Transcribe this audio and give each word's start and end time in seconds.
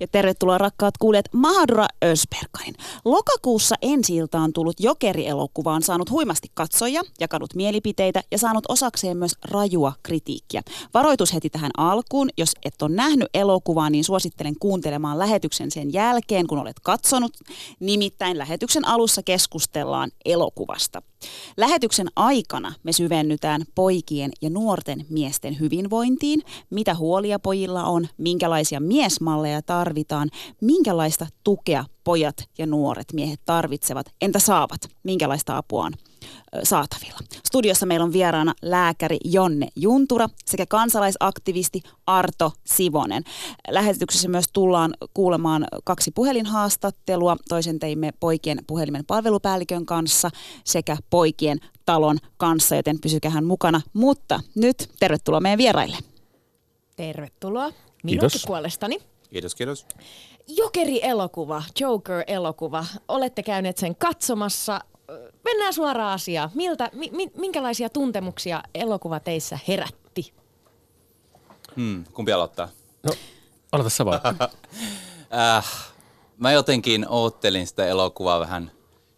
Ja 0.00 0.08
tervetuloa 0.08 0.58
rakkaat 0.58 0.98
kuulijat 0.98 1.26
Mahadura 1.32 1.86
Ösperkain. 2.04 2.74
Lokakuussa 3.04 3.74
ensi 3.82 4.22
on 4.22 4.52
tullut 4.52 4.80
Jokeri-elokuvaan 4.80 5.82
saanut 5.82 6.10
huimasti 6.10 6.48
katsoja, 6.54 7.02
jakanut 7.20 7.54
mielipiteitä 7.54 8.22
ja 8.30 8.38
saanut 8.38 8.64
osakseen 8.68 9.16
myös 9.16 9.36
rajua 9.50 9.92
kritiikkiä. 10.02 10.62
Varoitus 10.94 11.34
heti 11.34 11.50
tähän 11.50 11.70
alkuun. 11.76 12.30
Jos 12.36 12.52
et 12.64 12.82
ole 12.82 12.94
nähnyt 12.94 13.28
elokuvaa, 13.34 13.90
niin 13.90 14.04
suosittelen 14.04 14.58
kuuntelemaan 14.60 15.18
lähetyksen 15.18 15.70
sen 15.70 15.92
jälkeen, 15.92 16.46
kun 16.46 16.58
olet 16.58 16.80
katsonut. 16.82 17.32
Nimittäin 17.80 18.38
lähetyksen 18.38 18.88
alussa 18.88 19.22
keskustellaan 19.22 20.10
elokuvasta. 20.24 21.02
Lähetyksen 21.56 22.08
aikana 22.16 22.72
me 22.82 22.92
syvennytään 22.92 23.64
poikien 23.74 24.30
ja 24.42 24.50
nuorten 24.50 25.06
miesten 25.10 25.60
hyvinvointiin, 25.60 26.42
mitä 26.70 26.94
huolia 26.94 27.38
pojilla 27.38 27.84
on, 27.84 28.08
minkälaisia 28.18 28.80
miesmalleja 28.80 29.62
tarvitaan, 29.62 30.30
minkälaista 30.60 31.26
tukea 31.44 31.84
pojat 32.04 32.36
ja 32.58 32.66
nuoret 32.66 33.12
miehet 33.12 33.40
tarvitsevat, 33.44 34.06
entä 34.20 34.38
saavat, 34.38 34.80
minkälaista 35.02 35.56
apua 35.56 35.84
on 35.84 35.92
saatavilla. 36.62 37.18
Studiossa 37.46 37.86
meillä 37.86 38.04
on 38.04 38.12
vieraana 38.12 38.54
lääkäri 38.62 39.18
Jonne 39.24 39.68
Juntura 39.76 40.28
sekä 40.46 40.66
kansalaisaktivisti 40.66 41.82
Arto 42.06 42.52
Sivonen. 42.66 43.22
Lähetyksessä 43.68 44.28
myös 44.28 44.44
tullaan 44.52 44.94
kuulemaan 45.14 45.66
kaksi 45.84 46.10
puhelinhaastattelua. 46.10 47.36
Toisen 47.48 47.78
teimme 47.78 48.12
poikien 48.20 48.58
puhelimen 48.66 49.06
palvelupäällikön 49.06 49.86
kanssa 49.86 50.30
sekä 50.64 50.96
poikien 51.10 51.58
talon 51.86 52.18
kanssa, 52.36 52.76
joten 52.76 53.00
pysykähän 53.00 53.44
mukana. 53.44 53.80
Mutta 53.92 54.40
nyt 54.54 54.90
tervetuloa 55.00 55.40
meidän 55.40 55.58
vieraille. 55.58 55.96
Tervetuloa 56.96 57.72
minunkin 58.02 58.40
puolestani. 58.46 58.98
Kiitos, 59.30 59.54
kiitos. 59.54 59.86
Jokeri-elokuva, 60.48 61.62
Joker-elokuva. 61.80 62.84
Olette 63.08 63.42
käyneet 63.42 63.78
sen 63.78 63.96
katsomassa. 63.96 64.80
Mennään 65.44 65.74
suoraan 65.74 66.12
asiaan. 66.12 66.50
Miltä, 66.54 66.90
mi, 66.92 67.30
minkälaisia 67.36 67.88
tuntemuksia 67.88 68.62
elokuva 68.74 69.20
teissä 69.20 69.58
herätti? 69.68 70.32
Hmm, 71.76 72.04
kumpi 72.04 72.32
aloittaa? 72.32 72.68
No, 73.02 73.12
aloita 73.72 73.90
sä 73.90 74.04
vaan. 74.04 74.20
äh, 75.58 75.66
mä 76.38 76.52
jotenkin 76.52 77.06
oottelin 77.08 77.66
sitä 77.66 77.86
elokuvaa 77.86 78.40
vähän, 78.40 78.70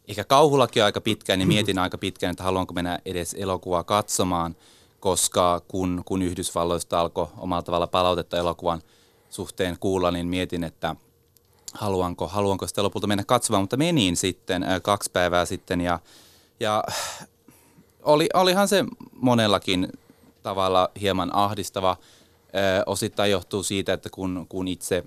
ehkä 0.09 0.25
kauhullakin 0.25 0.84
aika 0.84 1.01
pitkään, 1.01 1.39
niin 1.39 1.48
mietin 1.48 1.79
aika 1.79 1.98
pitkään, 1.98 2.31
että 2.31 2.45
haluanko 2.45 2.75
mennä 2.75 2.98
edes 3.05 3.34
elokuvaa 3.39 3.84
katsomaan, 3.84 4.57
koska 5.01 5.62
kun, 5.69 6.03
kun 6.05 6.23
Yhdysvalloista 6.23 7.01
alkoi 7.01 7.29
omalla 7.39 7.62
tavalla 7.62 7.87
palautetta 7.87 8.37
elokuvan 8.37 8.83
suhteen 9.31 9.77
kuulla, 9.81 10.11
niin 10.11 10.27
mietin, 10.27 10.64
että 10.64 10.97
haluanko, 11.79 12.29
haluanko 12.29 12.67
sitä 12.67 12.83
lopulta 12.83 13.07
mennä 13.07 13.25
katsomaan, 13.25 13.63
mutta 13.63 13.77
menin 13.77 14.17
sitten 14.17 14.63
äh, 14.63 14.83
kaksi 14.83 15.11
päivää 15.11 15.45
sitten 15.45 15.81
ja, 15.81 15.99
ja 16.61 16.85
oli, 18.03 18.29
olihan 18.35 18.69
se 18.69 18.85
monellakin 19.13 19.89
tavalla 20.43 20.91
hieman 21.01 21.31
ahdistava. 21.35 21.91
Äh, 21.91 22.83
osittain 22.87 23.31
johtuu 23.31 23.63
siitä, 23.63 23.93
että 23.93 24.09
kun, 24.13 24.47
kun 24.49 24.69
itse 24.69 25.05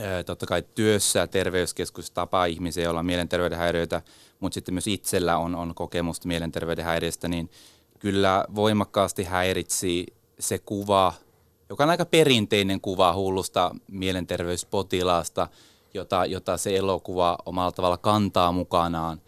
äh, 0.00 0.24
totta 0.26 0.46
kai 0.46 0.62
työssä 0.74 1.26
terveyskeskus 1.26 2.10
tapaa 2.10 2.44
ihmisiä, 2.44 2.84
joilla 2.84 3.00
on 3.00 3.06
mielenterveyden 3.06 3.58
häiriöitä, 3.58 4.02
mutta 4.40 4.54
sitten 4.54 4.74
myös 4.74 4.86
itsellä 4.86 5.38
on, 5.38 5.54
on 5.54 5.74
kokemusta 5.74 6.28
mielenterveyden 6.28 6.84
häiriöstä, 6.84 7.28
niin 7.28 7.50
kyllä 7.98 8.44
voimakkaasti 8.54 9.24
häiritsi 9.24 10.06
se 10.38 10.58
kuva– 10.58 11.12
joka 11.70 11.84
on 11.84 11.90
aika 11.90 12.04
perinteinen 12.04 12.80
kuva 12.80 13.14
hullusta 13.14 13.74
mielenterveyspotilaasta, 13.90 15.48
jota, 15.94 16.26
jota 16.26 16.56
se 16.56 16.76
elokuva 16.76 17.38
omalla 17.46 17.72
tavalla 17.72 17.96
kantaa 17.96 18.52
mukanaan. 18.52 19.20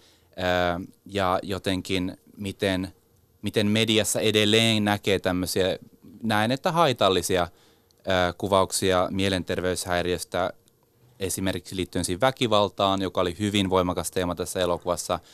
ja 1.06 1.38
jotenkin 1.42 2.16
miten, 2.36 2.92
miten 3.42 3.66
mediassa 3.66 4.20
edelleen 4.20 4.84
näkee 4.84 5.18
tämmöisiä, 5.18 5.78
näen, 6.22 6.50
että 6.50 6.72
haitallisia 6.72 7.48
kuvauksia 8.38 9.08
mielenterveyshäiriöstä 9.10 10.52
esimerkiksi 11.18 11.76
liittyen 11.76 12.04
siihen 12.04 12.20
väkivaltaan, 12.20 13.02
joka 13.02 13.20
oli 13.20 13.36
hyvin 13.38 13.70
voimakas 13.70 14.10
teema 14.10 14.34
tässä 14.34 14.60
elokuvassa– 14.60 15.18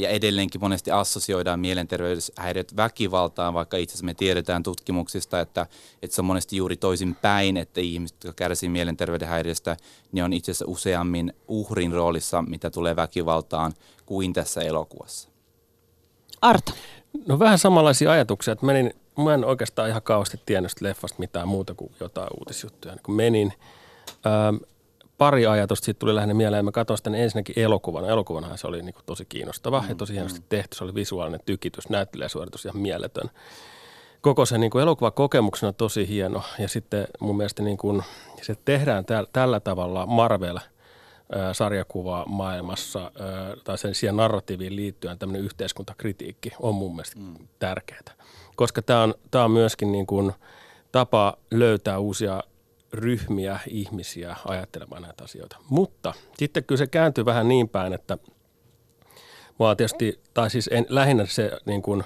ja 0.00 0.08
edelleenkin 0.08 0.60
monesti 0.60 0.90
assosioidaan 0.90 1.60
mielenterveyshäiriöt 1.60 2.76
väkivaltaan, 2.76 3.54
vaikka 3.54 3.76
itse 3.76 3.92
asiassa 3.92 4.06
me 4.06 4.14
tiedetään 4.14 4.62
tutkimuksista, 4.62 5.40
että, 5.40 5.66
että 6.02 6.14
se 6.14 6.20
on 6.20 6.24
monesti 6.24 6.56
juuri 6.56 6.76
toisin 6.76 7.14
päin, 7.14 7.56
että 7.56 7.80
ihmiset, 7.80 8.24
jotka 8.24 8.44
kärsivät 8.44 8.72
mielenterveyden 8.72 9.28
häiriöstä, 9.28 9.76
niin 10.12 10.24
on 10.24 10.32
itse 10.32 10.50
asiassa 10.50 10.64
useammin 10.68 11.32
uhrin 11.48 11.92
roolissa, 11.92 12.42
mitä 12.42 12.70
tulee 12.70 12.96
väkivaltaan, 12.96 13.72
kuin 14.06 14.32
tässä 14.32 14.60
elokuvassa. 14.60 15.28
Arto. 16.40 16.72
No 17.26 17.38
vähän 17.38 17.58
samanlaisia 17.58 18.12
ajatuksia, 18.12 18.52
että 18.52 18.66
menin, 18.66 18.94
mä 19.16 19.34
en 19.34 19.44
oikeastaan 19.44 19.88
ihan 19.88 20.02
kauheasti 20.02 20.40
tiennyt 20.46 20.80
leffasta 20.80 21.18
mitään 21.18 21.48
muuta 21.48 21.74
kuin 21.74 21.92
jotain 22.00 22.28
uutisjuttuja. 22.38 22.94
Niin 22.94 23.02
kun 23.02 23.14
menin, 23.14 23.52
ähm, 24.26 24.56
pari 25.18 25.46
ajatusta 25.46 25.84
siitä 25.84 25.98
tuli 25.98 26.14
lähinnä 26.14 26.34
mieleen. 26.34 26.64
Mä 26.64 26.72
katsoin 26.72 26.98
sitä 26.98 27.10
ensinnäkin 27.10 27.58
elokuvana. 27.58 28.08
Elokuvanahan 28.08 28.58
se 28.58 28.66
oli 28.66 28.82
niin 28.82 28.94
kuin 28.94 29.04
tosi 29.06 29.24
kiinnostava 29.24 29.80
mm, 29.80 29.88
ja 29.88 29.94
tosi 29.94 30.12
hienosti 30.12 30.40
mm. 30.40 30.46
tehty. 30.48 30.76
Se 30.76 30.84
oli 30.84 30.94
visuaalinen 30.94 31.40
tykitys, 31.46 31.88
näyttelijäsuoritus 31.88 32.64
ja 32.64 32.72
mieletön. 32.72 33.30
Koko 34.20 34.46
se 34.46 34.58
niin 34.58 34.70
kuin 34.70 34.82
elokuvakokemuksena 34.82 35.72
tosi 35.72 36.08
hieno. 36.08 36.42
Ja 36.58 36.68
sitten 36.68 37.06
mun 37.20 37.36
mielestä 37.36 37.62
niin 37.62 37.76
kuin, 37.76 38.02
se 38.42 38.56
tehdään 38.64 39.04
täl, 39.04 39.26
tällä 39.32 39.60
tavalla 39.60 40.06
Marvel– 40.06 40.58
sarjakuvaa 41.52 42.26
maailmassa 42.26 43.12
tai 43.64 43.78
sen 43.78 43.94
siihen 43.94 44.16
narratiiviin 44.16 44.76
liittyen 44.76 45.18
tämmöinen 45.18 45.44
yhteiskuntakritiikki 45.44 46.50
on 46.60 46.74
mun 46.74 46.96
mielestä 46.96 47.20
mm. 47.20 47.34
tärkeää. 47.58 48.00
Koska 48.56 48.82
tämä 48.82 49.02
on, 49.02 49.14
on 49.34 49.50
myöskin 49.50 49.92
niin 49.92 50.06
kuin 50.06 50.32
tapa 50.92 51.36
löytää 51.50 51.98
uusia 51.98 52.42
ryhmiä 52.92 53.60
ihmisiä 53.66 54.36
ajattelemaan 54.44 55.02
näitä 55.02 55.24
asioita. 55.24 55.56
Mutta 55.70 56.14
sitten 56.38 56.64
kyllä 56.64 56.78
se 56.78 56.86
kääntyy 56.86 57.24
vähän 57.24 57.48
niin 57.48 57.68
päin, 57.68 57.92
että 57.92 58.18
mua 59.58 59.76
tietysti, 59.76 60.20
tai 60.34 60.50
siis 60.50 60.68
en, 60.72 60.86
lähinnä 60.88 61.26
se 61.26 61.50
niin 61.66 61.82
kuin 61.82 62.04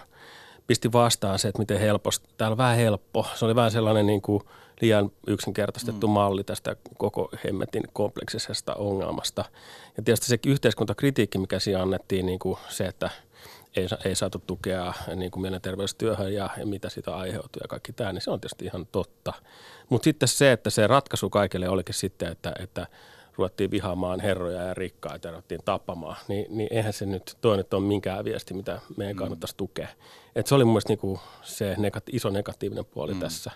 pisti 0.66 0.92
vastaan 0.92 1.38
se, 1.38 1.48
että 1.48 1.58
miten 1.58 1.80
helposti, 1.80 2.28
täällä 2.36 2.52
on 2.52 2.58
vähän 2.58 2.76
helppo. 2.76 3.26
Se 3.34 3.44
oli 3.44 3.54
vähän 3.54 3.70
sellainen 3.70 4.06
niin 4.06 4.22
kuin 4.22 4.42
liian 4.80 5.10
yksinkertaistettu 5.26 6.06
mm. 6.06 6.12
malli 6.12 6.44
tästä 6.44 6.76
koko 6.98 7.30
hemmetin 7.44 7.82
kompleksisesta 7.92 8.74
ongelmasta. 8.74 9.44
Ja 9.96 10.02
tietysti 10.02 10.26
se 10.26 10.38
yhteiskuntakritiikki, 10.46 11.38
mikä 11.38 11.58
siinä 11.58 11.82
annettiin, 11.82 12.26
niin 12.26 12.38
kuin 12.38 12.58
se, 12.68 12.84
että– 12.84 13.10
ei, 13.76 13.86
ei 14.04 14.14
saatu 14.14 14.42
tukea 14.46 14.94
niin 15.16 15.30
kuin 15.30 15.42
mielenterveystyöhön 15.42 16.34
ja, 16.34 16.50
ja 16.56 16.66
mitä 16.66 16.88
sitä 16.88 17.16
aiheutuu 17.16 17.60
ja 17.62 17.68
kaikki 17.68 17.92
tämä, 17.92 18.12
niin 18.12 18.22
se 18.22 18.30
on 18.30 18.40
tietysti 18.40 18.64
ihan 18.64 18.86
totta. 18.92 19.32
Mutta 19.88 20.04
sitten 20.04 20.28
se, 20.28 20.52
että 20.52 20.70
se 20.70 20.86
ratkaisu 20.86 21.30
kaikille 21.30 21.68
olikin 21.68 21.94
sitten, 21.94 22.32
että, 22.32 22.52
että 22.58 22.86
ruvettiin 23.36 23.70
vihaamaan 23.70 24.20
herroja 24.20 24.62
ja 24.62 24.74
rikkaita 24.74 25.28
ja 25.28 25.32
ruvettiin 25.32 25.60
tappamaan, 25.64 26.16
niin, 26.28 26.46
niin 26.56 26.68
eihän 26.70 26.92
se 26.92 27.06
nyt, 27.06 27.36
toi 27.40 27.56
nyt 27.56 27.74
ole 27.74 27.82
minkään 27.82 28.24
viesti, 28.24 28.54
mitä 28.54 28.80
meidän 28.96 29.16
mm. 29.16 29.18
kannattaisi 29.18 29.56
tukea. 29.56 29.88
Et 30.36 30.46
se 30.46 30.54
oli 30.54 30.64
mun 30.64 30.72
mielestä 30.72 30.90
niinku 30.90 31.20
se 31.42 31.74
negati- 31.74 32.12
iso 32.12 32.30
negatiivinen 32.30 32.84
puoli 32.84 33.14
mm. 33.14 33.20
tässä. 33.20 33.50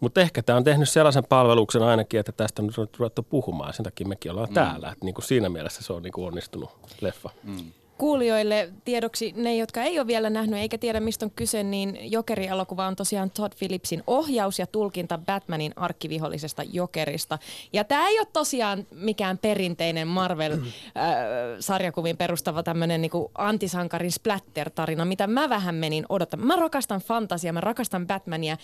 Mutta 0.00 0.20
ehkä 0.20 0.42
tämä 0.42 0.56
on 0.56 0.64
tehnyt 0.64 0.88
sellaisen 0.88 1.24
palveluksen 1.24 1.82
ainakin, 1.82 2.20
että 2.20 2.32
tästä 2.32 2.62
on 2.62 2.70
ruvettu 2.98 3.22
puhumaan. 3.22 3.74
Sen 3.74 3.84
takia 3.84 4.06
mekin 4.06 4.30
ollaan 4.30 4.48
mm. 4.48 4.54
täällä. 4.54 4.90
Et 4.90 5.04
niinku 5.04 5.20
siinä 5.20 5.48
mielessä 5.48 5.82
se 5.82 5.92
on 5.92 6.02
niinku 6.02 6.24
onnistunut 6.24 6.70
leffa. 7.00 7.30
Mm 7.42 7.72
kuulijoille 8.02 8.72
tiedoksi, 8.84 9.32
ne 9.36 9.56
jotka 9.56 9.82
ei 9.82 9.98
ole 9.98 10.06
vielä 10.06 10.30
nähnyt 10.30 10.60
eikä 10.60 10.78
tiedä 10.78 11.00
mistä 11.00 11.26
on 11.26 11.32
kyse, 11.36 11.62
niin 11.62 12.12
Jokeri-elokuva 12.12 12.86
on 12.86 12.96
tosiaan 12.96 13.30
Todd 13.30 13.52
Phillipsin 13.58 14.02
ohjaus 14.06 14.58
ja 14.58 14.66
tulkinta 14.66 15.18
Batmanin 15.18 15.72
arkkivihollisesta 15.76 16.62
Jokerista. 16.72 17.38
Ja 17.72 17.84
tämä 17.84 18.08
ei 18.08 18.18
ole 18.18 18.26
tosiaan 18.32 18.86
mikään 18.90 19.38
perinteinen 19.38 20.08
Marvel-sarjakuviin 20.08 22.16
perustava 22.16 22.62
tämmöinen 22.62 23.00
niinku 23.00 23.30
antisankarin 23.34 24.12
splatter-tarina, 24.12 25.04
mitä 25.04 25.26
mä 25.26 25.48
vähän 25.48 25.74
menin 25.74 26.06
odottamaan. 26.08 26.46
Mä 26.46 26.56
rakastan 26.56 27.00
fantasiaa, 27.00 27.52
mä 27.52 27.60
rakastan 27.60 28.06
Batmania 28.06 28.56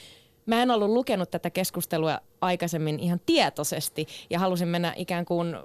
mä 0.49 0.62
en 0.62 0.71
ollut 0.71 0.91
lukenut 0.91 1.31
tätä 1.31 1.50
keskustelua 1.50 2.21
aikaisemmin 2.41 3.00
ihan 3.00 3.21
tietoisesti 3.27 4.06
ja 4.31 4.39
halusin 4.39 4.69
mennä 4.69 4.95
ikään 4.97 5.25
kuin 5.25 5.56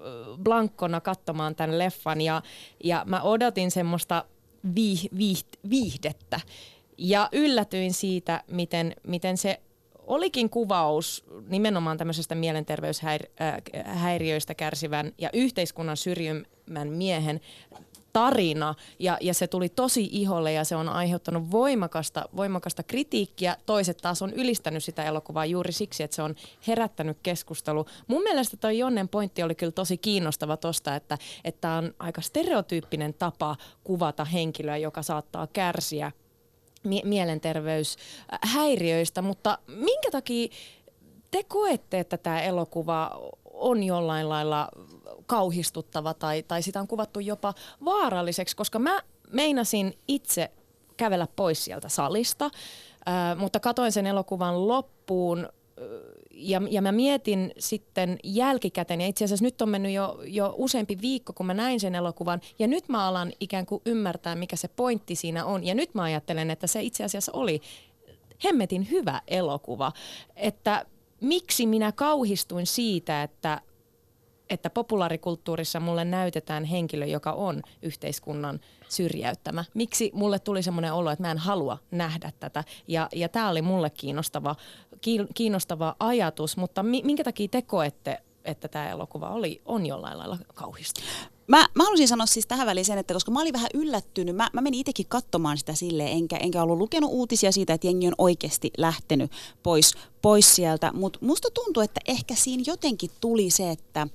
blankkona 0.44 1.02
katsomaan 1.02 1.56
tämän 1.56 1.80
leffan 1.80 2.22
ja, 2.22 2.42
ja 2.84 3.04
mä 3.08 3.22
odotin 3.22 3.72
semmoista 3.72 4.26
viih, 4.76 5.10
viih, 5.18 5.44
viihdettä. 5.70 6.40
Ja 6.98 7.30
yllätyin 7.32 7.94
siitä, 7.94 8.44
miten, 8.48 8.96
miten 9.08 9.38
se 9.38 9.62
olikin 10.08 10.50
kuvaus 10.50 11.26
nimenomaan 11.48 11.98
tämmöisestä 11.98 12.36
mielenterveyshäiriöistä 12.36 14.56
kärsivän 14.56 15.12
ja 15.18 15.30
yhteiskunnan 15.34 15.98
syrjymän 15.98 16.88
miehen 16.88 17.42
tarina 18.14 18.76
ja, 19.00 19.18
ja 19.22 19.34
se 19.34 19.48
tuli 19.48 19.70
tosi 19.70 20.10
iholle 20.12 20.54
ja 20.54 20.64
se 20.64 20.76
on 20.76 20.90
aiheuttanut 20.90 21.52
voimakasta, 21.52 22.26
voimakasta 22.36 22.84
kritiikkiä. 22.84 23.58
Toiset 23.66 23.98
taas 23.98 24.22
on 24.22 24.34
ylistänyt 24.34 24.84
sitä 24.84 25.04
elokuvaa 25.04 25.46
juuri 25.46 25.72
siksi, 25.72 26.04
että 26.04 26.16
se 26.16 26.22
on 26.22 26.36
herättänyt 26.68 27.18
keskustelu. 27.24 27.86
Mun 28.08 28.24
mielestä 28.24 28.58
toi 28.58 28.78
Jonnen 28.78 29.10
pointti 29.10 29.44
oli 29.44 29.56
kyllä 29.56 29.72
tosi 29.72 29.98
kiinnostava 29.98 30.58
tosta, 30.58 30.96
että, 30.96 31.18
että 31.44 31.72
on 31.72 31.94
aika 32.00 32.22
stereotyyppinen 32.22 33.14
tapa 33.14 33.56
kuvata 33.84 34.26
henkilöä, 34.26 34.78
joka 34.78 35.02
saattaa 35.02 35.48
kärsiä 35.48 36.12
mie- 36.84 37.06
mielenterveyshäiriöistä, 37.06 39.22
mutta 39.22 39.58
minkä 39.68 40.12
takia 40.12 40.48
te 41.32 41.44
koette, 41.44 42.00
että 42.00 42.18
tämä 42.18 42.42
elokuva 42.42 43.20
on 43.54 43.84
jollain 43.84 44.30
lailla 44.30 44.70
kauhistuttava 45.26 46.14
tai, 46.14 46.44
tai 46.44 46.62
sitä 46.62 46.80
on 46.80 46.88
kuvattu 46.88 47.20
jopa 47.20 47.54
vaaralliseksi, 47.86 48.56
koska 48.56 48.80
mä 48.80 49.02
meinasin 49.32 49.94
itse 50.08 50.52
kävellä 50.98 51.28
pois 51.36 51.66
sieltä 51.66 51.90
salista, 51.90 52.46
äh, 52.46 53.38
mutta 53.38 53.60
katoin 53.60 53.92
sen 53.92 54.08
elokuvan 54.08 54.68
loppuun 54.68 55.50
ja, 56.32 56.62
ja 56.70 56.82
mä 56.82 56.92
mietin 56.92 57.52
sitten 57.60 58.18
jälkikäteen, 58.24 59.02
ja 59.02 59.08
itse 59.08 59.26
asiassa 59.26 59.46
nyt 59.46 59.62
on 59.62 59.70
mennyt 59.70 59.92
jo, 59.92 60.20
jo 60.26 60.54
useampi 60.58 60.98
viikko, 61.02 61.34
kun 61.34 61.46
mä 61.46 61.54
näin 61.54 61.80
sen 61.80 61.96
elokuvan, 61.96 62.42
ja 62.60 62.68
nyt 62.68 62.90
mä 62.90 63.08
alan 63.08 63.32
ikään 63.40 63.66
kuin 63.66 63.82
ymmärtää, 63.86 64.36
mikä 64.36 64.56
se 64.56 64.68
pointti 64.68 65.16
siinä 65.16 65.46
on, 65.46 65.64
ja 65.64 65.76
nyt 65.76 65.96
mä 65.96 66.04
ajattelen, 66.04 66.52
että 66.52 66.68
se 66.68 66.82
itse 66.82 67.04
asiassa 67.04 67.32
oli 67.36 67.62
hemmetin 68.44 68.92
hyvä 68.92 69.22
elokuva, 69.28 69.92
että 70.36 70.86
miksi 71.22 71.68
minä 71.68 71.92
kauhistuin 71.92 72.68
siitä, 72.68 73.24
että 73.24 73.62
että 74.54 74.70
populaarikulttuurissa 74.70 75.80
mulle 75.80 76.06
näytetään 76.06 76.64
henkilö, 76.64 77.06
joka 77.06 77.32
on 77.32 77.62
yhteiskunnan 77.82 78.60
syrjäyttämä. 78.90 79.66
Miksi 79.74 80.12
mulle 80.14 80.40
tuli 80.40 80.64
semmoinen 80.64 80.94
olo, 80.94 81.12
että 81.12 81.24
mä 81.24 81.32
en 81.32 81.38
halua 81.38 81.78
nähdä 81.92 82.32
tätä. 82.40 82.64
Ja, 82.88 83.10
ja 83.16 83.30
tämä 83.30 83.50
oli 83.50 83.62
mulle 83.62 83.90
kiinnostava, 83.90 84.56
kiinnostava 85.34 85.96
ajatus, 86.00 86.58
mutta 86.58 86.84
minkä 86.84 87.24
takia 87.24 87.48
te 87.48 87.62
koette, 87.62 88.18
että 88.46 88.68
tämä 88.68 88.90
elokuva 88.90 89.30
oli, 89.30 89.62
on 89.66 89.86
jollain 89.86 90.18
lailla 90.18 90.38
kauhistava? 90.54 91.06
Mä, 91.48 91.68
mä 91.74 91.84
haluaisin 91.84 92.08
sanoa 92.08 92.26
siis 92.26 92.48
tähän 92.48 92.68
väliin 92.68 92.86
sen, 92.86 92.98
että 92.98 93.14
koska 93.14 93.32
mä 93.32 93.42
olin 93.42 93.54
vähän 93.54 93.70
yllättynyt, 93.74 94.36
mä, 94.36 94.50
mä 94.54 94.62
menin 94.62 94.80
itsekin 94.80 95.06
katsomaan 95.10 95.58
sitä 95.58 95.74
silleen, 95.74 96.10
enkä, 96.12 96.38
enkä 96.38 96.64
ollut 96.64 96.78
lukenut 96.78 97.12
uutisia 97.14 97.52
siitä, 97.52 97.74
että 97.74 97.88
jengi 97.88 98.08
on 98.08 98.16
oikeasti 98.18 98.72
lähtenyt 98.78 99.32
pois, 99.64 99.94
pois 100.22 100.56
sieltä, 100.56 100.92
mutta 100.94 101.20
musta 101.22 101.48
tuntuu, 101.54 101.84
että 101.84 102.02
ehkä 102.08 102.36
siinä 102.36 102.64
jotenkin 102.68 103.12
tuli 103.22 103.50
se, 103.50 103.72
että 103.72 104.08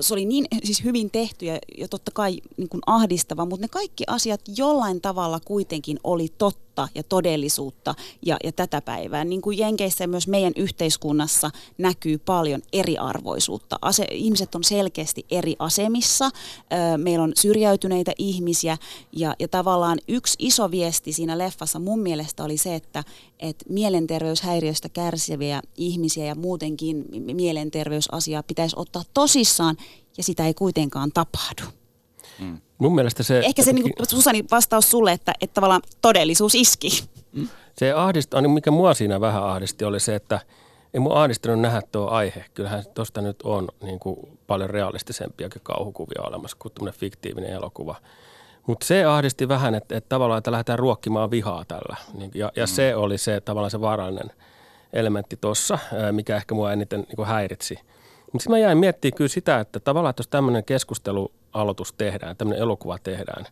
se 0.00 0.14
oli 0.14 0.24
niin 0.24 0.46
siis 0.64 0.84
hyvin 0.84 1.10
tehty 1.10 1.46
ja, 1.46 1.58
ja 1.78 1.88
totta 1.88 2.10
kai 2.14 2.38
niin 2.56 2.68
kuin 2.68 2.80
ahdistava, 2.86 3.44
mutta 3.44 3.64
ne 3.64 3.68
kaikki 3.68 4.04
asiat 4.06 4.40
jollain 4.56 5.00
tavalla 5.00 5.40
kuitenkin 5.44 5.98
oli 6.04 6.28
totta 6.38 6.88
ja 6.94 7.02
todellisuutta 7.02 7.94
ja, 8.26 8.36
ja 8.44 8.52
tätä 8.52 8.80
päivää. 8.80 9.24
Niin 9.24 9.42
kuin 9.42 9.58
Jenkeissä 9.58 10.04
ja 10.04 10.08
myös 10.08 10.28
meidän 10.28 10.52
yhteiskunnassa 10.56 11.50
näkyy 11.78 12.18
paljon 12.18 12.62
eriarvoisuutta. 12.72 13.78
Ase, 13.82 14.06
ihmiset 14.10 14.54
on 14.54 14.64
selkeästi 14.64 15.26
eri 15.30 15.56
asemissa, 15.58 16.30
meillä 16.96 17.24
on 17.24 17.32
syrjäytyneitä 17.36 18.12
ihmisiä 18.18 18.78
ja, 19.12 19.34
ja 19.38 19.48
tavallaan 19.48 19.98
yksi 20.08 20.36
iso 20.38 20.70
viesti 20.70 21.12
siinä 21.12 21.38
leffassa 21.38 21.78
mun 21.78 22.00
mielestä 22.00 22.44
oli 22.44 22.56
se, 22.56 22.74
että, 22.74 23.04
että 23.40 23.64
mielenterveyshäiriöstä 23.68 24.88
kärsiviä 24.88 25.62
ihmisiä 25.76 26.24
ja 26.24 26.34
muutenkin 26.34 27.04
mielenterveysasiaa 27.34 28.42
pitäisi 28.42 28.76
ottaa 28.82 29.02
tosissaan 29.14 29.76
ja 30.16 30.24
sitä 30.24 30.46
ei 30.46 30.54
kuitenkaan 30.54 31.10
tapahdu. 31.14 31.62
Mm. 32.38 32.60
Mun 32.78 32.94
mielestä 32.94 33.22
se... 33.22 33.38
Ehkä 33.38 33.62
se, 33.62 33.72
niin 33.82 33.82
kuin, 33.82 34.08
Susani, 34.08 34.44
vastaus 34.50 34.90
sulle, 34.90 35.12
että, 35.12 35.32
että 35.40 35.54
tavallaan 35.54 35.82
todellisuus 36.00 36.54
iski. 36.54 37.04
Mm. 37.32 37.48
Se 37.78 37.92
ahdist, 37.92 38.32
mikä 38.46 38.70
mua 38.70 38.94
siinä 38.94 39.20
vähän 39.20 39.44
ahdisti, 39.44 39.84
oli 39.84 40.00
se, 40.00 40.14
että 40.14 40.40
ei 40.94 41.00
mua 41.00 41.22
ahdistanut 41.22 41.60
nähdä 41.60 41.82
tuo 41.92 42.08
aihe. 42.08 42.44
Kyllähän 42.54 42.84
tuosta 42.94 43.20
nyt 43.20 43.42
on 43.42 43.68
niin 43.82 43.98
kuin 43.98 44.38
paljon 44.46 44.70
realistisempiakin 44.70 45.62
kauhukuvia 45.64 46.22
olemassa 46.22 46.56
kuin 46.60 46.92
fiktiivinen 46.92 47.50
elokuva. 47.50 47.96
Mutta 48.66 48.86
se 48.86 49.04
ahdisti 49.04 49.48
vähän, 49.48 49.74
että, 49.74 49.96
että 49.96 50.08
tavallaan, 50.08 50.38
että 50.38 50.52
lähdetään 50.52 50.78
ruokkimaan 50.78 51.30
vihaa 51.30 51.64
tällä. 51.68 51.96
Niin, 52.14 52.30
ja, 52.34 52.52
ja 52.56 52.64
mm. 52.64 52.68
se 52.68 52.96
oli 52.96 53.18
se 53.18 53.40
tavallaan 53.40 53.70
se 53.70 53.80
vaarallinen 53.80 54.30
elementti 54.92 55.36
tuossa, 55.36 55.78
mikä 56.12 56.36
ehkä 56.36 56.54
mua 56.54 56.72
eniten 56.72 57.00
niin 57.00 57.16
kuin 57.16 57.28
häiritsi. 57.28 57.78
Mutta 58.32 58.42
sitten 58.42 58.52
mä 58.52 58.58
jäin 58.58 58.78
miettimään 58.78 59.16
kyllä 59.16 59.28
sitä, 59.28 59.60
että 59.60 59.80
tavallaan, 59.80 60.10
että 60.10 60.20
jos 60.20 60.28
tämmöinen 60.28 60.64
keskustelualoitus 60.64 61.92
tehdään, 61.92 62.36
tämmöinen 62.36 62.62
elokuva 62.62 62.98
tehdään, 62.98 63.46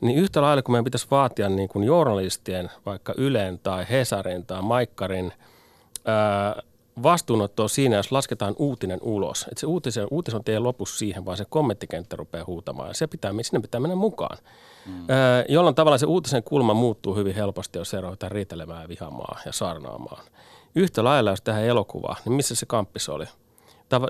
niin 0.00 0.18
yhtä 0.18 0.42
lailla 0.42 0.62
kuin 0.62 0.72
meidän 0.72 0.84
pitäisi 0.84 1.06
vaatia 1.10 1.48
niin 1.48 1.68
kuin 1.68 1.84
journalistien, 1.84 2.70
vaikka 2.86 3.14
Ylen 3.16 3.58
tai 3.58 3.86
Hesarin 3.90 4.46
tai 4.46 4.62
Maikkarin 4.62 5.32
ää, 6.04 6.62
vastuunottoa 7.02 7.68
siinä, 7.68 7.96
jos 7.96 8.12
lasketaan 8.12 8.54
uutinen 8.58 8.98
ulos. 9.02 9.42
Että 9.42 9.60
se 9.60 9.66
uutisen, 9.66 10.06
uutisen 10.10 10.40
ei 10.46 10.58
lopu 10.58 10.86
siihen, 10.86 11.24
vaan 11.24 11.36
se 11.36 11.44
kommenttikenttä 11.48 12.16
rupeaa 12.16 12.44
huutamaan. 12.46 12.88
Ja 12.88 12.94
se 12.94 13.06
pitää, 13.06 13.32
sinne 13.42 13.60
pitää 13.60 13.80
mennä 13.80 13.96
mukaan. 13.96 14.38
Mm. 14.86 14.92
Öö, 15.10 15.44
jolloin 15.48 15.74
tavallaan 15.74 15.98
se 15.98 16.06
uutisen 16.06 16.42
kulma 16.42 16.74
muuttuu 16.74 17.16
hyvin 17.16 17.34
helposti, 17.34 17.78
jos 17.78 17.90
se 17.90 18.00
ruvetaan 18.00 18.32
riitelemään, 18.32 18.88
vihamaan 18.88 19.42
ja 19.46 19.52
saarnaamaan. 19.52 20.24
Yhtä 20.74 21.04
lailla, 21.04 21.30
jos 21.30 21.42
tähän 21.42 21.64
elokuvaan, 21.64 22.16
niin 22.24 22.32
missä 22.32 22.54
se 22.54 22.66
kamppis 22.66 23.08
oli? 23.08 23.26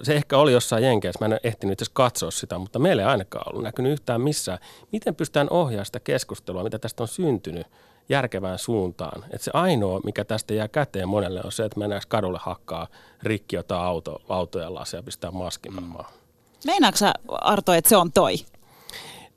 Se 0.03 0.15
ehkä 0.15 0.38
oli 0.38 0.53
jossain 0.53 0.85
Jenkeissä, 0.85 1.29
mä 1.29 1.35
en 1.35 1.41
ehtinyt 1.44 1.73
itse 1.73 1.91
katsoa 1.93 2.31
sitä, 2.31 2.59
mutta 2.59 2.79
meillä 2.79 3.03
ei 3.03 3.09
ainakaan 3.09 3.49
ollut 3.49 3.65
näkynyt 3.65 3.93
yhtään 3.93 4.21
missään. 4.21 4.59
Miten 4.93 5.15
pystytään 5.15 5.50
ohjaamaan 5.50 5.87
sitä 5.87 6.00
keskustelua, 6.00 6.65
mitä 6.65 6.79
tästä 6.79 7.03
on 7.03 7.09
syntynyt– 7.09 7.67
järkevään 8.11 8.59
suuntaan. 8.59 9.25
Et 9.31 9.43
se 9.43 9.50
ainoa, 9.55 10.00
mikä 10.05 10.25
tästä 10.25 10.55
jää 10.55 10.69
käteen 10.69 11.09
monelle, 11.09 11.41
on 11.44 11.53
se, 11.53 11.65
että 11.65 11.79
mennään 11.79 12.03
kadulle 12.09 12.38
hakkaa 12.43 12.87
rikki 13.23 13.56
jotain 13.56 13.82
auto, 13.82 14.23
autoja 14.29 14.75
lasia 14.75 14.99
ja 14.99 15.03
pistää 15.03 15.31
maskinoimaan. 15.31 16.05
Mm. 16.05 16.21
Meinaatko 16.67 16.97
sä, 16.97 17.12
Arto, 17.29 17.73
että 17.73 17.88
se 17.88 17.97
on 17.97 18.12
toi? 18.12 18.35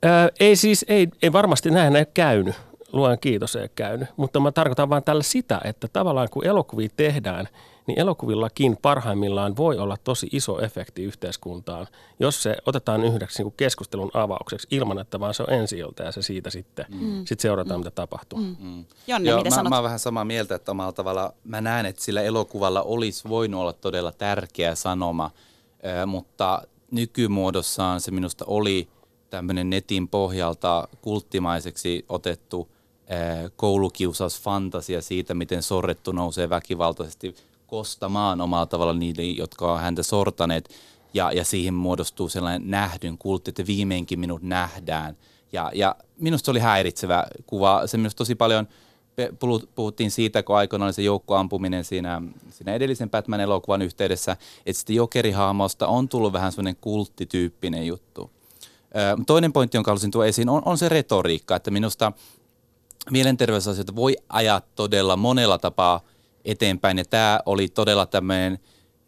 Öö, 0.04 0.28
ei 0.40 0.56
siis, 0.56 0.84
ei, 0.88 1.08
ei 1.22 1.32
varmasti 1.32 1.70
näin 1.70 1.96
ei 1.96 2.06
käynyt. 2.14 2.54
Luen 2.92 3.18
kiitos 3.18 3.56
ei 3.56 3.68
käynyt. 3.74 4.08
Mutta 4.16 4.40
mä 4.40 4.52
tarkoitan 4.52 4.90
vain 4.90 5.04
tällä 5.04 5.22
sitä, 5.22 5.60
että 5.64 5.88
tavallaan 5.88 6.28
kun 6.30 6.46
elokuvia 6.46 6.88
tehdään– 6.96 7.48
niin 7.86 8.00
elokuvillakin 8.00 8.76
parhaimmillaan 8.82 9.56
voi 9.56 9.78
olla 9.78 9.96
tosi 9.96 10.28
iso 10.32 10.60
efekti 10.60 11.02
yhteiskuntaan, 11.02 11.86
jos 12.20 12.42
se 12.42 12.56
otetaan 12.66 13.04
yhdeksi 13.04 13.42
niin 13.42 13.54
keskustelun 13.56 14.10
avaukseksi 14.14 14.68
ilman, 14.70 14.98
että 14.98 15.20
vaan 15.20 15.34
se 15.34 15.42
on 15.42 15.52
ensi 15.52 15.78
ja 15.78 16.12
se 16.12 16.22
siitä 16.22 16.50
sitten 16.50 16.86
mm. 16.88 17.24
sit 17.24 17.40
seurataan, 17.40 17.80
mm. 17.80 17.84
mitä 17.84 17.90
tapahtuu. 17.90 18.38
Mm. 18.38 18.56
Mm. 18.58 18.84
Jonne, 19.06 19.30
Joo, 19.30 19.38
mitä 19.38 19.50
mä, 19.50 19.56
sanot? 19.56 19.70
mä 19.70 19.76
oon 19.76 19.84
vähän 19.84 19.98
samaa 19.98 20.24
mieltä, 20.24 20.54
että 20.54 20.70
omalla 20.70 20.92
tavalla 20.92 21.34
mä 21.44 21.60
näen, 21.60 21.86
että 21.86 22.02
sillä 22.02 22.22
elokuvalla 22.22 22.82
olisi 22.82 23.28
voinut 23.28 23.60
olla 23.60 23.72
todella 23.72 24.12
tärkeä 24.12 24.74
sanoma, 24.74 25.24
äh, 25.86 26.06
mutta 26.06 26.62
nykymuodossaan 26.90 28.00
se 28.00 28.10
minusta 28.10 28.44
oli 28.48 28.88
tämmöinen 29.30 29.70
netin 29.70 30.08
pohjalta 30.08 30.88
kulttimaiseksi 31.02 32.04
otettu 32.08 32.68
koulukiusausfantasia 33.56 35.02
siitä, 35.02 35.34
miten 35.34 35.62
sorrettu 35.62 36.12
nousee 36.12 36.50
väkivaltaisesti 36.50 37.34
kostamaan 37.66 38.40
omalla 38.40 38.66
tavalla 38.66 38.92
niille, 38.92 39.22
jotka 39.22 39.72
on 39.72 39.80
häntä 39.80 40.02
sortaneet. 40.02 40.70
Ja, 41.14 41.32
ja 41.32 41.44
siihen 41.44 41.74
muodostuu 41.74 42.28
sellainen 42.28 42.70
nähdyn 42.70 43.18
kultti, 43.18 43.50
että 43.50 43.66
viimeinkin 43.66 44.20
minut 44.20 44.42
nähdään. 44.42 45.16
Ja, 45.52 45.70
ja 45.74 45.96
minusta 46.18 46.44
se 46.44 46.50
oli 46.50 46.58
häiritsevä 46.58 47.26
kuva. 47.46 47.86
Se 47.86 47.96
minusta 47.96 48.18
tosi 48.18 48.34
paljon 48.34 48.68
puhuttiin 49.74 50.10
siitä, 50.10 50.42
kun 50.42 50.56
aikoinaan 50.56 50.86
oli 50.86 50.92
se 50.92 51.02
joukkoampuminen 51.02 51.84
siinä, 51.84 52.22
siinä 52.50 52.74
edellisen 52.74 53.10
Batman-elokuvan 53.10 53.82
yhteydessä, 53.82 54.32
että 54.66 54.78
sitten 54.78 54.96
jokerihahmosta 54.96 55.86
on 55.86 56.08
tullut 56.08 56.32
vähän 56.32 56.52
sellainen 56.52 56.76
kulttityyppinen 56.80 57.86
juttu. 57.86 58.30
Toinen 59.26 59.52
pointti, 59.52 59.76
jonka 59.76 59.90
haluaisin 59.90 60.10
tuoda 60.10 60.28
esiin, 60.28 60.48
on, 60.48 60.62
on 60.64 60.78
se 60.78 60.88
retoriikka, 60.88 61.56
että 61.56 61.70
minusta 61.70 62.12
mielenterveysasioita 63.10 63.96
voi 63.96 64.16
ajaa 64.28 64.60
todella 64.60 65.16
monella 65.16 65.58
tapaa– 65.58 66.00
eteenpäin. 66.44 66.98
Ja 66.98 67.04
tämä 67.04 67.40
oli 67.46 67.68
todella 67.68 68.06
tämmöinen 68.06 68.58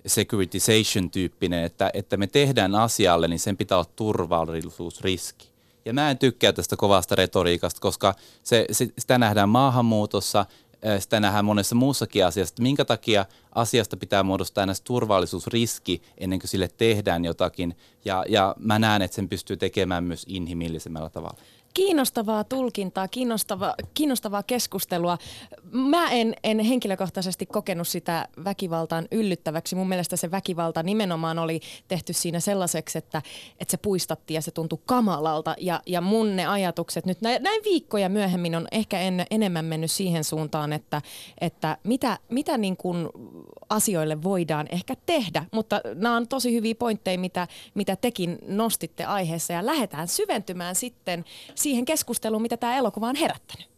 securitization-tyyppinen, 0.06 1.64
että, 1.64 1.90
että 1.94 2.16
me 2.16 2.26
tehdään 2.26 2.74
asialle, 2.74 3.28
niin 3.28 3.38
sen 3.38 3.56
pitää 3.56 3.78
olla 3.78 3.90
turvallisuusriski. 3.96 5.48
Ja 5.84 5.92
mä 5.92 6.10
en 6.10 6.18
tykkää 6.18 6.52
tästä 6.52 6.76
kovasta 6.76 7.14
retoriikasta, 7.14 7.80
koska 7.80 8.14
se, 8.42 8.66
se, 8.70 8.88
sitä 8.98 9.18
nähdään 9.18 9.48
maahanmuutossa, 9.48 10.46
sitä 10.98 11.20
nähdään 11.20 11.44
monessa 11.44 11.74
muussakin 11.74 12.26
asiassa, 12.26 12.54
minkä 12.62 12.84
takia 12.84 13.26
asiasta 13.54 13.96
pitää 13.96 14.22
muodostaa 14.22 14.62
aina 14.62 14.72
turvallisuusriski 14.84 16.02
ennen 16.18 16.38
kuin 16.38 16.48
sille 16.48 16.68
tehdään 16.76 17.24
jotakin. 17.24 17.76
Ja, 18.04 18.24
ja 18.28 18.54
mä 18.58 18.78
näen, 18.78 19.02
että 19.02 19.14
sen 19.14 19.28
pystyy 19.28 19.56
tekemään 19.56 20.04
myös 20.04 20.24
inhimillisemmällä 20.28 21.10
tavalla 21.10 21.36
kiinnostavaa 21.76 22.44
tulkintaa, 22.44 23.08
kiinnostavaa, 23.08 23.74
kiinnostavaa 23.94 24.42
keskustelua. 24.42 25.18
Mä 25.70 26.10
en, 26.10 26.34
en 26.44 26.60
henkilökohtaisesti 26.60 27.46
kokenut 27.46 27.88
sitä 27.88 28.28
väkivaltaan 28.44 29.08
yllyttäväksi. 29.12 29.76
Mun 29.76 29.88
mielestä 29.88 30.16
se 30.16 30.30
väkivalta 30.30 30.82
nimenomaan 30.82 31.38
oli 31.38 31.60
tehty 31.88 32.12
siinä 32.12 32.40
sellaiseksi, 32.40 32.98
että, 32.98 33.22
että 33.60 33.70
se 33.70 33.76
puistattiin 33.76 34.34
ja 34.34 34.42
se 34.42 34.50
tuntui 34.50 34.78
kamalalta. 34.86 35.54
Ja, 35.60 35.80
ja 35.86 36.00
mun 36.00 36.36
ne 36.36 36.46
ajatukset 36.46 37.06
nyt 37.06 37.20
näin, 37.20 37.42
näin 37.42 37.64
viikkoja 37.64 38.08
myöhemmin 38.08 38.56
on 38.56 38.68
ehkä 38.72 39.00
en, 39.00 39.26
enemmän 39.30 39.64
mennyt 39.64 39.90
siihen 39.90 40.24
suuntaan, 40.24 40.72
että, 40.72 41.02
että 41.40 41.78
mitä, 41.84 42.18
mitä 42.28 42.58
niin 42.58 42.76
kuin 42.76 43.08
asioille 43.68 44.22
voidaan 44.22 44.66
ehkä 44.70 44.94
tehdä. 45.06 45.44
Mutta 45.52 45.80
nämä 45.94 46.16
on 46.16 46.28
tosi 46.28 46.54
hyviä 46.54 46.74
pointteja, 46.74 47.18
mitä, 47.18 47.48
mitä 47.74 47.96
tekin 47.96 48.38
nostitte 48.46 49.04
aiheessa 49.04 49.52
ja 49.52 49.66
lähdetään 49.66 50.08
syventymään 50.08 50.74
sitten 50.74 51.24
siihen 51.66 51.84
keskusteluun, 51.84 52.42
mitä 52.42 52.56
tämä 52.56 52.76
elokuva 52.76 53.08
on 53.08 53.16
herättänyt. 53.16 53.68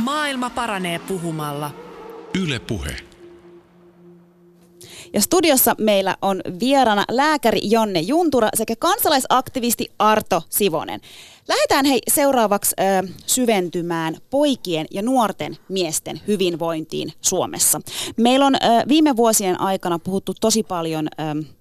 Maailma 0.00 0.50
paranee 0.50 0.98
puhumalla. 0.98 1.70
Yle 2.34 2.58
Puhe. 2.58 3.09
Ja 5.12 5.20
studiossa 5.20 5.74
meillä 5.78 6.16
on 6.22 6.40
vierana 6.60 7.04
lääkäri 7.10 7.60
Jonne 7.62 8.00
Juntura 8.00 8.48
sekä 8.54 8.76
kansalaisaktivisti 8.76 9.86
Arto 9.98 10.42
Sivonen. 10.48 11.00
Lähdetään 11.48 11.84
hei 11.84 12.00
seuraavaksi 12.10 12.76
ö, 12.80 13.08
syventymään 13.26 14.16
poikien 14.30 14.86
ja 14.90 15.02
nuorten 15.02 15.56
miesten 15.68 16.20
hyvinvointiin 16.26 17.12
Suomessa. 17.20 17.80
Meillä 18.16 18.46
on 18.46 18.54
ö, 18.54 18.58
viime 18.88 19.16
vuosien 19.16 19.60
aikana 19.60 19.98
puhuttu 19.98 20.32
tosi 20.40 20.62
paljon... 20.62 21.08
Ö, 21.20 21.59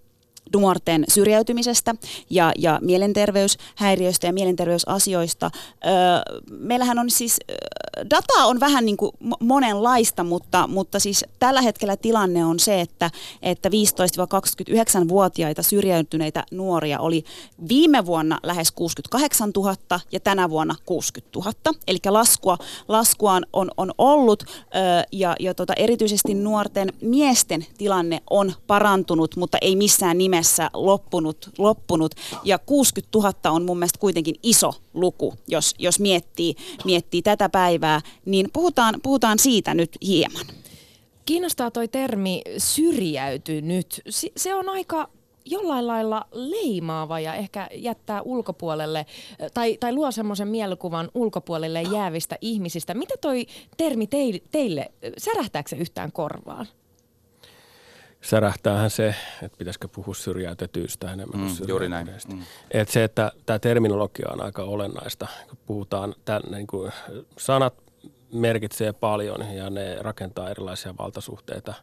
nuorten 0.56 1.04
syrjäytymisestä 1.10 1.96
ja, 2.30 2.52
ja 2.58 2.80
mielenterveyshäiriöistä 2.82 4.28
ja 4.28 4.34
mielenterveysasioista. 4.34 5.52
Öö, 5.86 5.92
meillähän 6.52 7.00
on 7.00 7.10
siis, 7.10 7.38
dataa 8.10 8.46
on 8.46 8.60
vähän 8.60 8.86
niin 8.86 8.98
kuin 8.98 9.12
monenlaista, 9.40 10.24
mutta, 10.24 10.68
mutta 10.68 11.00
siis 11.00 11.26
tällä 11.40 11.62
hetkellä 11.62 11.98
tilanne 11.98 12.46
on 12.46 12.60
se, 12.60 12.82
että, 12.82 13.12
että 13.42 13.70
15-29-vuotiaita 13.70 15.64
syrjäytyneitä 15.64 16.44
nuoria 16.52 17.00
oli 17.00 17.24
viime 17.70 18.06
vuonna 18.06 18.40
lähes 18.44 18.72
68 18.72 19.52
000 19.56 19.76
ja 20.12 20.20
tänä 20.20 20.50
vuonna 20.50 20.76
60 20.86 21.40
000. 21.40 21.54
Eli 21.88 21.98
laskua, 22.10 22.58
laskua 22.88 23.40
on, 23.54 23.72
on 23.78 23.92
ollut 23.98 24.44
öö, 24.44 25.04
ja, 25.12 25.36
ja 25.40 25.54
tota, 25.54 25.74
erityisesti 25.74 26.34
nuorten 26.34 26.94
miesten 27.02 27.66
tilanne 27.78 28.22
on 28.30 28.54
parantunut, 28.68 29.36
mutta 29.36 29.58
ei 29.62 29.76
missään 29.76 30.18
nimessä 30.18 30.39
nimessä 30.40 30.70
loppunut, 30.74 31.50
loppunut. 31.58 32.16
Ja 32.44 32.58
60 32.58 33.18
000 33.18 33.34
on 33.56 33.66
mun 33.66 33.78
mielestä 33.78 34.00
kuitenkin 34.00 34.36
iso 34.44 34.74
luku, 34.94 35.34
jos, 35.48 35.76
jos 35.80 36.00
miettii, 36.00 36.56
miettii 36.86 37.22
tätä 37.22 37.50
päivää. 37.50 38.02
Niin 38.26 38.50
puhutaan, 38.54 38.96
puhutaan 39.04 39.40
siitä 39.40 39.74
nyt 39.74 39.98
hieman. 40.02 40.46
Kiinnostaa 41.26 41.72
toi 41.72 41.88
termi 41.88 42.42
syrjäytynyt. 42.58 44.02
Se 44.38 44.56
on 44.56 44.70
aika 44.70 45.10
jollain 45.46 45.88
lailla 45.88 46.26
leimaava 46.32 47.20
ja 47.20 47.34
ehkä 47.34 47.68
jättää 47.76 48.22
ulkopuolelle 48.22 49.06
tai, 49.54 49.78
tai 49.80 49.94
luo 49.94 50.12
semmoisen 50.12 50.48
mielikuvan 50.48 51.10
ulkopuolelle 51.14 51.82
jäävistä 51.82 52.38
ihmisistä. 52.42 52.94
Mitä 52.94 53.14
toi 53.22 53.46
termi 53.78 54.08
teille, 54.08 54.42
teille 54.52 54.92
särähtääkö 55.18 55.70
se 55.70 55.76
yhtään 55.76 56.12
korvaan? 56.12 56.68
Särähtäähän 58.22 58.90
se, 58.90 59.16
että 59.44 59.58
pitäisikö 59.58 59.88
puhua 59.88 60.14
syrjäytetyistä 60.14 61.14
enemmän 61.14 61.42
mm, 61.42 61.58
kuin 61.58 61.70
Juuri 61.70 61.90
näin. 61.90 62.08
Mm. 62.34 62.44
Et 62.72 62.90
se, 62.90 63.04
että 63.04 63.32
tämä 63.46 63.60
terminologia 63.60 64.30
on 64.32 64.44
aika 64.44 64.64
olennaista. 64.64 65.28
Kun 65.50 65.58
puhutaan, 65.66 66.16
tämän, 66.26 66.42
niin 66.52 66.68
kuin, 66.68 66.92
sanat 67.38 67.74
merkitsee 68.34 68.94
paljon 68.94 69.56
ja 69.56 69.70
ne 69.70 69.98
rakentaa 70.02 70.50
erilaisia 70.50 70.94
valtasuhteita. 71.00 71.74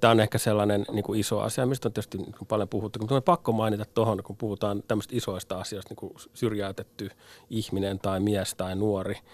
Tämä 0.00 0.10
on 0.10 0.20
ehkä 0.20 0.38
sellainen 0.38 0.86
niin 0.92 1.02
kuin 1.02 1.20
iso 1.20 1.40
asia, 1.40 1.66
mistä 1.66 1.88
on 1.88 1.92
tietysti 1.92 2.18
niin 2.18 2.46
paljon 2.48 2.68
puhuttu, 2.68 2.98
mutta 2.98 3.14
on 3.14 3.22
pakko 3.22 3.52
mainita 3.52 3.84
tuohon, 3.84 4.22
kun 4.22 4.36
puhutaan 4.36 4.82
tämmöistä 4.88 5.16
isoista 5.16 5.58
asioista, 5.60 5.90
niin 5.90 5.96
kuin 5.96 6.12
syrjäytetty 6.34 7.10
ihminen 7.50 7.98
tai 7.98 8.20
mies 8.20 8.54
tai 8.54 8.76
nuori– 8.76 9.18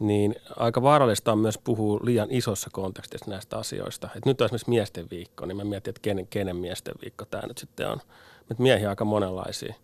niin 0.00 0.34
aika 0.56 0.82
vaarallista 0.82 1.32
on 1.32 1.38
myös 1.38 1.58
puhua 1.58 2.00
liian 2.02 2.28
isossa 2.30 2.70
kontekstissa 2.72 3.30
näistä 3.30 3.58
asioista. 3.58 4.08
Et 4.16 4.26
nyt 4.26 4.40
on 4.40 4.44
esimerkiksi 4.44 4.70
miesten 4.70 5.06
viikko, 5.10 5.46
niin 5.46 5.56
mä 5.56 5.64
mietin, 5.64 5.90
että 5.90 6.00
kenen, 6.02 6.26
kenen 6.26 6.56
miesten 6.56 6.94
viikko 7.02 7.24
tämä 7.24 7.46
nyt 7.46 7.58
sitten 7.58 7.88
on. 7.88 8.00
Mutta 8.48 8.62
miehiä 8.62 8.88
aika 8.88 9.04
monenlaisia. 9.04 9.74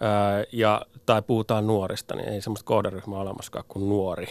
Ää, 0.00 0.44
ja, 0.52 0.82
tai 1.06 1.22
puhutaan 1.22 1.66
nuorista, 1.66 2.16
niin 2.16 2.28
ei 2.28 2.40
semmoista 2.40 2.66
kohderyhmää 2.66 3.18
olemassakaan 3.18 3.64
kuin 3.68 3.88
nuori 3.88 4.28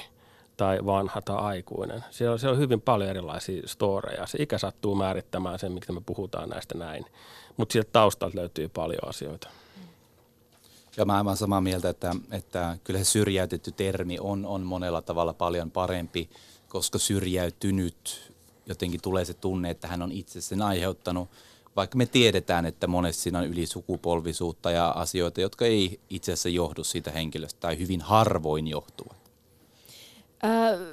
tai 0.58 0.80
vanha 0.86 1.22
tai 1.22 1.38
aikuinen. 1.38 2.04
Siellä 2.10 2.34
on, 2.34 2.39
siellä 2.39 2.54
on 2.54 2.60
hyvin 2.60 2.82
paljon 2.82 3.10
erilaisia 3.10 3.62
storeja. 3.65 4.25
Se 4.25 4.38
ikä 4.42 4.58
sattuu 4.58 4.96
määrittämään 4.96 5.60
sen, 5.60 5.72
miksi 5.72 5.92
me 5.92 6.01
puhutaan 6.06 6.50
näistä 6.50 6.77
näin. 6.77 7.06
Mutta 7.58 7.74
sieltä 7.74 7.89
taustalta 7.94 8.38
löytyy 8.38 8.70
paljon 8.70 9.10
asioita. 9.10 9.50
Ja 10.98 11.06
mä 11.06 11.20
olen 11.20 11.38
samaa 11.38 11.62
mieltä, 11.62 11.90
että, 11.90 12.16
että 12.32 12.78
kyllä 12.84 13.00
se 13.00 13.06
syrjäytetty 13.06 13.72
termi 13.72 14.20
on, 14.20 14.46
on 14.46 14.62
monella 14.62 15.02
tavalla 15.02 15.34
paljon 15.34 15.72
parempi, 15.72 16.30
koska 16.68 16.98
syrjäytynyt 17.00 18.34
jotenkin 18.66 19.02
tulee 19.02 19.25
se 19.25 19.34
tunne, 19.34 19.70
että 19.70 19.88
hän 19.88 20.02
on 20.02 20.12
itse 20.12 20.42
sen 20.42 20.62
aiheuttanut. 20.62 21.30
Vaikka 21.75 21.98
me 21.98 22.06
tiedetään, 22.06 22.66
että 22.66 22.88
monesti 22.88 23.24
siinä 23.24 23.40
on 23.40 23.48
ylisukupolvisuutta 23.48 24.72
ja 24.72 24.90
asioita, 24.90 25.42
jotka 25.42 25.66
ei 25.66 26.00
itse 26.10 26.32
asiassa 26.32 26.50
johdu 26.50 26.84
siitä 26.84 27.12
henkilöstä 27.12 27.60
tai 27.60 27.78
hyvin 27.78 28.02
harvoin 28.02 28.68
johtuvat. 28.68 29.25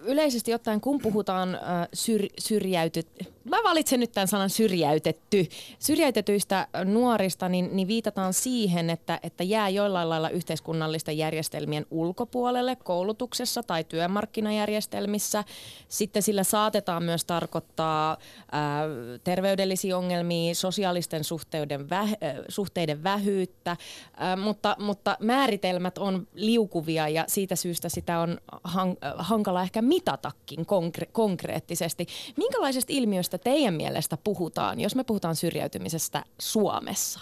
Yleisesti 0.03 0.55
ottaen, 0.55 0.81
kun 0.81 0.99
puhutaan 1.03 1.59
syr, 1.95 2.27
syrjäyty, 2.39 3.03
Mä 3.45 3.57
valitsen 3.65 4.01
nyt 4.01 4.13
tämän 4.13 4.29
sanan 4.29 4.51
syrjäytetty. 4.51 5.47
Syrjäytetyistä 5.79 6.67
nuorista 6.85 7.49
niin, 7.49 7.69
niin 7.73 7.89
viitataan 7.89 8.33
siihen, 8.33 8.91
että, 8.91 9.21
että 9.23 9.45
jää 9.45 9.69
jollain 9.69 10.09
lailla 10.09 10.31
yhteiskunnallisten 10.31 11.19
järjestelmien 11.19 11.87
ulkopuolelle 11.91 12.77
koulutuksessa 12.77 13.63
tai 13.63 13.85
työmarkkinajärjestelmissä. 13.85 15.45
Sitten 15.89 16.23
sillä 16.23 16.45
saatetaan 16.45 17.03
myös 17.03 17.25
tarkoittaa 17.25 18.17
ää, 18.53 18.85
terveydellisiä 19.25 19.99
ongelmia, 19.99 20.55
sosiaalisten 20.55 21.25
suhteiden, 21.25 21.91
vä, 21.91 22.09
suhteiden 22.49 23.03
vähyyttä, 23.03 23.77
ää, 24.17 24.37
mutta, 24.37 24.77
mutta 24.79 25.17
määritelmät 25.21 25.99
on 25.99 26.27
liukuvia 26.35 27.09
ja 27.09 27.25
siitä 27.29 27.57
syystä 27.57 27.89
sitä 27.89 28.19
on 28.19 28.41
han, 28.65 28.97
hankala 29.43 29.63
ehkä 29.63 29.83
mitatakin 29.83 30.61
konkre- 30.61 31.11
konkreettisesti. 31.13 32.07
Minkälaisesta 32.37 32.93
ilmiöstä 32.93 33.39
teidän 33.39 33.75
mielestä 33.75 34.17
puhutaan, 34.25 34.81
jos 34.81 34.95
me 34.95 35.05
puhutaan 35.05 35.37
syrjäytymisestä 35.37 36.25
Suomessa? 36.39 37.21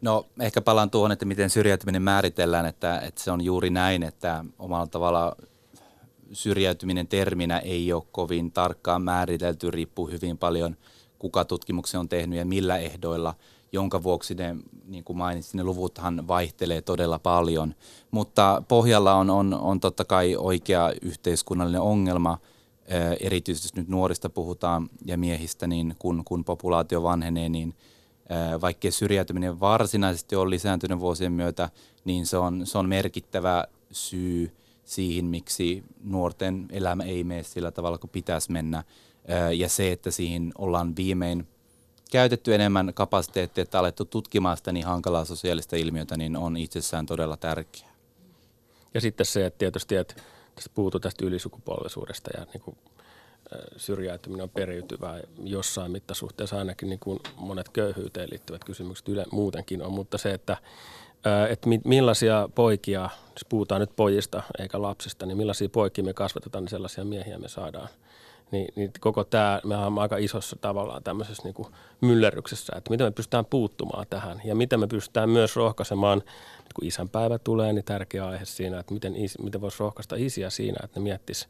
No 0.00 0.26
ehkä 0.40 0.60
palaan 0.60 0.90
tuohon, 0.90 1.12
että 1.12 1.24
miten 1.24 1.50
syrjäytyminen 1.50 2.02
määritellään, 2.02 2.66
että, 2.66 3.00
että 3.00 3.22
se 3.22 3.30
on 3.30 3.44
juuri 3.44 3.70
näin, 3.70 4.02
että 4.02 4.44
omalla 4.58 4.86
tavalla 4.86 5.36
syrjäytyminen 6.32 7.08
terminä 7.08 7.58
ei 7.58 7.92
ole 7.92 8.02
kovin 8.12 8.52
tarkkaan 8.52 9.02
määritelty, 9.02 9.70
riippuu 9.70 10.10
hyvin 10.10 10.38
paljon 10.38 10.76
kuka 11.18 11.44
tutkimuksen 11.44 12.00
on 12.00 12.08
tehnyt 12.08 12.38
ja 12.38 12.44
millä 12.44 12.78
ehdoilla, 12.78 13.34
jonka 13.72 14.02
vuoksi 14.02 14.34
ne, 14.34 14.56
niin 14.84 15.04
kuin 15.04 15.16
mainitsin, 15.16 15.58
ne 15.58 15.64
luvuthan 15.64 16.28
vaihtelee 16.28 16.82
todella 16.82 17.18
paljon. 17.18 17.74
Mutta 18.10 18.62
pohjalla 18.68 19.14
on, 19.14 19.30
on, 19.30 19.54
on 19.54 19.80
totta 19.80 20.04
kai 20.04 20.36
oikea 20.36 20.92
yhteiskunnallinen 21.02 21.80
ongelma– 21.80 22.38
erityisesti 23.20 23.80
nyt 23.80 23.88
nuorista 23.88 24.30
puhutaan 24.30 24.90
ja 25.04 25.18
miehistä, 25.18 25.66
niin 25.66 25.94
kun, 25.98 26.22
kun 26.24 26.44
populaatio 26.44 27.02
vanhenee, 27.02 27.48
niin 27.48 27.74
vaikkei 28.60 28.92
syrjäytyminen 28.92 29.60
varsinaisesti 29.60 30.36
ole 30.36 30.50
lisääntynyt 30.50 31.00
vuosien 31.00 31.32
myötä, 31.32 31.70
niin 32.04 32.26
se 32.26 32.36
on, 32.36 32.66
se 32.66 32.78
on 32.78 32.88
merkittävä 32.88 33.64
syy 33.92 34.52
siihen, 34.84 35.24
miksi 35.24 35.84
nuorten 36.04 36.66
elämä 36.70 37.02
ei 37.02 37.24
mene 37.24 37.42
sillä 37.42 37.70
tavalla 37.70 37.98
kuin 37.98 38.10
pitäisi 38.10 38.52
mennä. 38.52 38.84
Ja 39.56 39.68
se, 39.68 39.92
että 39.92 40.10
siihen 40.10 40.52
ollaan 40.58 40.96
viimein 40.96 41.46
käytetty 42.10 42.54
enemmän 42.54 42.94
kapasiteettia, 42.94 43.62
että 43.62 43.78
alettu 43.78 44.04
tutkimaan 44.04 44.56
sitä 44.56 44.72
niin 44.72 44.86
hankalaa 44.86 45.24
sosiaalista 45.24 45.76
ilmiötä, 45.76 46.16
niin 46.16 46.36
on 46.36 46.56
itsessään 46.56 47.06
todella 47.06 47.36
tärkeää. 47.36 47.92
Ja 48.94 49.00
sitten 49.00 49.26
se, 49.26 49.46
että 49.46 49.58
tietysti, 49.58 49.96
että 49.96 50.14
tässä 50.54 50.70
puhutaan 50.74 51.02
tästä 51.02 51.26
ylisukupolvisuudesta 51.26 52.30
ja 52.38 52.46
niin 52.52 52.60
kuin, 52.60 52.76
syrjäytyminen 53.76 54.42
on 54.42 54.50
periytyvää 54.50 55.20
jossain 55.44 55.90
mittasuhteessa 55.90 56.58
ainakin 56.58 56.88
niin 56.88 56.98
kuin 56.98 57.20
monet 57.36 57.68
köyhyyteen 57.68 58.30
liittyvät 58.30 58.64
kysymykset 58.64 59.08
yle 59.08 59.24
muutenkin 59.32 59.82
on, 59.82 59.92
mutta 59.92 60.18
se, 60.18 60.34
että 60.34 60.56
että 61.50 61.68
millaisia 61.84 62.48
poikia, 62.54 63.10
jos 63.32 63.44
puhutaan 63.48 63.80
nyt 63.80 63.96
pojista 63.96 64.42
eikä 64.58 64.82
lapsista, 64.82 65.26
niin 65.26 65.36
millaisia 65.36 65.68
poikia 65.68 66.04
me 66.04 66.14
kasvatetaan, 66.14 66.64
niin 66.64 66.70
sellaisia 66.70 67.04
miehiä 67.04 67.38
me 67.38 67.48
saadaan. 67.48 67.88
Niin, 68.50 68.74
niin 68.76 68.92
koko 69.00 69.24
tämä, 69.24 69.60
me 69.64 69.76
ollaan 69.76 69.98
aika 69.98 70.16
isossa 70.16 70.56
tavallaan 70.60 71.02
tämmöisessä 71.02 71.42
niin 71.42 71.66
myllerryksessä, 72.00 72.72
että 72.76 72.90
miten 72.90 73.06
me 73.06 73.10
pystytään 73.10 73.44
puuttumaan 73.44 74.06
tähän 74.10 74.42
ja 74.44 74.54
miten 74.54 74.80
me 74.80 74.86
pystytään 74.86 75.30
myös 75.30 75.56
rohkaisemaan, 75.56 76.22
kun 76.74 76.86
isänpäivä 76.86 77.38
tulee, 77.38 77.72
niin 77.72 77.84
tärkeä 77.84 78.26
aihe 78.26 78.44
siinä, 78.44 78.80
että 78.80 78.94
miten, 78.94 79.14
miten 79.42 79.60
voisi 79.60 79.80
rohkaista 79.80 80.16
isiä 80.18 80.50
siinä, 80.50 80.76
että 80.84 81.00
ne 81.00 81.04
miettis, 81.04 81.48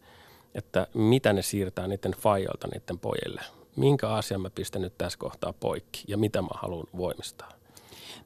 että 0.54 0.86
mitä 0.94 1.32
ne 1.32 1.42
siirtää 1.42 1.88
niiden 1.88 2.12
faijolta 2.12 2.68
niiden 2.72 2.98
pojille. 2.98 3.40
Minkä 3.76 4.08
asian 4.08 4.40
mä 4.40 4.50
pistän 4.50 4.82
nyt 4.82 4.98
tässä 4.98 5.18
kohtaa 5.18 5.52
poikki 5.52 6.04
ja 6.08 6.18
mitä 6.18 6.42
mä 6.42 6.48
haluan 6.54 6.86
voimistaa. 6.96 7.52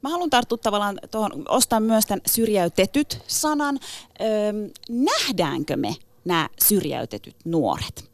Mä 0.02 0.08
haluan 0.08 0.30
tarttua 0.30 0.58
tavallaan 0.58 0.98
tuohon, 1.10 1.44
ostaa 1.48 1.80
myös 1.80 2.06
tämän 2.06 2.20
syrjäytetyt 2.26 3.22
sanan. 3.26 3.78
Öö, 4.20 4.52
nähdäänkö 4.88 5.76
me 5.76 5.96
nämä 6.24 6.48
syrjäytetyt 6.62 7.36
nuoret. 7.44 8.04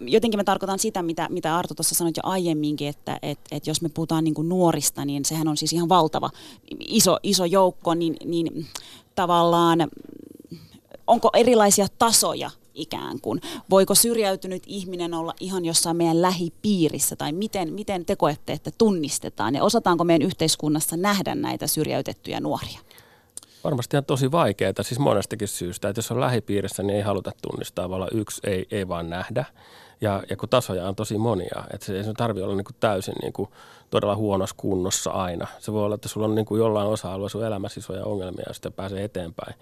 Jotenkin 0.00 0.40
mä 0.40 0.44
tarkoitan 0.44 0.78
sitä, 0.78 1.02
mitä, 1.02 1.28
mitä 1.30 1.56
Arto 1.56 1.74
tuossa 1.74 1.94
sanoit 1.94 2.16
jo 2.16 2.22
aiemminkin, 2.24 2.88
että 2.88 3.18
et, 3.22 3.38
et 3.50 3.66
jos 3.66 3.82
me 3.82 3.88
puhutaan 3.88 4.24
niin 4.24 4.34
kuin 4.34 4.48
nuorista, 4.48 5.04
niin 5.04 5.24
sehän 5.24 5.48
on 5.48 5.56
siis 5.56 5.72
ihan 5.72 5.88
valtava 5.88 6.30
iso, 6.80 7.18
iso 7.22 7.44
joukko, 7.44 7.94
niin, 7.94 8.16
niin 8.24 8.66
tavallaan 9.14 9.90
onko 11.06 11.30
erilaisia 11.32 11.86
tasoja 11.98 12.50
ikään 12.74 13.20
kuin? 13.20 13.40
Voiko 13.70 13.94
syrjäytynyt 13.94 14.62
ihminen 14.66 15.14
olla 15.14 15.34
ihan 15.40 15.64
jossain 15.64 15.96
meidän 15.96 16.22
lähipiirissä 16.22 17.16
tai 17.16 17.32
miten, 17.32 17.72
miten 17.72 18.04
te 18.04 18.16
koette, 18.16 18.52
että 18.52 18.70
tunnistetaan 18.78 19.54
ja 19.54 19.64
osataanko 19.64 20.04
meidän 20.04 20.26
yhteiskunnassa 20.26 20.96
nähdä 20.96 21.34
näitä 21.34 21.66
syrjäytettyjä 21.66 22.40
nuoria? 22.40 22.80
Varmasti 23.66 23.96
on 23.96 24.04
tosi 24.04 24.32
vaikeaa, 24.32 24.72
siis 24.82 24.98
monestakin 24.98 25.48
syystä, 25.48 25.88
että 25.88 25.98
jos 25.98 26.10
on 26.10 26.20
lähipiirissä, 26.20 26.82
niin 26.82 26.96
ei 26.96 27.02
haluta 27.02 27.32
tunnistaa, 27.42 27.90
vaan 27.90 28.08
yksi 28.14 28.40
ei, 28.44 28.66
ei 28.70 28.88
vaan 28.88 29.10
nähdä. 29.10 29.44
Ja, 30.00 30.22
ja 30.30 30.36
kun 30.36 30.48
tasoja 30.48 30.88
on 30.88 30.96
tosi 30.96 31.18
monia, 31.18 31.64
että 31.72 31.86
se 31.86 31.96
ei 31.96 32.04
tarvitse 32.16 32.44
olla 32.44 32.56
niin 32.56 32.64
kuin 32.64 32.76
täysin 32.80 33.14
niin 33.22 33.32
kuin 33.32 33.48
todella 33.90 34.16
huonossa 34.16 34.56
kunnossa 34.58 35.10
aina. 35.10 35.46
Se 35.58 35.72
voi 35.72 35.84
olla, 35.84 35.94
että 35.94 36.08
sulla 36.08 36.26
on 36.26 36.34
niin 36.34 36.46
kuin 36.46 36.58
jollain 36.58 36.88
osa-alueella 36.88 37.28
sun 37.28 37.44
elämässä 37.44 37.80
isoja 37.80 38.04
ongelmia, 38.04 38.44
ja 38.48 38.54
sitten 38.54 38.72
pääsee 38.72 39.04
eteenpäin. 39.04 39.54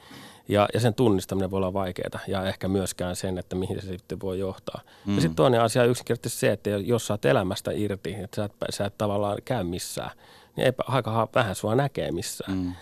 Ja, 0.49 0.69
ja 0.75 0.81
sen 0.81 0.95
tunnistaminen 0.95 1.51
voi 1.51 1.57
olla 1.57 1.73
vaikeaa 1.73 2.21
ja 2.29 2.47
ehkä 2.47 2.69
myöskään 2.69 3.17
sen, 3.17 3.39
että 3.39 3.57
mihin 3.57 3.81
se 3.81 3.87
sitten 3.87 4.21
voi 4.21 4.39
johtaa. 4.39 4.81
Mm. 5.07 5.15
Ja 5.15 5.21
sitten 5.21 5.37
toinen 5.37 5.61
asia 5.61 5.83
on 5.83 5.89
yksinkertaisesti 5.89 6.41
se, 6.41 6.53
että 6.53 6.71
jos 6.71 7.07
sä 7.07 7.15
oot 7.15 7.25
elämästä 7.25 7.71
irti, 7.75 8.15
että 8.15 8.37
sä 8.37 8.45
et, 8.45 8.53
sä 8.71 8.85
et 8.85 8.99
tavallaan 8.99 9.39
käy 9.45 9.65
missään, 9.65 10.11
niin 10.57 10.65
eipä 10.65 10.83
aika 10.89 11.29
vähän 11.35 11.55
sua 11.55 11.75
näkee 11.75 12.13
missään. 12.13 12.59
Mm. 12.59 12.73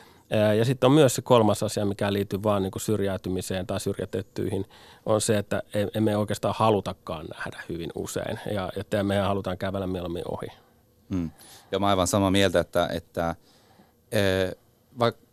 Ja 0.59 0.65
sitten 0.65 0.87
on 0.87 0.93
myös 0.93 1.15
se 1.15 1.23
kolmas 1.23 1.63
asia, 1.63 1.85
mikä 1.85 2.13
liittyy 2.13 2.43
vaan 2.43 2.63
niin 2.63 2.71
kuin 2.71 2.83
syrjäytymiseen 2.83 3.67
tai 3.67 3.81
syrjätettyihin, 3.81 4.65
on 5.07 5.21
se, 5.21 5.39
että 5.39 5.63
emme 5.95 6.17
oikeastaan 6.17 6.55
halutakaan 6.59 7.27
nähdä 7.27 7.63
hyvin 7.69 7.91
usein 7.95 8.39
ja 8.55 8.73
että 8.77 9.03
me 9.03 9.19
halutaan 9.19 9.59
kävellä 9.59 9.87
mieluummin 9.87 10.23
ohi. 10.29 10.47
Hmm. 11.11 11.31
Ja 11.73 11.79
mä 11.79 11.87
aivan 11.87 12.07
samaa 12.07 12.31
mieltä, 12.31 12.61
että, 12.61 12.89
että 12.93 13.35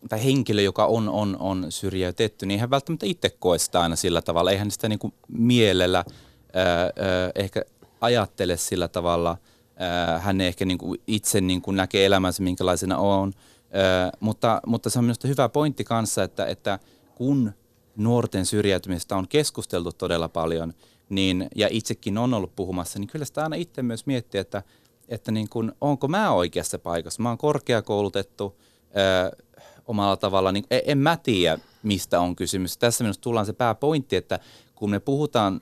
tai 0.09 0.23
henkilö, 0.23 0.61
joka 0.61 0.85
on, 0.85 1.09
on, 1.09 1.37
on 1.39 1.65
syrjäytetty, 1.69 2.45
niin 2.45 2.59
hän 2.59 2.69
välttämättä 2.69 3.05
itse 3.05 3.29
koe 3.29 3.57
sitä 3.57 3.81
aina 3.81 3.95
sillä 3.95 4.21
tavalla. 4.21 4.51
Eihän 4.51 4.71
sitä 4.71 4.89
niin 4.89 4.99
kuin 4.99 5.13
mielellä 5.27 6.05
ää, 6.53 6.89
ehkä 7.35 7.61
ajattele 8.01 8.57
sillä 8.57 8.87
tavalla. 8.87 9.37
Hän 10.19 10.41
ehkä 10.41 10.65
niin 10.65 10.77
kuin 10.77 11.01
itse 11.07 11.41
niin 11.41 11.61
kuin 11.61 11.77
näkee 11.77 12.05
elämänsä, 12.05 12.43
minkälaisena 12.43 12.97
on. 12.97 13.33
Ää, 13.71 14.11
mutta, 14.19 14.61
mutta 14.65 14.89
se 14.89 14.99
on 14.99 15.05
minusta 15.05 15.27
hyvä 15.27 15.49
pointti 15.49 15.83
kanssa, 15.83 16.23
että, 16.23 16.45
että 16.45 16.79
kun 17.15 17.51
nuorten 17.95 18.45
syrjäytymistä 18.45 19.15
on 19.15 19.27
keskusteltu 19.27 19.91
todella 19.91 20.29
paljon, 20.29 20.73
niin, 21.09 21.47
ja 21.55 21.67
itsekin 21.71 22.17
on 22.17 22.33
ollut 22.33 22.55
puhumassa, 22.55 22.99
niin 22.99 23.07
kyllä 23.07 23.25
sitä 23.25 23.43
aina 23.43 23.55
itse 23.55 23.81
myös 23.83 24.05
miettii, 24.05 24.39
että, 24.39 24.63
että 25.07 25.31
niin 25.31 25.49
kuin, 25.49 25.71
onko 25.81 26.07
mä 26.07 26.31
oikeassa 26.31 26.79
paikassa. 26.79 27.23
Mä 27.23 27.29
oon 27.29 27.37
korkeakoulutettu, 27.37 28.59
ää, 28.95 29.31
omalla 29.85 30.17
tavalla, 30.17 30.51
niin 30.51 30.65
en 30.69 30.97
mä 30.97 31.17
tiedä, 31.17 31.59
mistä 31.83 32.19
on 32.19 32.35
kysymys. 32.35 32.77
Tässä 32.77 33.03
minusta 33.03 33.21
tullaan 33.21 33.45
se 33.45 33.53
pääpointti, 33.53 34.15
että 34.15 34.39
kun 34.75 34.89
me 34.89 34.99
puhutaan 34.99 35.61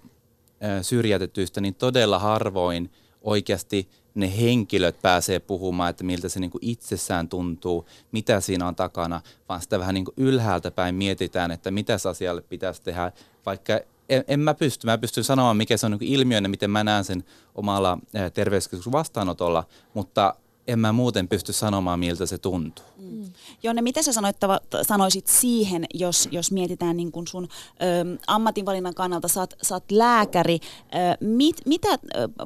syrjäytetyistä, 0.81 1.61
niin 1.61 1.75
todella 1.75 2.19
harvoin 2.19 2.91
oikeasti 3.21 3.89
ne 4.17 4.37
henkilöt 4.37 5.01
pääsee 5.01 5.39
puhumaan, 5.39 5.89
että 5.89 6.03
miltä 6.03 6.29
se 6.29 6.39
niin 6.39 6.51
kuin 6.51 6.65
itsessään 6.65 7.29
tuntuu, 7.29 7.85
mitä 8.11 8.39
siinä 8.39 8.67
on 8.67 8.75
takana, 8.75 9.21
vaan 9.49 9.61
sitä 9.61 9.79
vähän 9.79 9.93
niin 9.93 10.05
kuin 10.05 10.15
ylhäältä 10.17 10.71
päin 10.71 10.95
mietitään, 10.95 11.51
että 11.51 11.71
mitä 11.71 11.97
asialle 12.09 12.41
pitäisi 12.41 12.81
tehdä, 12.81 13.11
vaikka 13.45 13.79
en, 14.09 14.23
en 14.27 14.39
mä 14.39 14.53
pysty, 14.53 14.87
mä 14.87 14.97
pystyn 14.97 15.23
sanomaan, 15.23 15.57
mikä 15.57 15.77
se 15.77 15.85
on 15.85 15.91
niin 15.91 16.13
ilmiönä, 16.13 16.47
miten 16.47 16.71
mä 16.71 16.83
näen 16.83 17.03
sen 17.03 17.23
omalla 17.55 17.97
terveyskeskuksen 18.33 18.91
vastaanotolla, 18.91 19.63
mutta 19.93 20.35
en 20.67 20.79
mä 20.79 20.91
muuten 20.91 21.27
pysty 21.27 21.53
sanomaan, 21.53 21.99
miltä 21.99 22.25
se 22.25 22.37
tuntuu. 22.37 22.85
Mm. 22.97 23.31
Jonne, 23.63 23.81
mitä 23.81 24.01
sä 24.01 24.13
sanoit, 24.13 24.37
sanoisit 24.81 25.27
siihen, 25.27 25.85
jos, 25.93 26.29
jos 26.31 26.51
mietitään 26.51 26.97
niin 26.97 27.11
kuin 27.11 27.27
sun 27.27 27.43
ö, 27.43 28.17
ammatinvalinnan 28.27 28.93
kannalta, 28.93 29.27
sä 29.27 29.39
oot, 29.39 29.53
sä 29.61 29.75
oot 29.75 29.91
lääkäri, 29.91 30.59
ö, 30.59 30.97
mit, 31.19 31.55
mitä 31.65 31.89
ö, 31.89 31.97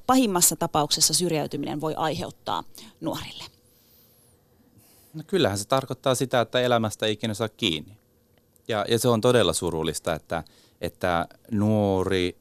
pahimmassa 0.08 0.56
tapauksessa 0.56 1.14
syrjäytyminen 1.14 1.82
voi 1.82 1.96
aiheuttaa 1.96 2.64
nuorille? 3.02 3.44
No 5.14 5.24
kyllähän 5.28 5.58
se 5.58 5.68
tarkoittaa 5.68 6.16
sitä, 6.16 6.42
että 6.42 6.60
elämästä 6.60 7.06
ei 7.06 7.14
ikinä 7.14 7.34
saa 7.34 7.50
kiinni. 7.50 7.98
Ja, 8.68 8.86
ja 8.90 9.00
se 9.00 9.08
on 9.08 9.22
todella 9.22 9.54
surullista, 9.54 10.14
että, 10.14 10.44
että 10.82 11.28
nuori, 11.52 12.38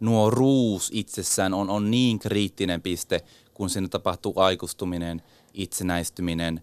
nuoruus 0.00 0.90
itsessään 0.94 1.54
on, 1.54 1.70
on 1.70 1.90
niin 1.90 2.18
kriittinen 2.18 2.82
piste, 2.82 3.20
kun 3.60 3.70
siinä 3.70 3.88
tapahtuu 3.88 4.32
aikustuminen, 4.36 5.22
itsenäistyminen, 5.54 6.62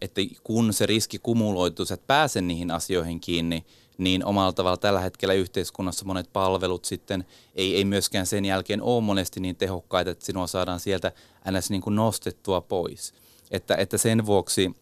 että 0.00 0.20
kun 0.44 0.72
se 0.72 0.86
riski 0.86 1.18
kumuloituu, 1.18 1.82
että 1.82 2.06
pääse 2.06 2.40
niihin 2.40 2.70
asioihin 2.70 3.20
kiinni, 3.20 3.64
niin 3.98 4.24
omalla 4.24 4.52
tavalla 4.52 4.76
tällä 4.76 5.00
hetkellä 5.00 5.34
yhteiskunnassa 5.34 6.04
monet 6.04 6.32
palvelut 6.32 6.84
sitten 6.84 7.24
ei, 7.54 7.76
ei 7.76 7.84
myöskään 7.84 8.26
sen 8.26 8.44
jälkeen 8.44 8.82
ole 8.82 9.00
monesti 9.00 9.40
niin 9.40 9.56
tehokkaita, 9.56 10.10
että 10.10 10.24
sinua 10.24 10.46
saadaan 10.46 10.80
sieltä 10.80 11.12
ns. 11.50 11.70
Niin 11.70 11.82
kuin 11.82 11.96
nostettua 11.96 12.60
pois. 12.60 13.14
Että, 13.50 13.74
että 13.74 13.98
sen 13.98 14.26
vuoksi 14.26 14.76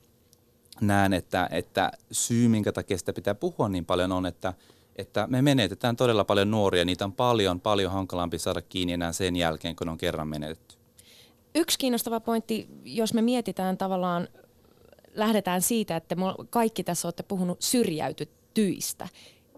näen, 0.81 1.13
että, 1.13 1.49
että 1.53 1.91
syy, 2.13 2.49
minkä 2.49 2.73
takia 2.73 2.99
sitä 2.99 3.13
pitää 3.13 3.35
puhua 3.35 3.69
niin 3.69 3.85
paljon 3.85 4.13
on, 4.13 4.27
että, 4.27 4.55
että 4.97 5.27
me 5.27 5.43
menetetään 5.43 5.97
todella 5.97 6.25
paljon 6.25 6.51
nuoria. 6.51 6.85
Niitä 6.85 7.05
on 7.05 7.13
paljon, 7.13 7.61
paljon 7.61 7.93
hankalampi 7.93 8.39
saada 8.39 8.63
kiinni 8.63 8.93
enää 8.93 9.13
sen 9.13 9.37
jälkeen, 9.37 9.77
kun 9.77 9.89
on 9.89 9.99
kerran 9.99 10.29
menetetty. 10.29 10.80
Yksi 11.55 11.79
kiinnostava 11.79 12.21
pointti, 12.21 12.69
jos 12.85 13.15
me 13.15 13.23
mietitään 13.23 13.79
tavallaan, 13.79 14.29
lähdetään 15.15 15.63
siitä, 15.63 15.97
että 15.97 16.17
kaikki 16.51 16.85
tässä 16.85 17.09
olette 17.09 17.23
puhunut 17.23 17.63
syrjäytytyistä. 17.63 19.09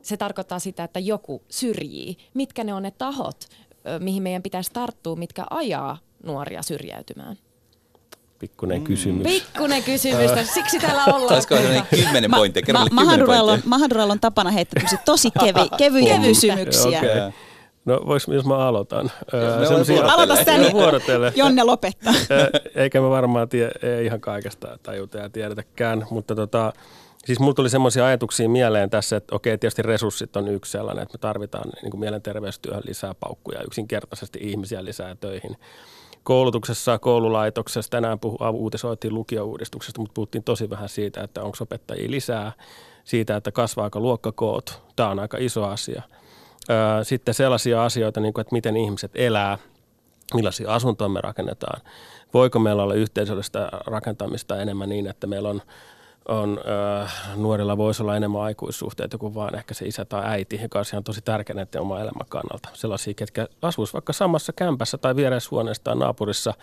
Se 0.02 0.16
tarkoittaa 0.16 0.59
sitä, 0.59 0.85
että 0.85 1.00
joku 1.00 1.42
syrjii. 1.48 2.16
Mitkä 2.35 2.64
ne 2.64 2.74
on 2.74 2.83
ne 2.83 2.90
tahot, 2.90 3.44
mihin 3.98 4.22
meidän 4.22 4.42
pitäisi 4.42 4.70
tarttua, 4.72 5.16
mitkä 5.16 5.44
ajaa 5.50 5.98
nuoria 6.24 6.62
syrjäytymään? 6.62 7.37
Pikkunen 8.38 8.78
mm. 8.78 8.85
kysymys. 8.85 9.26
Pikkunen 9.26 9.83
kysymys, 9.83 10.31
siksi 10.55 10.78
täällä 10.78 11.05
ollaan. 11.05 11.33
Olisiko 11.35 11.55
kymmenen 11.90 12.31
pointtia? 12.31 12.64
Ma- 12.72 12.78
ma- 12.78 13.05
Mahaduralla, 13.05 13.52
on, 13.52 13.62
Mahaduralla 13.64 14.12
on 14.12 14.20
tapana 14.20 14.50
heittää 14.50 14.98
tosi 15.05 15.31
kevi, 15.31 15.68
kevyjä 15.78 16.18
kysymyksiä. 16.18 16.98
Okay. 16.98 17.33
No 17.85 18.01
vois, 18.07 18.29
jos 18.29 18.45
mä 18.45 18.57
aloitan. 18.57 19.11
Aloita 20.12 20.45
sä, 20.45 20.59
niin 20.59 20.77
Jonne 21.37 21.64
lopettaa. 21.64 22.12
Eikä 22.75 23.01
me 23.01 23.11
varmaan 23.11 23.49
tie, 23.49 23.71
ei 23.83 24.07
ihan 24.07 24.21
kaikesta 24.21 24.79
tajuta 24.83 25.18
ja 25.18 25.31
tiedetäkään, 25.31 26.07
mutta 26.11 26.35
tota, 26.35 26.73
siis 27.25 27.40
mulla 27.40 27.55
tuli 27.55 27.71
semmoisia 27.71 28.07
ajatuksia 28.07 28.49
mieleen 28.49 28.90
tässä, 28.90 29.16
että 29.16 29.35
okei, 29.35 29.59
tietysti 29.59 29.83
resurssit 29.83 30.37
on 30.37 30.49
yksi 30.49 30.73
sellainen, 30.73 31.03
että 31.03 31.14
me 31.14 31.21
tarvitaan 31.21 31.71
niin 31.83 31.90
kuin 31.90 32.01
mielenterveystyöhön 32.01 32.83
lisää 32.87 33.14
paukkuja, 33.21 33.62
yksinkertaisesti 33.62 34.38
ihmisiä 34.42 34.85
lisää 34.85 35.14
töihin. 35.14 35.57
Koulutuksessa, 36.23 36.99
koululaitoksessa, 36.99 37.90
tänään 37.90 38.18
puhu, 38.18 38.38
uutisoitiin 38.53 39.14
lukiouudistuksesta, 39.14 40.01
mutta 40.01 40.14
puhuttiin 40.14 40.45
tosi 40.45 40.71
vähän 40.71 40.88
siitä, 40.88 41.23
että 41.23 41.42
onko 41.42 41.57
opettajia 41.61 42.11
lisää, 42.11 42.53
siitä, 43.05 43.37
että 43.37 43.53
kasvaako 43.53 44.01
luokkakoot. 44.01 44.83
Tämä 44.97 45.09
on 45.09 45.18
aika 45.18 45.37
iso 45.40 45.64
asia– 45.64 46.03
sitten 47.03 47.35
sellaisia 47.35 47.85
asioita, 47.85 48.20
niin 48.20 48.35
kuin, 48.35 48.40
että 48.40 48.53
miten 48.55 48.77
ihmiset 48.77 49.11
elää, 49.14 49.59
millaisia 50.35 50.75
asuntoja 50.75 51.09
me 51.09 51.20
rakennetaan. 51.20 51.81
Voiko 52.35 52.59
meillä 52.59 52.83
olla 52.83 52.94
yhteisöllistä 52.94 53.68
rakentamista 53.87 54.61
enemmän 54.61 54.88
niin, 54.88 55.07
että 55.07 55.27
meillä 55.27 55.48
on 55.48 55.62
on 56.28 56.61
äh, 57.02 57.37
nuorilla 57.37 57.76
voisi 57.76 58.02
olla 58.02 58.16
enemmän 58.16 58.42
aikuissuhteita 58.42 59.18
kuin 59.18 59.35
vaan 59.35 59.54
ehkä 59.54 59.74
se 59.74 59.87
isä 59.87 60.04
tai 60.04 60.22
äiti, 60.24 60.61
joka 60.62 60.82
on 60.96 61.04
tosi 61.04 61.20
tärkeä 61.22 61.56
näiden 61.56 61.80
oma 61.80 62.00
elämän 62.00 62.26
kannalta. 62.28 62.68
Sellaisia, 62.72 63.14
ketkä 63.14 63.48
asuisivat 63.62 63.94
vaikka 63.94 64.12
samassa 64.12 64.52
kämpässä 64.52 64.98
tai 64.98 65.16
viereishuoneessa 65.16 65.85
tai 65.85 65.96
naapurissa, 65.96 66.54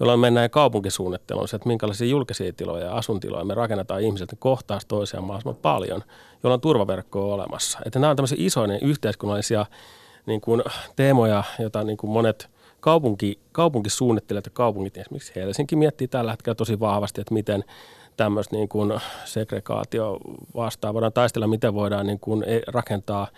jolloin 0.00 0.20
mennään 0.20 0.50
kaupunkisuunnitteluun, 0.50 1.48
se, 1.48 1.56
että 1.56 1.68
minkälaisia 1.68 2.08
julkisia 2.08 2.52
tiloja 2.52 2.84
ja 2.84 2.94
asuntiloja 2.94 3.44
me 3.44 3.54
rakennetaan 3.54 4.00
ihmiset, 4.00 4.36
kohtaa 4.38 4.78
toisiaan 4.88 5.24
mahdollisimman 5.24 5.62
paljon, 5.62 6.02
jolloin 6.42 6.60
turvaverkko 6.60 7.28
on 7.28 7.34
olemassa. 7.34 7.78
Että 7.86 7.98
nämä 7.98 8.10
on 8.10 8.16
tämmöisiä 8.16 8.38
isoja 8.40 8.78
yhteiskunnallisia 8.82 9.66
niin 10.26 10.40
kuin, 10.40 10.62
teemoja, 10.96 11.44
joita 11.58 11.84
niin 11.84 11.96
kuin 11.96 12.10
monet 12.10 12.50
kaupunki, 12.80 13.38
kaupunkisuunnittelijat 13.52 14.46
ja 14.46 14.52
kaupungit, 14.54 14.96
esimerkiksi 14.96 15.34
Helsinki 15.34 15.76
miettii 15.76 16.08
tällä 16.08 16.30
hetkellä 16.30 16.54
tosi 16.54 16.80
vahvasti, 16.80 17.20
että 17.20 17.34
miten 17.34 17.64
tämmöistä 18.16 18.56
niin 18.56 18.68
kuin 18.68 19.00
segregaatio 19.24 20.18
vastaan 20.54 20.94
voidaan 20.94 21.12
taistella, 21.12 21.46
miten 21.46 21.74
voidaan 21.74 22.06
niin 22.06 22.20
kuin 22.20 22.44
e, 22.46 22.60
rakentaa 22.66 23.28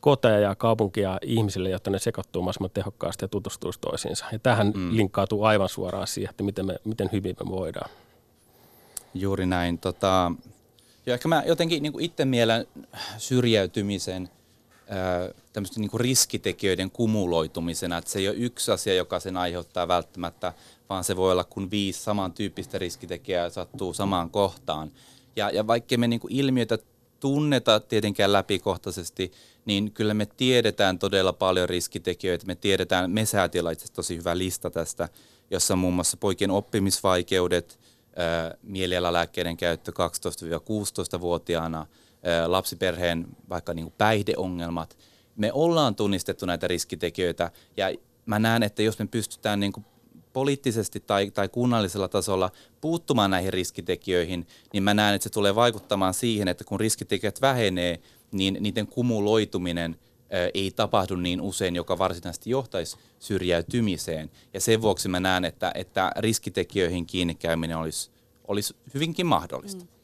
koteja 0.00 0.38
ja 0.38 0.54
kaupunkia 0.54 1.18
ihmisille, 1.22 1.70
jotta 1.70 1.90
ne 1.90 1.98
sekoittuu 1.98 2.42
mahdollisimman 2.42 2.70
tehokkaasti 2.70 3.24
ja 3.24 3.28
tutustuisi 3.28 3.80
toisiinsa. 3.80 4.24
Ja 4.32 4.38
tähän 4.38 4.72
mm. 4.74 4.96
linkkautuu 4.96 5.44
aivan 5.44 5.68
suoraan 5.68 6.06
siihen, 6.06 6.30
että 6.30 6.44
miten, 6.44 6.66
me, 6.66 6.76
miten 6.84 7.08
hyvin 7.12 7.36
me 7.44 7.50
voidaan. 7.50 7.90
Juuri 9.14 9.46
näin. 9.46 9.78
Tota, 9.78 10.32
ja 11.06 11.14
ehkä 11.14 11.28
mä 11.28 11.42
jotenkin 11.46 11.82
niin 11.82 12.00
itse 12.00 12.24
mielen 12.24 12.66
syrjäytymisen 13.18 14.30
tämmöisten 15.52 15.80
niin 15.80 16.00
riskitekijöiden 16.00 16.90
kumuloitumisena, 16.90 17.98
että 17.98 18.10
se 18.10 18.18
ei 18.18 18.28
ole 18.28 18.36
yksi 18.36 18.72
asia, 18.72 18.94
joka 18.94 19.20
sen 19.20 19.36
aiheuttaa 19.36 19.88
välttämättä, 19.88 20.52
vaan 20.88 21.04
se 21.04 21.16
voi 21.16 21.32
olla 21.32 21.44
kun 21.44 21.70
viisi 21.70 22.02
samantyyppistä 22.02 22.78
riskitekijää 22.78 23.50
sattuu 23.50 23.94
samaan 23.94 24.30
kohtaan. 24.30 24.92
Ja, 25.36 25.50
ja 25.50 25.66
vaikka 25.66 25.98
me 25.98 26.08
niin 26.08 26.20
kuin 26.20 26.32
ilmiötä 26.32 26.78
tunneta 27.20 27.80
tietenkään 27.80 28.32
läpikohtaisesti, 28.32 29.32
niin 29.64 29.92
kyllä 29.92 30.14
me 30.14 30.26
tiedetään 30.26 30.98
todella 30.98 31.32
paljon 31.32 31.68
riskitekijöitä. 31.68 32.46
Me 32.46 32.54
tiedetään, 32.54 33.10
me 33.10 33.24
säätiöllä 33.24 33.70
itse 33.70 33.92
tosi 33.92 34.16
hyvä 34.16 34.38
lista 34.38 34.70
tästä, 34.70 35.08
jossa 35.50 35.76
muun 35.76 35.94
muassa 35.94 36.16
poikien 36.16 36.50
oppimisvaikeudet, 36.50 37.80
mielialalääkkeiden 38.62 39.56
käyttö 39.56 39.92
12-16-vuotiaana, 39.92 41.86
lapsiperheen 42.46 43.26
vaikka 43.48 43.74
niin 43.74 43.84
kuin 43.84 43.94
päihdeongelmat. 43.98 44.98
Me 45.36 45.52
ollaan 45.52 45.94
tunnistettu 45.94 46.46
näitä 46.46 46.68
riskitekijöitä 46.68 47.50
ja 47.76 47.94
mä 48.26 48.38
näen, 48.38 48.62
että 48.62 48.82
jos 48.82 48.98
me 48.98 49.06
pystytään 49.06 49.60
niin 49.60 49.72
kuin 49.72 49.86
poliittisesti 50.32 51.00
tai, 51.00 51.30
tai 51.30 51.48
kunnallisella 51.48 52.08
tasolla 52.08 52.50
puuttumaan 52.80 53.30
näihin 53.30 53.52
riskitekijöihin, 53.52 54.46
niin 54.72 54.82
mä 54.82 54.94
näen, 54.94 55.14
että 55.14 55.22
se 55.22 55.30
tulee 55.30 55.54
vaikuttamaan 55.54 56.14
siihen, 56.14 56.48
että 56.48 56.64
kun 56.64 56.80
riskitekijät 56.80 57.40
vähenee, 57.40 58.00
niin 58.32 58.56
niiden 58.60 58.86
kumuloituminen 58.86 59.96
ei 60.54 60.70
tapahdu 60.70 61.16
niin 61.16 61.40
usein, 61.40 61.76
joka 61.76 61.98
varsinaisesti 61.98 62.50
johtaisi 62.50 62.96
syrjäytymiseen. 63.18 64.30
Ja 64.54 64.60
sen 64.60 64.82
vuoksi 64.82 65.08
mä 65.08 65.20
näen, 65.20 65.44
että, 65.44 65.72
että 65.74 66.12
riskitekijöihin 66.16 67.06
kiinni 67.06 67.34
käyminen 67.34 67.76
olisi, 67.76 68.10
olisi 68.48 68.76
hyvinkin 68.94 69.26
mahdollista. 69.26 69.84
Mm. 69.84 69.97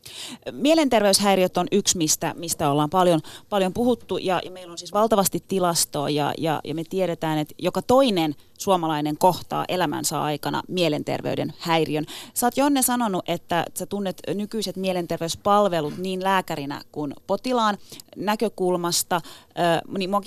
Mielenterveyshäiriöt 0.52 1.56
on 1.56 1.66
yksi, 1.72 1.96
mistä, 1.96 2.34
mistä 2.36 2.70
ollaan 2.70 2.90
paljon, 2.90 3.20
paljon 3.48 3.72
puhuttu 3.72 4.18
ja, 4.18 4.40
ja 4.44 4.50
meillä 4.50 4.72
on 4.72 4.78
siis 4.78 4.92
valtavasti 4.92 5.44
tilastoa 5.48 6.10
ja, 6.10 6.32
ja, 6.38 6.60
ja 6.64 6.74
me 6.74 6.84
tiedetään, 6.84 7.38
että 7.38 7.54
joka 7.58 7.82
toinen 7.82 8.34
suomalainen 8.58 9.18
kohtaa 9.18 9.64
elämänsä 9.68 10.22
aikana 10.22 10.62
mielenterveyden 10.68 11.52
häiriön. 11.58 12.06
Sä 12.34 12.46
oot 12.46 12.56
Jonne 12.56 12.82
sanonut, 12.82 13.24
että 13.28 13.64
sä 13.74 13.86
tunnet 13.86 14.22
nykyiset 14.34 14.76
mielenterveyspalvelut 14.76 15.98
niin 15.98 16.24
lääkärinä 16.24 16.80
kuin 16.92 17.14
potilaan 17.26 17.78
näkökulmasta. 18.16 19.20
Ö, 19.24 19.98
niin 19.98 20.10
mua 20.10 20.20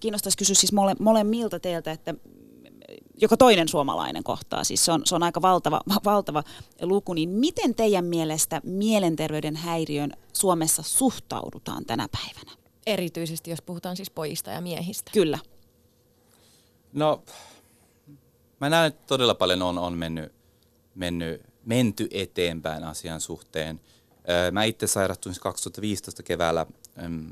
kiinnostaisi 0.00 0.38
kysyä 0.38 0.54
siis 0.54 0.72
mole, 0.72 0.96
molemmilta 0.98 1.60
teiltä, 1.60 1.92
että 1.92 2.14
joka 3.20 3.36
toinen 3.36 3.68
suomalainen 3.68 4.24
kohtaa, 4.24 4.64
siis 4.64 4.84
se 4.84 4.92
on, 4.92 5.02
se 5.04 5.14
on 5.14 5.22
aika 5.22 5.42
valtava, 5.42 5.80
valtava 6.04 6.44
luku, 6.82 7.14
niin 7.14 7.28
miten 7.28 7.74
teidän 7.74 8.04
mielestä 8.04 8.60
mielenterveyden 8.64 9.56
häiriön 9.56 10.12
Suomessa 10.32 10.82
suhtaudutaan 10.82 11.84
tänä 11.84 12.08
päivänä? 12.12 12.52
Erityisesti 12.86 13.50
jos 13.50 13.62
puhutaan 13.62 13.96
siis 13.96 14.10
pojista 14.10 14.50
ja 14.50 14.60
miehistä. 14.60 15.10
Kyllä. 15.14 15.38
No, 16.92 17.22
mä 18.60 18.70
näen, 18.70 18.88
että 18.88 19.06
todella 19.06 19.34
paljon 19.34 19.62
on, 19.62 19.78
on 19.78 19.92
mennyt, 19.92 20.32
mennyt, 20.94 21.42
menty 21.64 22.08
eteenpäin 22.10 22.84
asian 22.84 23.20
suhteen. 23.20 23.80
Mä 24.52 24.64
itse 24.64 24.86
sairastuin 24.86 25.34
2015 25.40 26.22
keväällä 26.22 26.66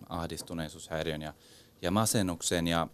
ahdistuneisuushäiriön 0.09 1.23
ja, 1.23 1.35
ja 1.83 1.91
masennuksen 1.91 2.67
ja 2.67 2.87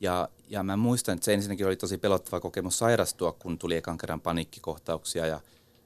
ja, 0.00 0.28
ja 0.48 0.62
mä 0.62 0.76
muistan, 0.76 1.14
että 1.14 1.24
se 1.24 1.34
ensinnäkin 1.34 1.66
oli 1.66 1.76
tosi 1.76 1.98
pelottava 1.98 2.40
kokemus 2.40 2.78
sairastua, 2.78 3.32
kun 3.32 3.58
tuli 3.58 3.76
ekan 3.76 3.98
kerran 3.98 4.20
paniikkikohtauksia 4.20 5.26
ja, 5.26 5.40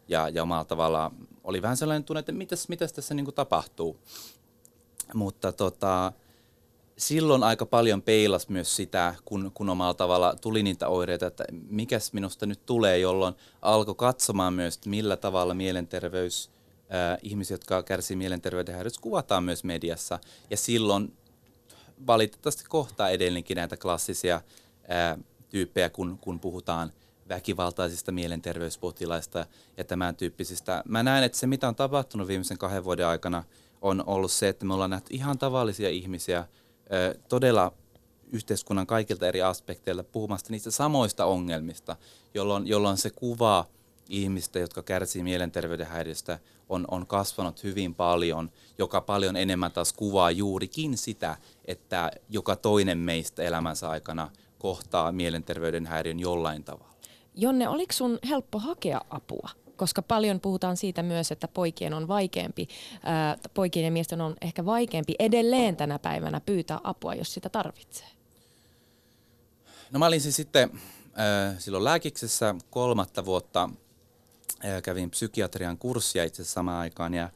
ja, 0.09 0.29
ja 0.29 0.43
omalla 0.43 0.65
tavalla 0.65 1.11
oli 1.45 1.63
vähän 1.63 1.77
sellainen 1.77 2.05
tunne, 2.05 2.21
että 2.21 2.33
mitäs, 2.33 2.69
mitäs 2.69 2.93
tässä 2.93 3.15
niin 3.15 3.25
kuin 3.25 3.35
tapahtuu. 3.35 3.99
Mutta 5.15 5.53
tota, 5.53 6.13
silloin 6.99 7.43
aika 7.43 7.67
paljon 7.67 8.03
peilas 8.03 8.49
myös 8.49 8.77
sitä, 8.77 9.15
kun, 9.25 9.51
kun 9.55 9.69
omalla 9.69 9.95
tavalla 9.95 10.35
tuli 10.41 10.63
niitä 10.63 10.89
oireita, 10.89 11.27
että 11.27 11.45
mikäs 11.71 12.13
minusta 12.13 12.47
nyt 12.47 12.67
tulee, 12.67 12.99
jolloin 12.99 13.35
alkoi 13.63 13.95
katsomaan 13.95 14.53
myös, 14.53 14.75
että 14.75 14.89
millä 14.91 15.17
tavalla 15.17 15.55
mielenterveys, 15.55 16.51
äh, 16.95 17.51
jotka 17.51 17.83
kärsii 17.83 18.17
mielenterveyden 18.17 18.75
häiriöistä, 18.75 19.03
kuvataan 19.03 19.45
myös 19.45 19.65
mediassa. 19.65 20.19
Ja 20.51 20.57
silloin 20.57 21.18
valitettavasti 22.07 22.65
kohtaa 22.69 23.11
edelleenkin 23.11 23.57
näitä 23.57 23.77
klassisia 23.77 24.41
ää, 24.89 25.19
tyyppejä, 25.49 25.91
kun, 25.91 26.19
kun 26.19 26.41
puhutaan 26.41 26.93
väkivaltaisista 27.29 28.13
mielenterveyspotilaista 28.13 29.47
ja 29.77 29.85
tämän 29.85 30.17
tyyppisistä. 30.17 30.83
Mä 30.89 31.03
näen, 31.03 31.25
että 31.25 31.39
se 31.39 31.47
mitä 31.47 31.69
on 31.69 31.75
tapahtunut 31.75 32.29
viimeisen 32.29 32.59
kahden 32.59 32.85
vuoden 32.85 33.07
aikana 33.07 33.45
on 33.83 34.05
ollut 34.07 34.33
se, 34.33 34.49
että 34.49 34.65
me 34.65 34.75
ollaan 34.75 34.91
nähty 34.91 35.15
ihan 35.15 35.39
tavallisia 35.39 35.89
ihmisiä 35.89 36.39
ää, 36.39 36.49
todella 37.29 37.73
yhteiskunnan 38.33 38.87
kaikilta 38.87 39.27
eri 39.27 39.43
aspekteilta 39.43 40.05
puhumasta 40.05 40.51
niistä 40.51 40.71
samoista 40.71 41.25
ongelmista, 41.25 41.97
jolloin, 42.35 42.67
jolloin 42.67 42.97
se 42.97 43.11
kuva 43.11 43.67
ihmistä, 44.09 44.59
jotka 44.59 44.83
kärsii 44.83 45.23
mielenterveyden 45.23 45.87
häiriöstä, 45.87 46.39
on, 46.69 46.85
on 46.91 47.07
kasvanut 47.07 47.63
hyvin 47.63 47.95
paljon, 47.95 48.51
joka 48.79 49.01
paljon 49.01 49.37
enemmän 49.37 49.73
taas 49.73 49.93
kuvaa 49.93 50.31
juurikin 50.31 50.99
sitä, 50.99 51.37
että 51.65 52.11
joka 52.31 52.57
toinen 52.57 52.99
meistä 52.99 53.43
elämänsä 53.43 53.91
aikana 53.91 54.31
kohtaa 54.59 55.13
mielenterveyden 55.13 55.87
häiriön 55.87 56.21
jollain 56.21 56.65
tavalla. 56.65 56.95
Jonne, 57.35 57.69
oliko 57.69 57.93
sun 57.93 58.19
helppo 58.29 58.59
hakea 58.59 59.01
apua? 59.11 59.49
Koska 59.77 60.03
paljon 60.03 60.41
puhutaan 60.41 60.77
siitä 60.77 61.03
myös, 61.03 61.33
että 61.33 61.49
poikien 61.49 61.95
on 61.95 62.09
vaikeampi, 62.09 62.69
ää, 63.03 63.39
poikien 63.55 63.85
ja 63.85 63.91
miesten 63.91 64.21
on 64.21 64.37
ehkä 64.41 64.65
vaikeampi 64.65 65.15
edelleen 65.19 65.77
tänä 65.77 65.99
päivänä 65.99 66.41
pyytää 66.41 66.81
apua, 66.85 67.15
jos 67.15 67.35
sitä 67.35 67.49
tarvitsee. 67.49 68.09
No 69.91 69.99
mä 69.99 70.07
olin 70.07 70.21
siis 70.21 70.37
sitten 70.37 70.71
äh, 70.73 71.59
silloin 71.59 71.85
lääkiksessä 71.85 72.55
kolmatta 72.71 73.25
vuotta 73.25 73.71
kävin 74.83 75.11
psykiatrian 75.11 75.79
kurssia 75.79 76.25
itse 76.25 76.45
samaan 76.45 76.81
aikaan, 76.81 77.15
ja, 77.15 77.31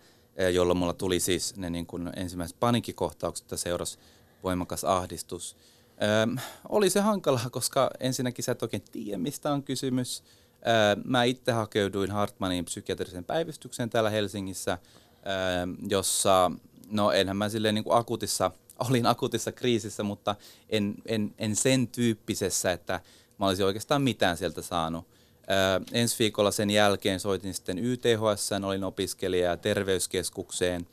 jolloin 0.52 0.78
mulla 0.78 0.92
tuli 0.92 1.20
siis 1.20 1.56
ne 1.56 1.70
niin 1.70 1.86
kuin 1.86 2.10
ensimmäiset 2.16 2.56
panikkikohtaukset 2.60 3.50
ja 3.50 3.56
seurasi 3.56 3.98
voimakas 4.42 4.84
ahdistus. 4.84 5.56
Ö, 6.02 6.40
oli 6.68 6.90
se 6.90 7.00
hankalaa, 7.00 7.50
koska 7.50 7.90
ensinnäkin 8.00 8.44
sä 8.44 8.52
et 8.52 8.62
oikein 8.62 8.82
tiedä, 8.92 9.18
mistä 9.18 9.52
on 9.52 9.62
kysymys. 9.62 10.22
Ö, 10.22 11.00
mä 11.04 11.24
itse 11.24 11.52
hakeuduin 11.52 12.10
Hartmanin 12.10 12.64
psykiatrisen 12.64 13.24
päivystykseen 13.24 13.90
täällä 13.90 14.10
Helsingissä, 14.10 14.78
ö, 14.82 15.86
jossa, 15.88 16.50
no 16.90 17.12
enhän 17.12 17.36
mä 17.36 17.48
silleen 17.48 17.74
niin 17.74 17.84
kuin 17.84 17.96
akutissa, 17.96 18.50
olin 18.88 19.06
akutissa 19.06 19.52
kriisissä, 19.52 20.02
mutta 20.02 20.36
en, 20.68 20.94
en, 21.06 21.34
en 21.38 21.56
sen 21.56 21.88
tyyppisessä, 21.88 22.72
että 22.72 23.00
mä 23.38 23.46
olisin 23.46 23.66
oikeastaan 23.66 24.02
mitään 24.02 24.36
sieltä 24.36 24.62
saanut. 24.62 25.06
Ö, 25.42 25.84
ensi 25.92 26.18
viikolla 26.18 26.50
sen 26.50 26.70
jälkeen 26.70 27.20
soitin 27.20 27.54
sitten 27.54 27.78
YTHS, 27.78 28.52
olin 28.64 28.84
opiskelija 28.84 29.56
terveyskeskukseen 29.56 30.86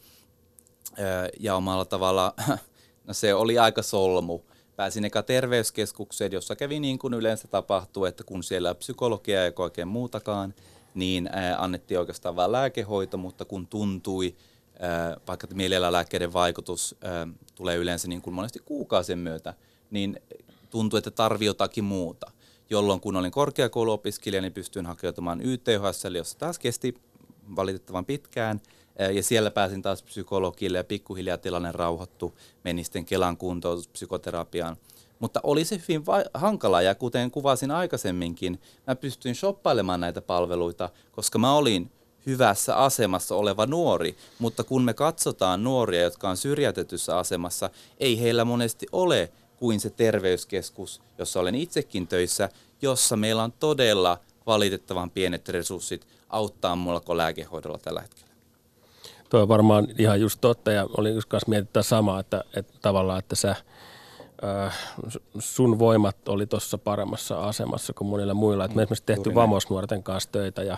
ö, 1.00 1.02
ja 1.40 1.56
omalla 1.56 1.86
tavalla, 1.86 2.34
no 3.08 3.14
se 3.14 3.34
oli 3.34 3.60
aika 3.60 3.82
solmu. 3.82 4.40
Pääsin 4.76 5.06
eka 5.06 5.24
terveyskeskukseen, 5.24 6.32
jossa 6.32 6.56
kävi 6.56 6.80
niin 6.80 7.00
kuin 7.00 7.14
yleensä 7.14 7.48
tapahtuu, 7.48 8.06
että 8.06 8.24
kun 8.24 8.44
siellä 8.44 8.76
psykologia 8.76 9.46
ei 9.46 9.52
oikein 9.58 9.88
muutakaan, 9.88 10.54
niin 10.94 11.28
ö, 11.28 11.58
annettiin 11.58 12.00
oikeastaan 12.00 12.36
vain 12.36 12.52
lääkehoito, 12.52 13.18
mutta 13.18 13.46
kun 13.46 13.68
tuntui, 13.68 14.36
ö, 14.76 15.20
vaikka 15.28 15.48
lääkkeiden 15.90 16.34
vaikutus 16.34 16.96
ö, 17.04 17.28
tulee 17.56 17.76
yleensä 17.76 18.08
niin 18.08 18.22
kuin 18.22 18.34
monesti 18.34 18.60
kuukausien 18.66 19.20
myötä, 19.20 19.54
niin 19.92 20.20
tuntui, 20.70 20.98
että 20.98 21.12
tarvii 21.12 21.46
jotakin 21.46 21.84
muuta 21.84 22.32
jolloin 22.70 23.00
kun 23.00 23.16
olin 23.16 23.32
korkeakouluopiskelija, 23.32 24.42
niin 24.42 24.54
pystyin 24.54 24.86
hakeutumaan 24.86 25.42
YTHS, 25.42 26.04
jossa 26.16 26.38
taas 26.38 26.60
kesti 26.60 26.96
valitettavan 27.56 28.06
pitkään, 28.06 28.62
Ja 29.14 29.24
siellä 29.24 29.52
pääsin 29.52 29.82
taas 29.82 30.04
psykologille 30.04 30.78
ja 30.78 30.84
pikkuhiljaa 30.84 31.38
tilanne 31.38 31.72
rauhoittu. 31.72 32.34
Menin 32.64 32.86
sitten 32.86 33.06
Kelan 33.06 33.38
kuntoutuspsykoterapiaan. 33.38 34.78
Mutta 35.20 35.40
oli 35.44 35.66
se 35.66 35.82
hyvin 35.88 36.06
va- 36.06 36.24
hankala 36.34 36.82
ja 36.82 36.96
kuten 36.96 37.32
kuvasin 37.32 37.72
aikaisemminkin, 37.72 38.62
mä 38.88 38.96
pystyin 38.96 39.36
shoppailemaan 39.36 40.00
näitä 40.00 40.22
palveluita, 40.22 40.90
koska 41.12 41.40
mä 41.40 41.54
olin 41.54 41.92
hyvässä 42.26 42.76
asemassa 42.76 43.36
oleva 43.36 43.66
nuori, 43.66 44.16
mutta 44.40 44.64
kun 44.64 44.84
me 44.84 44.94
katsotaan 44.94 45.64
nuoria, 45.64 46.02
jotka 46.02 46.30
on 46.30 46.38
syrjäytetyssä 46.38 47.18
asemassa, 47.18 47.70
ei 48.00 48.22
heillä 48.22 48.46
monesti 48.46 48.86
ole 48.92 49.32
kuin 49.60 49.80
se 49.80 49.90
terveyskeskus, 49.90 51.02
jossa 51.18 51.40
olen 51.40 51.56
itsekin 51.56 52.08
töissä, 52.08 52.50
jossa 52.82 53.18
meillä 53.18 53.44
on 53.44 53.52
todella 53.52 54.18
valitettavan 54.46 55.12
pienet 55.12 55.50
resurssit 55.50 56.08
auttaa 56.30 56.76
mulla 56.76 57.02
lääkehoidolla 57.18 57.78
tällä 57.78 58.02
hetkellä. 58.02 58.30
Tuo 59.30 59.42
on 59.42 59.48
varmaan 59.48 59.88
ihan 59.98 60.22
just 60.22 60.42
totta 60.42 60.72
ja 60.72 60.88
oli 60.98 61.14
just 61.14 61.30
kanssa 61.30 61.50
mietitään 61.50 61.84
samaa, 61.84 62.20
että, 62.20 62.44
että 62.56 62.74
tavallaan, 62.82 63.20
että 63.20 63.36
sä, 63.36 63.56
äh, 64.44 64.78
sun 65.40 65.80
voimat 65.80 66.30
oli 66.30 66.46
tuossa 66.46 66.78
paremmassa 66.78 67.42
asemassa 67.42 67.94
kuin 67.94 68.08
monilla 68.08 68.34
muilla. 68.34 68.66
Et 68.66 68.76
me 68.76 68.82
esimerkiksi 68.82 69.06
tehty 69.06 69.36
vamosnuorten 69.36 70.04
kanssa 70.04 70.32
töitä 70.32 70.64
ja, 70.64 70.78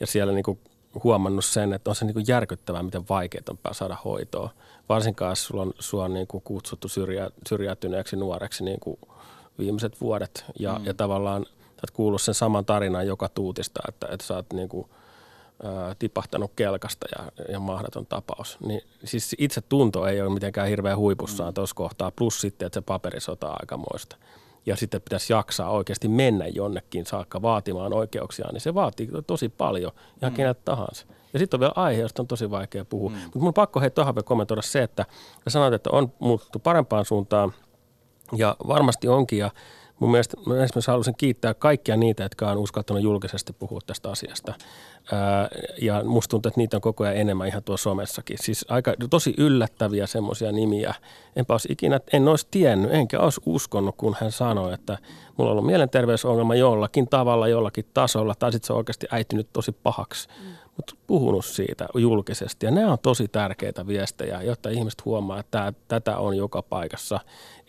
ja 0.00 0.06
siellä 0.06 0.32
niinku 0.32 0.58
huomannut 1.04 1.44
sen, 1.44 1.72
että 1.72 1.90
on 1.90 1.96
se 1.96 2.04
niinku 2.04 2.22
järkyttävää, 2.26 2.82
miten 2.82 3.08
vaikeaa 3.08 3.42
on 3.48 3.74
saada 3.74 3.96
hoitoa. 4.04 4.50
Varsinkaan 4.88 5.30
jos 5.30 5.44
sulla 5.44 5.62
on, 5.62 5.72
sua 5.78 6.04
on 6.04 6.14
niinku 6.14 6.40
kutsuttu 6.40 6.88
syrjä, 6.88 7.30
syrjäytyneeksi 7.48 8.16
nuoreksi 8.16 8.64
niinku 8.64 8.98
viimeiset 9.58 10.00
vuodet 10.00 10.44
ja, 10.58 10.78
mm. 10.78 10.86
ja 10.86 10.94
tavallaan– 10.94 11.46
oot 11.82 11.90
kuullut 11.90 12.22
sen 12.22 12.34
saman 12.34 12.64
tarinan 12.64 13.06
joka 13.06 13.28
tuutista, 13.28 13.80
että, 13.88 14.06
että 14.10 14.26
sä 14.26 14.34
oot 14.34 14.52
niin 14.52 14.68
kuin, 14.68 14.86
ää, 15.62 15.94
tipahtanut 15.98 16.52
kelkasta 16.56 17.06
ja, 17.18 17.44
ja 17.52 17.60
mahdoton 17.60 18.06
tapaus. 18.06 18.58
Niin, 18.66 18.82
siis 19.04 19.36
itse 19.38 19.60
tunto 19.60 20.06
ei 20.06 20.20
ole 20.22 20.34
mitenkään 20.34 20.68
hirveän 20.68 20.98
huipussaan 20.98 21.50
mm. 21.50 21.54
tuossa 21.54 21.76
kohtaa, 21.76 22.10
plus 22.10 22.40
sitten, 22.40 22.66
että 22.66 22.80
se 22.80 22.80
paperisota 22.80 23.48
on 23.48 23.56
aikamoista. 23.60 24.16
Ja 24.66 24.76
sitten 24.76 25.02
pitäisi 25.02 25.32
jaksaa 25.32 25.70
oikeasti 25.70 26.08
mennä 26.08 26.46
jonnekin 26.46 27.06
saakka 27.06 27.42
vaatimaan 27.42 27.92
oikeuksia, 27.92 28.48
niin 28.52 28.60
se 28.60 28.74
vaatii 28.74 29.08
tosi 29.26 29.48
paljon 29.48 29.92
ihan 30.22 30.32
mm. 30.32 30.36
kenet 30.36 30.64
tahansa. 30.64 31.06
Ja 31.32 31.38
sitten 31.38 31.56
on 31.56 31.60
vielä 31.60 31.72
aihe, 31.76 32.00
josta 32.00 32.22
on 32.22 32.26
tosi 32.26 32.50
vaikea 32.50 32.84
puhua. 32.84 33.10
Mm. 33.10 33.16
Mutta 33.16 33.38
mun 33.38 33.48
on 33.48 33.54
pakko 33.54 33.80
hei 33.80 33.90
tuohon 33.90 34.14
kommentoida 34.24 34.62
se, 34.62 34.82
että 34.82 35.06
sä 35.38 35.50
sanoit, 35.50 35.74
että 35.74 35.90
on 35.90 36.12
muuttu 36.18 36.58
parempaan 36.58 37.04
suuntaan 37.04 37.52
ja 38.36 38.56
varmasti 38.68 39.08
onkin. 39.08 39.38
Ja 39.38 39.50
mun 39.98 40.10
mielestä 40.10 40.36
mä 40.46 40.54
esimerkiksi 40.54 40.90
haluaisin 40.90 41.14
kiittää 41.16 41.54
kaikkia 41.54 41.96
niitä, 41.96 42.22
jotka 42.22 42.50
on 42.50 42.58
uskaltanut 42.58 43.02
julkisesti 43.02 43.52
puhua 43.52 43.80
tästä 43.86 44.10
asiasta. 44.10 44.54
Ää, 45.12 45.48
ja 45.82 46.04
musta 46.04 46.30
tuntuu, 46.30 46.48
että 46.48 46.60
niitä 46.60 46.76
on 46.76 46.80
koko 46.80 47.04
ajan 47.04 47.16
enemmän 47.16 47.48
ihan 47.48 47.62
tuossa 47.62 47.90
somessakin. 47.90 48.38
Siis 48.40 48.66
aika 48.68 48.94
tosi 49.10 49.34
yllättäviä 49.38 50.06
semmoisia 50.06 50.52
nimiä. 50.52 50.94
Enpä 51.36 51.54
olisi 51.54 51.68
ikinä, 51.72 52.00
en 52.12 52.28
olisi 52.28 52.46
tiennyt, 52.50 52.94
enkä 52.94 53.20
olisi 53.20 53.40
uskonut, 53.46 53.94
kun 53.96 54.16
hän 54.20 54.32
sanoi, 54.32 54.74
että 54.74 54.98
mulla 55.36 55.50
on 55.50 55.52
ollut 55.52 55.66
mielenterveysongelma 55.66 56.54
jollakin 56.54 57.08
tavalla, 57.08 57.48
jollakin 57.48 57.84
tasolla, 57.94 58.34
tai 58.34 58.52
sitten 58.52 58.66
se 58.66 58.72
on 58.72 58.76
oikeasti 58.76 59.06
äitynyt 59.10 59.48
tosi 59.52 59.72
pahaksi. 59.72 60.28
Mm 60.28 60.61
mutta 60.76 60.94
puhunut 61.06 61.44
siitä 61.44 61.88
julkisesti. 61.94 62.66
Ja 62.66 62.72
nämä 62.72 62.92
on 62.92 62.98
tosi 62.98 63.28
tärkeitä 63.28 63.86
viestejä, 63.86 64.42
jotta 64.42 64.68
ihmiset 64.68 65.04
huomaa, 65.04 65.38
että 65.40 65.50
tämä, 65.50 65.72
tätä 65.88 66.16
on 66.16 66.36
joka 66.36 66.62
paikassa 66.62 67.20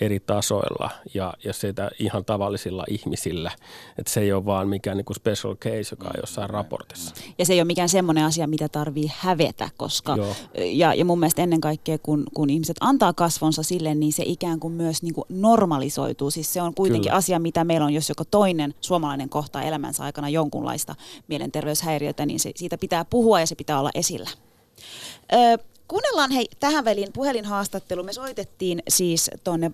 eri 0.05 0.19
tasoilla 0.19 0.89
ja, 1.13 1.33
ja 1.43 1.53
sitä 1.53 1.91
ihan 1.99 2.25
tavallisilla 2.25 2.83
ihmisillä. 2.89 3.51
Että 3.97 4.11
se 4.11 4.21
ei 4.21 4.33
ole 4.33 4.45
vaan 4.45 4.67
mikään 4.67 4.97
niin 4.97 5.05
kuin 5.05 5.15
special 5.15 5.55
case, 5.55 5.87
joka 5.91 6.07
on 6.07 6.13
jossain 6.21 6.49
raportissa. 6.49 7.15
Ja 7.37 7.45
se 7.45 7.53
ei 7.53 7.59
ole 7.59 7.65
mikään 7.65 7.89
semmoinen 7.89 8.25
asia, 8.25 8.47
mitä 8.47 8.69
tarvii 8.69 9.11
hävetä, 9.17 9.69
koska 9.77 10.17
ja, 10.57 10.93
ja 10.93 11.05
mun 11.05 11.19
mielestä 11.19 11.41
ennen 11.41 11.61
kaikkea, 11.61 11.97
kun, 11.97 12.23
kun 12.33 12.49
ihmiset 12.49 12.77
antaa 12.79 13.13
kasvonsa 13.13 13.63
sille, 13.63 13.95
niin 13.95 14.13
se 14.13 14.23
ikään 14.25 14.59
kuin 14.59 14.73
myös 14.73 15.03
niin 15.03 15.13
kuin 15.13 15.25
normalisoituu. 15.29 16.31
Siis 16.31 16.53
se 16.53 16.61
on 16.61 16.73
kuitenkin 16.73 17.09
Kyllä. 17.09 17.17
asia, 17.17 17.39
mitä 17.39 17.63
meillä 17.63 17.85
on, 17.85 17.93
jos 17.93 18.09
joko 18.09 18.23
toinen 18.23 18.73
suomalainen 18.81 19.29
kohtaa 19.29 19.63
elämänsä 19.63 20.03
aikana 20.03 20.29
jonkunlaista 20.29 20.95
mielenterveyshäiriötä, 21.27 22.25
niin 22.25 22.39
se, 22.39 22.51
siitä 22.55 22.77
pitää 22.77 23.05
puhua 23.05 23.39
ja 23.39 23.47
se 23.47 23.55
pitää 23.55 23.79
olla 23.79 23.91
esillä. 23.95 24.29
Ö, 25.33 25.57
kuunnellaan 25.87 26.31
hei 26.31 26.47
tähän 26.59 26.85
väliin 26.85 27.13
puhelinhaastattelu. 27.13 28.03
Me 28.03 28.13
soitettiin 28.13 28.83
siis 28.87 29.31
tuonne 29.43 29.71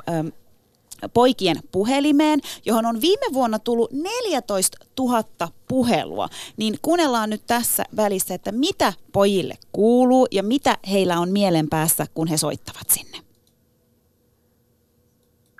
poikien 1.13 1.55
puhelimeen, 1.71 2.39
johon 2.65 2.85
on 2.85 3.01
viime 3.01 3.33
vuonna 3.33 3.59
tullut 3.59 3.91
14 3.91 4.77
000 4.99 5.23
puhelua. 5.67 6.27
Niin 6.57 6.73
kuunnellaan 6.81 7.29
nyt 7.29 7.41
tässä 7.47 7.83
välissä, 7.97 8.33
että 8.33 8.51
mitä 8.51 8.93
pojille 9.13 9.53
kuuluu 9.71 10.27
ja 10.31 10.43
mitä 10.43 10.75
heillä 10.91 11.19
on 11.19 11.29
mielen 11.29 11.67
päässä, 11.69 12.05
kun 12.13 12.27
he 12.27 12.37
soittavat 12.37 12.89
sinne. 12.89 13.17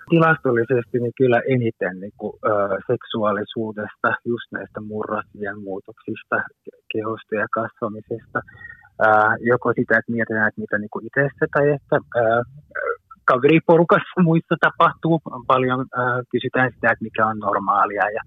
Tilastollisesti 0.09 0.99
niin 0.99 1.13
kyllä 1.17 1.41
eniten 1.49 1.99
niin 1.99 2.13
kuin, 2.17 2.33
ö, 2.45 2.49
seksuaalisuudesta, 2.91 4.07
just 4.25 4.51
näistä 4.51 4.81
murrosien 4.81 5.59
muutoksista, 5.59 6.35
kehosta 6.93 7.35
ja 7.35 7.47
kasvamisesta. 7.53 8.41
Joko 9.39 9.73
sitä, 9.73 9.97
että 9.99 10.11
mietitään, 10.11 10.47
että 10.47 10.61
mitä 10.61 10.77
niin 10.77 11.05
itse 11.07 11.45
tai 11.53 11.71
että 11.71 11.97
ää, 12.15 12.41
kaveriporukassa 13.25 14.21
muissa 14.27 14.55
tapahtuu. 14.61 15.21
Paljon 15.47 15.79
ää, 15.79 16.21
kysytään 16.31 16.71
sitä, 16.73 16.91
että 16.91 17.03
mikä 17.03 17.27
on 17.27 17.39
normaalia 17.39 18.09
ja 18.17 18.21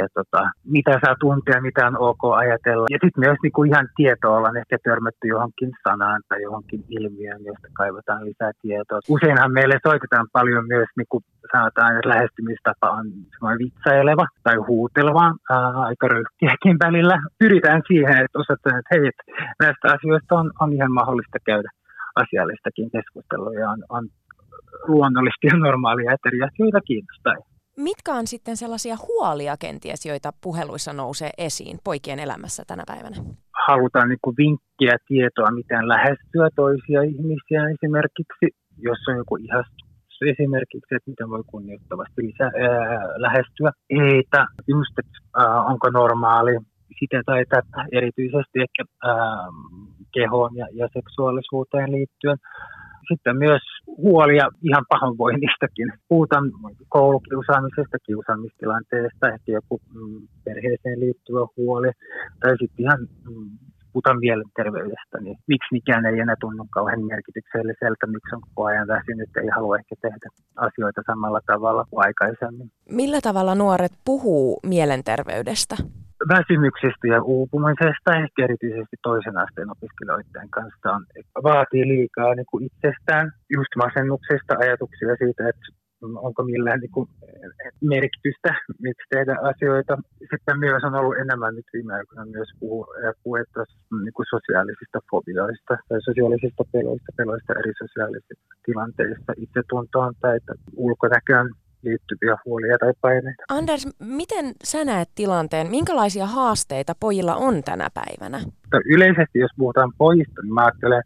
ja 0.00 0.06
tota, 0.14 0.40
mitä 0.64 0.92
saa 1.04 1.16
tuntea, 1.20 1.60
mitä 1.68 1.86
on 1.86 1.96
ok 2.08 2.22
ajatella. 2.42 2.86
Ja 2.94 2.98
sitten 3.02 3.24
myös 3.26 3.38
niin 3.42 3.52
kuin 3.56 3.70
ihan 3.70 3.88
tietoa 3.96 4.36
ollaan 4.36 4.56
ehkä 4.62 4.76
törmätty 4.88 5.26
johonkin 5.34 5.70
sanaan 5.88 6.20
tai 6.28 6.42
johonkin 6.42 6.80
ilmiöön, 6.88 7.44
josta 7.44 7.68
kaivataan 7.80 8.24
lisää 8.24 8.52
tietoa. 8.62 9.00
Useinhan 9.08 9.52
meille 9.52 9.76
soitetaan 9.88 10.26
paljon 10.32 10.64
myös, 10.74 10.88
niin 10.96 11.10
kuin 11.12 11.24
sanotaan, 11.52 11.96
että 11.96 12.08
lähestymistapa 12.08 12.88
on 12.90 13.06
vitsaileva 13.62 14.26
tai 14.42 14.56
huuteleva, 14.68 15.24
ää, 15.50 15.70
aika 15.88 16.08
röyhtiäkin 16.08 16.76
välillä. 16.84 17.16
Pyritään 17.38 17.82
siihen, 17.88 18.16
että 18.24 18.38
osataan, 18.44 18.78
että 18.78 18.90
hei, 18.94 19.04
että 19.10 19.24
näistä 19.62 19.86
asioista 19.96 20.34
on, 20.40 20.46
on 20.60 20.72
ihan 20.72 20.92
mahdollista 20.92 21.38
käydä 21.46 21.70
asiallistakin 22.22 22.90
keskustelua 22.96 23.54
ja 23.60 23.70
on, 23.70 23.80
on 23.88 24.04
luonnollisesti 24.88 25.46
ja 25.46 25.56
normaalia, 25.56 26.12
että 26.12 26.28
eri 26.28 26.40
asioita 26.48 26.80
kiinnostaa. 26.88 27.51
Mitkä 27.76 28.12
on 28.12 28.26
sitten 28.26 28.56
sellaisia 28.56 28.96
huolia 29.08 29.56
kenties, 29.56 30.06
joita 30.06 30.32
puheluissa 30.40 30.92
nousee 30.92 31.30
esiin 31.38 31.78
poikien 31.84 32.18
elämässä 32.18 32.62
tänä 32.66 32.82
päivänä? 32.86 33.16
Halutaan 33.68 34.08
niin 34.08 34.18
kuin 34.22 34.36
vinkkiä, 34.36 34.96
tietoa, 35.08 35.50
miten 35.50 35.88
lähestyä 35.88 36.48
toisia 36.56 37.02
ihmisiä 37.02 37.62
esimerkiksi, 37.74 38.46
jos 38.78 38.98
on 39.08 39.16
joku 39.16 39.36
ihastus 39.36 39.92
esimerkiksi, 40.30 40.94
että 40.94 41.10
miten 41.10 41.30
voi 41.30 41.42
kunnioittavasti 41.46 42.22
lisää, 42.26 42.46
ää, 42.46 43.08
lähestyä. 43.16 43.70
Heitä, 43.98 44.46
just, 44.68 44.98
että 44.98 45.18
ää, 45.38 45.62
onko 45.62 45.90
normaali 45.90 46.52
sitä 46.98 47.22
tai 47.26 47.44
tätä, 47.48 47.84
erityisesti 47.92 48.56
ehkä 48.66 48.82
ää, 49.04 49.14
kehoon 50.14 50.56
ja, 50.56 50.66
ja 50.72 50.88
seksuaalisuuteen 50.92 51.92
liittyen 51.92 52.38
sitten 53.10 53.36
myös 53.36 53.62
huolia 53.86 54.46
ihan 54.68 54.84
pahoinvoinnistakin. 54.88 55.88
Puhutaan 56.08 56.44
koulukiusaamisesta, 56.88 57.98
kiusaamistilanteesta, 58.06 59.32
ehkä 59.34 59.52
joku 59.58 59.80
mm, 59.94 60.28
perheeseen 60.44 61.00
liittyvä 61.00 61.42
huoli, 61.56 61.90
tai 62.40 62.50
sitten 62.60 62.84
ihan 62.86 63.00
mm, 63.00 63.50
puhutaan 63.92 64.18
mielenterveydestä, 64.18 65.16
niin 65.20 65.36
miksi 65.46 65.68
mikään 65.72 66.06
ei 66.06 66.20
enää 66.20 66.36
tunnu 66.40 66.66
kauhean 66.70 67.04
merkitykselliseltä, 67.04 68.06
miksi 68.06 68.34
on 68.34 68.40
koko 68.40 68.64
ajan 68.64 68.88
väsynyt, 68.88 69.30
ei 69.42 69.48
halua 69.56 69.76
ehkä 69.76 69.94
tehdä 70.02 70.28
asioita 70.56 71.02
samalla 71.06 71.40
tavalla 71.46 71.84
kuin 71.90 72.04
aikaisemmin. 72.06 72.70
Millä 72.90 73.20
tavalla 73.22 73.54
nuoret 73.54 73.92
puhuu 74.04 74.60
mielenterveydestä? 74.66 75.76
Väsymyksestä 76.28 77.06
ja 77.14 77.22
uupumisesta, 77.22 78.16
ehkä 78.22 78.44
erityisesti 78.44 78.96
toisen 79.02 79.38
asteen 79.44 79.70
opiskelijoiden 79.70 80.50
kanssa, 80.50 80.86
on, 80.96 81.02
vaatii 81.42 81.84
liikaa 81.88 82.34
niin 82.34 82.50
kuin 82.50 82.64
itsestään, 82.68 83.32
just 83.56 83.72
masennuksesta, 83.76 84.52
ajatuksia 84.58 85.16
siitä, 85.22 85.48
että 85.48 85.66
onko 86.26 86.42
millään 86.42 86.80
niin 86.80 86.90
kuin, 86.96 87.08
merkitystä, 87.92 88.50
miksi 88.86 89.06
tehdä 89.10 89.34
asioita. 89.50 89.94
Sitten 90.30 90.58
myös 90.58 90.82
on 90.84 90.94
ollut 90.94 91.18
enemmän 91.22 91.54
nyt 91.54 91.68
viime 91.72 91.94
aikoina 91.94 92.24
myös 92.24 92.50
puhuttu 92.60 93.60
niin 94.04 94.16
kuin 94.16 94.26
sosiaalisista 94.34 94.98
fobioista 95.10 95.74
tai 95.88 96.00
sosiaalisista 96.08 96.64
peloista, 96.72 97.10
peloista 97.16 97.52
eri 97.60 97.72
sosiaalisista 97.82 98.44
tilanteista, 98.66 99.32
itsetuntoon 99.44 100.14
tai 100.20 100.38
ulkonäköön 100.76 101.48
liittyviä 101.82 102.36
huolia 102.44 102.78
tai 102.78 102.92
paineita. 103.00 103.42
Anders, 103.48 103.88
miten 103.98 104.44
sä 104.64 104.84
näet 104.84 105.08
tilanteen? 105.14 105.70
Minkälaisia 105.70 106.26
haasteita 106.26 106.92
pojilla 107.00 107.34
on 107.34 107.62
tänä 107.62 107.88
päivänä? 107.94 108.38
Yleisesti, 108.84 109.38
jos 109.38 109.50
puhutaan 109.56 109.92
pojista, 109.98 110.42
niin 110.42 110.54
mä 110.54 110.60
ajattelen 110.64 111.02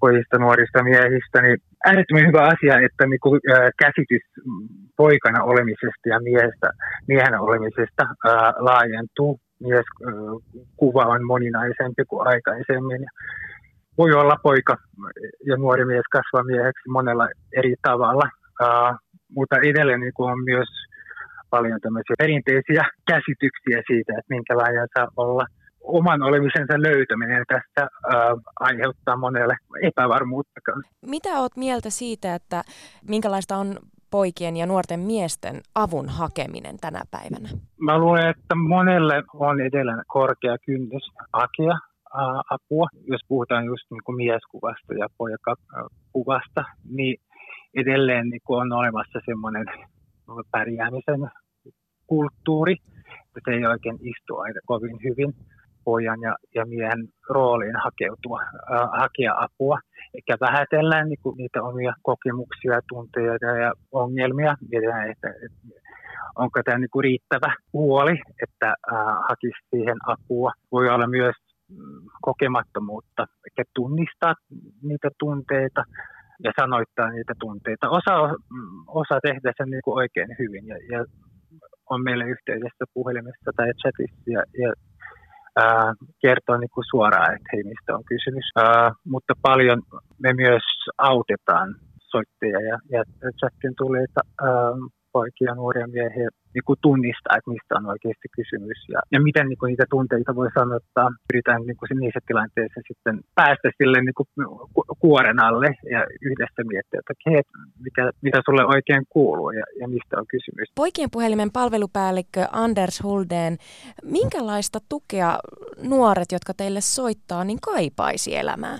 pojista, 0.00 0.38
nuorista 0.38 0.82
miehistä, 0.82 1.42
niin 1.42 1.58
äärettömän 1.86 2.26
hyvä 2.26 2.42
asia, 2.42 2.74
että 2.86 3.06
niin 3.06 3.20
kuin, 3.20 3.40
ää, 3.54 3.70
käsitys 3.78 4.24
poikana 4.96 5.44
olemisesta 5.44 6.08
ja 6.12 6.20
miehestä, 6.20 6.70
miehen 7.08 7.40
olemisesta 7.40 8.04
ää, 8.26 8.52
laajentuu. 8.58 9.40
Mies 9.60 9.86
ää, 10.06 10.12
kuva 10.76 11.04
on 11.04 11.26
moninaisempi 11.26 12.04
kuin 12.08 12.26
aikaisemmin. 12.26 13.06
voi 13.98 14.12
olla 14.12 14.36
poika 14.42 14.76
ja 15.46 15.56
nuori 15.56 15.84
mies 15.84 16.08
kasvaa 16.12 16.44
mieheksi 16.44 16.88
monella 16.88 17.28
eri 17.56 17.74
tavalla, 17.82 18.26
mutta 19.36 19.56
edelleen 19.56 20.00
niin 20.00 20.12
on 20.18 20.44
myös 20.44 20.68
paljon 21.50 21.80
tämmöisiä 21.80 22.14
perinteisiä 22.18 22.82
käsityksiä 23.10 23.82
siitä, 23.86 24.12
että 24.18 24.34
minkälainen 24.34 24.88
saa 24.98 25.08
olla. 25.16 25.44
Oman 25.80 26.22
olemisensa 26.22 26.82
löytäminen 26.82 27.44
tästä 27.48 27.88
uh, 28.06 28.40
aiheuttaa 28.60 29.16
monelle 29.16 29.56
epävarmuutta. 29.82 30.60
Mitä 31.06 31.28
oot 31.28 31.56
mieltä 31.56 31.90
siitä, 31.90 32.34
että 32.34 32.62
minkälaista 33.08 33.56
on 33.56 33.76
poikien 34.10 34.56
ja 34.56 34.66
nuorten 34.66 35.00
miesten 35.00 35.60
avun 35.74 36.08
hakeminen 36.08 36.76
tänä 36.80 37.02
päivänä? 37.10 37.48
Mä 37.80 37.98
luulen, 37.98 38.28
että 38.28 38.54
monelle 38.54 39.22
on 39.34 39.60
edelleen 39.60 40.04
korkea 40.06 40.56
kynnys 40.66 41.10
hakea 41.32 41.78
apua. 42.50 42.86
Jos 43.06 43.20
puhutaan 43.28 43.64
just 43.64 43.86
niin 43.90 44.04
kuin 44.04 44.16
mieskuvasta 44.16 44.94
ja 44.94 45.06
pojakuvasta, 45.18 46.64
niin 46.90 47.16
edelleen 47.74 48.28
niin 48.28 48.40
kuin 48.44 48.60
on 48.60 48.72
olemassa 48.72 49.18
semmoinen 49.24 49.66
pärjäämisen 50.50 51.30
kulttuuri, 52.06 52.76
että 53.26 53.40
se 53.44 53.50
ei 53.50 53.66
oikein 53.66 53.98
istu 54.00 54.36
aina 54.36 54.60
kovin 54.66 54.98
hyvin 55.04 55.34
pojan 55.84 56.20
ja, 56.20 56.36
ja 56.54 56.66
miehen 56.66 57.08
rooliin 57.28 57.76
hakeutua, 57.84 58.40
äh, 58.42 58.88
hakea 59.00 59.32
apua, 59.36 59.78
eikä 60.14 60.36
vähätellään 60.40 61.08
niin 61.08 61.18
kuin 61.22 61.36
niitä 61.36 61.62
omia 61.62 61.92
kokemuksia, 62.02 62.80
tunteita 62.88 63.46
ja 63.46 63.72
ongelmia. 63.92 64.54
Mietitään, 64.70 65.10
että, 65.10 65.28
että 65.28 65.58
onko 66.36 66.62
tämä 66.62 66.78
niin 66.78 66.90
kuin 66.90 67.04
riittävä 67.04 67.54
huoli, 67.72 68.20
että 68.42 68.68
äh, 68.68 69.16
hakisi 69.28 69.60
siihen 69.70 69.96
apua. 70.06 70.52
Voi 70.72 70.88
olla 70.88 71.06
myös 71.06 71.36
mm, 71.68 72.00
kokemattomuutta, 72.22 73.26
eikä 73.44 73.70
tunnistaa 73.74 74.34
niitä 74.82 75.08
tunteita 75.18 75.84
ja 76.44 76.52
sanoittaa 76.60 77.10
niitä 77.10 77.34
tunteita. 77.40 77.90
Osa, 77.90 78.14
osa 78.86 79.16
tehdä 79.22 79.52
sen 79.56 79.70
niin 79.70 79.82
kuin 79.84 79.94
oikein 80.02 80.28
hyvin 80.38 80.66
ja, 80.66 80.76
ja 80.92 81.04
on 81.90 82.02
meille 82.04 82.24
yhteydessä 82.24 82.84
puhelimessa 82.94 83.50
tai 83.56 83.66
chatissa 83.80 84.30
ja, 84.34 84.42
ja 84.62 84.72
ää, 85.56 85.94
kertoa 86.22 86.58
niin 86.58 86.74
kuin 86.74 86.84
suoraan, 86.90 87.34
että 87.34 87.48
hei, 87.52 87.62
mistä 87.64 87.96
on 87.96 88.04
kysymys. 88.04 88.48
Ää, 88.56 88.90
mutta 89.04 89.34
paljon 89.42 89.82
me 90.22 90.32
myös 90.32 90.62
autetaan 90.98 91.74
soittajia 91.98 92.60
ja, 92.60 92.78
ja 92.90 93.02
chatin 93.38 93.74
tuleita 93.76 94.20
poikia, 95.12 95.54
nuoria 95.54 95.86
miehiä 95.86 96.28
niin 96.54 96.66
kuin 96.66 96.78
tunnistaa, 96.82 97.36
että 97.38 97.50
mistä 97.50 97.74
on 97.78 97.86
oikeasti 97.94 98.28
kysymys 98.38 98.78
ja, 98.94 99.00
ja 99.14 99.18
miten 99.26 99.46
niin 99.48 99.58
kuin 99.58 99.70
niitä 99.70 99.86
tunteita 99.90 100.34
voi 100.40 100.50
sanottaa. 100.58 101.08
Pyritään 101.28 101.62
niin 101.66 101.76
kuin 101.76 101.88
niissä 102.00 102.20
tilanteissa 102.26 102.80
sitten 102.88 103.14
päästä 103.34 103.68
sille 103.78 103.98
niin 104.02 104.18
kuin 104.18 104.28
kuoren 105.02 105.38
alle 105.46 105.70
ja 105.94 106.00
yhdessä 106.28 106.60
miettiä, 106.72 107.00
että 107.00 107.30
hei, 107.30 107.42
mikä, 107.84 108.02
mitä 108.26 108.38
sulle 108.46 108.64
oikein 108.74 109.04
kuuluu 109.08 109.50
ja, 109.50 109.64
ja 109.80 109.88
mistä 109.88 110.14
on 110.20 110.26
kysymys. 110.34 110.68
Poikien 110.74 111.10
puhelimen 111.12 111.50
palvelupäällikkö 111.52 112.42
Anders 112.52 113.02
Huldeen, 113.02 113.56
minkälaista 114.04 114.78
tukea 114.88 115.38
nuoret, 115.92 116.30
jotka 116.32 116.52
teille 116.56 116.80
soittaa, 116.80 117.44
niin 117.44 117.60
kaipaisi 117.70 118.36
elämään? 118.36 118.78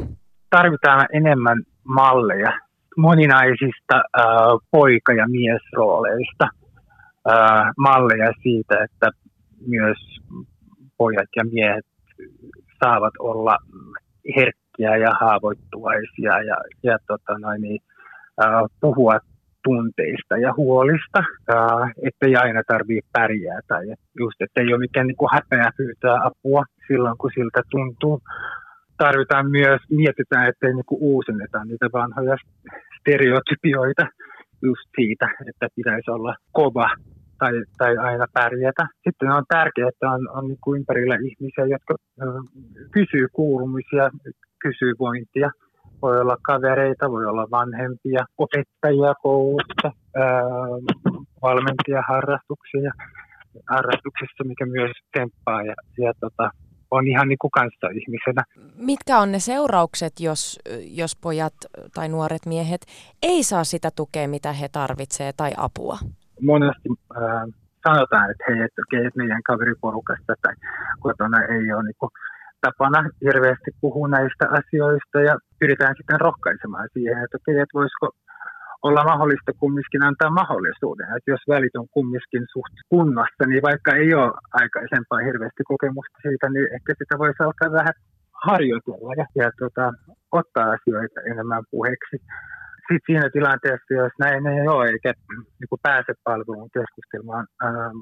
Tarvitaan 0.50 1.06
enemmän 1.12 1.58
malleja 1.84 2.52
moninaisista 3.00 3.96
äh, 3.96 4.24
poika- 4.70 5.12
ja 5.12 5.26
miesrooleista 5.28 6.46
äh, 7.30 7.70
malleja 7.76 8.32
siitä, 8.42 8.84
että 8.84 9.10
myös 9.66 9.98
pojat 10.98 11.28
ja 11.36 11.44
miehet 11.52 11.86
saavat 12.84 13.14
olla 13.18 13.56
herkkiä 14.36 14.96
ja 14.96 15.10
haavoittuvaisia 15.20 16.42
ja, 16.42 16.56
ja 16.82 16.98
tota 17.06 17.38
noin, 17.38 17.62
äh, 18.44 18.62
puhua 18.80 19.18
tunteista 19.64 20.36
ja 20.36 20.54
huolista, 20.56 21.18
äh, 21.54 21.92
ettei 22.02 22.36
aina 22.36 22.62
tarvitse 22.66 23.08
pärjäätä. 23.12 23.82
Ja 23.88 23.96
just, 24.18 24.40
että 24.40 24.60
ei 24.60 24.72
ole 24.72 24.78
mikään 24.78 25.06
niin 25.06 25.16
kuin 25.16 25.30
häpeä 25.32 25.70
pyytää 25.76 26.16
apua 26.24 26.62
silloin, 26.86 27.18
kun 27.18 27.30
siltä 27.34 27.62
tuntuu. 27.70 28.20
Tarvitaan 28.96 29.50
myös, 29.50 29.80
mietitään, 29.90 30.48
ettei 30.48 30.74
niin 30.74 30.84
kuin 30.86 31.02
uusenneta 31.02 31.64
niitä 31.64 31.88
vanhoja 31.92 32.36
stereotypioita 33.00 34.06
just 34.62 34.88
siitä, 34.96 35.28
että 35.48 35.68
pitäisi 35.76 36.10
olla 36.10 36.34
kova 36.52 36.88
tai, 37.38 37.52
tai 37.78 37.96
aina 37.96 38.26
pärjätä. 38.32 38.86
Sitten 39.04 39.30
on 39.30 39.44
tärkeää, 39.48 39.88
että 39.88 40.10
on, 40.10 40.28
on 40.36 40.48
niin 40.48 40.58
kuin 40.64 40.78
ympärillä 40.78 41.14
ihmisiä, 41.14 41.64
jotka 41.66 41.94
kysyy 42.92 43.26
kuulumisia, 43.32 44.10
kysyy 44.62 44.92
vointia. 44.98 45.50
Voi 46.02 46.20
olla 46.20 46.36
kavereita, 46.42 47.10
voi 47.10 47.24
olla 47.26 47.46
vanhempia, 47.50 48.24
opettajia 48.38 49.14
koulussa, 49.22 49.88
valmentajia 51.42 52.02
harrastuksia, 52.08 52.92
harrastuksissa, 53.70 54.44
mikä 54.44 54.66
myös 54.66 54.92
temppaa 55.12 55.62
ja, 55.62 55.74
ja 55.98 56.12
tota, 56.20 56.50
on 56.90 57.06
ihan 57.06 57.28
niin 57.28 57.38
kuin 57.38 57.50
ihmisenä. 58.00 58.42
Mitkä 58.76 59.18
on 59.18 59.32
ne 59.32 59.38
seuraukset, 59.38 60.12
jos, 60.20 60.60
jos 60.80 61.16
pojat 61.16 61.54
tai 61.94 62.08
nuoret 62.08 62.46
miehet 62.46 62.80
ei 63.22 63.42
saa 63.42 63.64
sitä 63.64 63.90
tukea, 63.96 64.28
mitä 64.28 64.52
he 64.52 64.68
tarvitsevat 64.68 65.36
tai 65.36 65.52
apua? 65.56 65.98
Monesti 66.40 66.88
äh, 67.16 67.42
sanotaan, 67.86 68.30
että 68.30 68.44
hei, 68.48 68.62
että, 68.62 68.82
okay, 68.82 69.06
että 69.06 69.18
meidän 69.18 69.42
kaveriporukasta 69.42 70.34
tai 70.42 70.54
kotona 71.00 71.38
ei 71.42 71.72
ole 71.72 71.82
niin 71.82 72.00
kuin, 72.00 72.10
tapana 72.60 73.10
hirveästi 73.24 73.70
puhua 73.80 74.08
näistä 74.08 74.44
asioista 74.58 75.20
ja 75.28 75.34
pyritään 75.60 75.94
sitten 75.96 76.20
rohkaisemaan 76.20 76.88
siihen, 76.92 77.24
että 77.24 77.36
okei, 77.40 77.58
että 77.62 77.78
voisiko 77.80 78.06
olla 78.86 79.02
mahdollista 79.10 79.52
kumminkin 79.60 80.02
antaa 80.08 80.30
mahdollisuuden. 80.40 81.08
Että 81.16 81.30
jos 81.34 81.42
välit 81.48 81.76
on 81.76 81.88
kumminkin 81.96 82.44
suht 82.52 82.76
kunnossa, 82.88 83.44
niin 83.46 83.62
vaikka 83.62 83.90
ei 84.02 84.14
ole 84.14 84.32
aikaisempaa 84.60 85.26
hirveästi 85.28 85.62
kokemusta 85.72 86.18
siitä, 86.26 86.46
niin 86.48 86.68
ehkä 86.76 86.90
sitä 87.00 87.14
voisi 87.22 87.42
alkaa 87.42 87.78
vähän 87.78 87.96
harjoitella 88.46 89.12
ja, 89.20 89.26
ja 89.40 89.48
tota, 89.62 89.84
ottaa 90.40 90.66
asioita 90.76 91.20
enemmän 91.32 91.64
puheeksi. 91.70 92.16
Sitten 92.86 93.06
siinä 93.06 93.28
tilanteessa, 93.36 93.94
jos 94.02 94.14
näin 94.18 94.46
ei 94.46 94.68
ole, 94.74 94.86
eikä 94.92 95.12
niin 95.58 95.82
pääse 95.82 96.12
palveluun 96.24 96.74
keskustelemaan 96.76 97.46
ähm, 97.64 97.98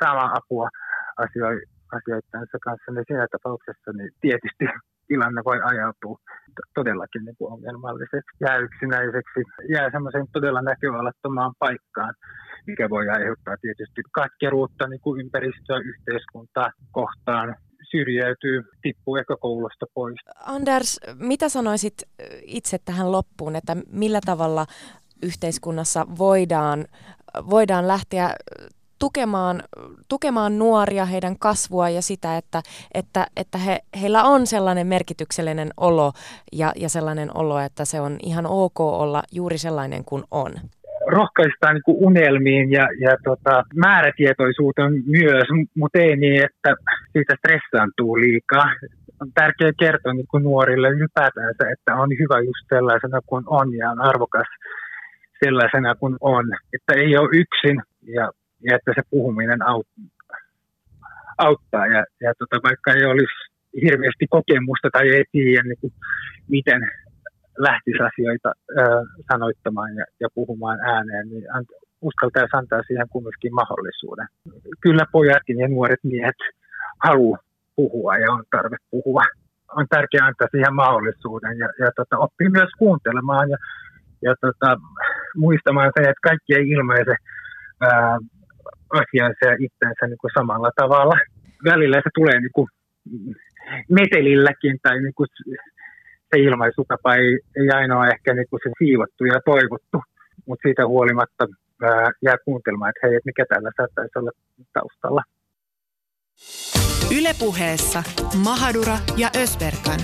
saamaan 0.00 0.32
apua 0.38 0.68
asioiden 1.24 2.46
kanssa, 2.66 2.92
niin 2.92 3.04
siinä 3.08 3.26
tapauksessa 3.32 3.90
niin 3.92 4.10
tietysti 4.20 4.64
tilanne 5.10 5.40
voi 5.50 5.58
ajautua 5.70 6.16
todellakin 6.74 7.24
niin 7.24 7.36
kuin 7.38 7.52
ongelmalliseksi, 7.52 8.36
jää 8.44 8.58
yksinäiseksi, 8.66 9.40
jää 9.74 9.88
semmoisen 9.94 10.26
todella 10.32 10.62
näköalattomaan 10.62 11.52
paikkaan, 11.58 12.14
mikä 12.66 12.90
voi 12.90 13.06
aiheuttaa 13.08 13.56
tietysti 13.60 14.00
katkeruutta 14.12 14.88
niin 14.88 15.00
kuin 15.00 15.20
ympäristöä, 15.20 15.78
yhteiskuntaa 15.90 16.70
kohtaan, 16.90 17.56
syrjäytyy, 17.90 18.62
tippuu 18.82 19.16
ehkä 19.16 19.34
koulusta 19.40 19.86
pois. 19.94 20.18
Anders, 20.56 21.00
mitä 21.14 21.48
sanoisit 21.48 21.96
itse 22.42 22.76
tähän 22.84 23.12
loppuun, 23.12 23.56
että 23.56 23.76
millä 23.92 24.20
tavalla 24.26 24.66
yhteiskunnassa 25.22 26.06
voidaan, 26.18 26.84
voidaan 27.50 27.88
lähteä 27.88 28.34
tukemaan, 29.00 29.62
tukemaan 30.08 30.58
nuoria, 30.58 31.04
heidän 31.04 31.38
kasvua 31.38 31.88
ja 31.88 32.02
sitä, 32.02 32.36
että, 32.36 32.62
että, 32.94 33.26
että 33.36 33.58
he, 33.58 33.78
heillä 34.00 34.22
on 34.22 34.46
sellainen 34.46 34.86
merkityksellinen 34.86 35.70
olo 35.76 36.12
ja, 36.52 36.72
ja 36.76 36.88
sellainen 36.88 37.36
olo, 37.36 37.58
että 37.58 37.84
se 37.84 38.00
on 38.00 38.16
ihan 38.22 38.46
ok 38.46 38.80
olla 38.80 39.22
juuri 39.32 39.58
sellainen 39.58 40.04
kuin 40.04 40.24
on 40.30 40.52
rohkaistaan 41.06 41.74
niin 41.74 41.82
unelmiin 41.86 42.70
ja, 42.70 42.88
ja 43.00 43.16
tota, 43.24 43.64
määrätietoisuuteen 43.74 44.92
myös, 45.06 45.48
mutta 45.76 45.98
ei 45.98 46.16
niin, 46.16 46.44
että 46.44 46.74
siitä 47.12 47.34
stressaantuu 47.38 48.16
liikaa. 48.16 48.66
On 49.20 49.32
tärkeää 49.34 49.72
kertoa 49.78 50.12
niin 50.12 50.26
kuin 50.30 50.42
nuorille 50.42 50.88
ylipäätään, 50.88 51.50
että 51.50 51.94
on 51.94 52.08
hyvä 52.18 52.40
just 52.40 52.66
sellaisena 52.68 53.20
kuin 53.26 53.44
on 53.46 53.74
ja 53.74 53.90
on 53.90 54.00
arvokas 54.00 54.48
sellaisena 55.44 55.94
kuin 55.94 56.16
on. 56.20 56.44
Että 56.74 56.92
ei 57.02 57.16
ole 57.16 57.28
yksin 57.32 57.82
ja 58.02 58.30
ja 58.60 58.76
että 58.76 58.92
se 58.94 59.02
puhuminen 59.10 59.58
auttaa. 61.38 61.86
Ja, 61.86 62.04
ja 62.20 62.32
tota, 62.38 62.56
vaikka 62.68 62.92
ei 62.92 63.04
olisi 63.04 63.36
hirveästi 63.82 64.26
kokemusta 64.30 64.88
tai 64.92 65.08
ei 65.08 65.24
tiedä, 65.32 65.62
niin 65.62 65.80
kuin, 65.80 65.92
miten 66.48 66.80
lähtisi 67.58 67.98
asioita 68.02 68.52
ö, 68.78 68.82
sanoittamaan 69.32 69.96
ja, 69.96 70.04
ja 70.20 70.28
puhumaan 70.34 70.80
ääneen, 70.80 71.28
niin 71.28 71.44
uskaltaisi 72.00 72.56
antaa 72.56 72.82
siihen 72.86 73.08
kumminkin 73.08 73.54
mahdollisuuden. 73.54 74.26
Kyllä 74.80 75.04
pojatkin 75.12 75.58
ja 75.58 75.68
nuoret 75.68 76.02
miehet 76.02 76.40
haluaa 77.04 77.38
puhua 77.76 78.16
ja 78.16 78.32
on 78.32 78.44
tarve 78.50 78.76
puhua. 78.90 79.22
On 79.76 79.86
tärkeää 79.90 80.26
antaa 80.26 80.48
siihen 80.50 80.74
mahdollisuuden 80.74 81.58
ja, 81.58 81.68
ja 81.78 81.90
tota, 81.96 82.18
oppii 82.18 82.48
myös 82.48 82.70
kuuntelemaan 82.78 83.50
ja, 83.50 83.58
ja 84.22 84.34
tota, 84.40 84.80
muistamaan 85.36 85.92
se, 85.94 86.02
että 86.02 86.28
kaikki 86.28 86.54
ei 86.54 86.68
ilmaise 86.68 87.14
ää, 87.80 88.18
asiansa 88.90 89.42
ja 89.50 89.56
itsensä 89.66 90.06
niin 90.06 90.18
kuin 90.18 90.30
samalla 90.38 90.70
tavalla. 90.76 91.16
Välillä 91.64 91.96
se 91.96 92.10
tulee 92.14 92.40
niin 92.40 92.52
kuin 92.54 92.68
metelilläkin 93.88 94.78
tai 94.82 95.00
niin 95.00 95.14
kuin 95.14 95.28
se 96.30 96.40
ilmaisutapa 96.40 97.14
ei, 97.14 97.40
ei 97.56 97.70
ainoa 97.74 98.08
ehkä 98.08 98.34
niin 98.34 98.46
kuin 98.50 98.60
se 98.64 98.70
siivottu 98.78 99.24
ja 99.24 99.40
toivottu, 99.44 99.98
mutta 100.46 100.62
siitä 100.62 100.86
huolimatta 100.86 101.46
ää, 101.82 102.10
jää 102.22 102.36
kuuntelemaan, 102.44 102.88
että 102.90 103.06
hei, 103.06 103.16
että 103.16 103.28
mikä 103.28 103.44
täällä 103.48 103.70
saattaisi 103.76 104.18
olla 104.18 104.30
taustalla. 104.72 105.22
Ylepuheessa 107.18 108.02
Mahadura 108.44 108.98
ja 109.16 109.28
Ösberkan. 109.42 110.00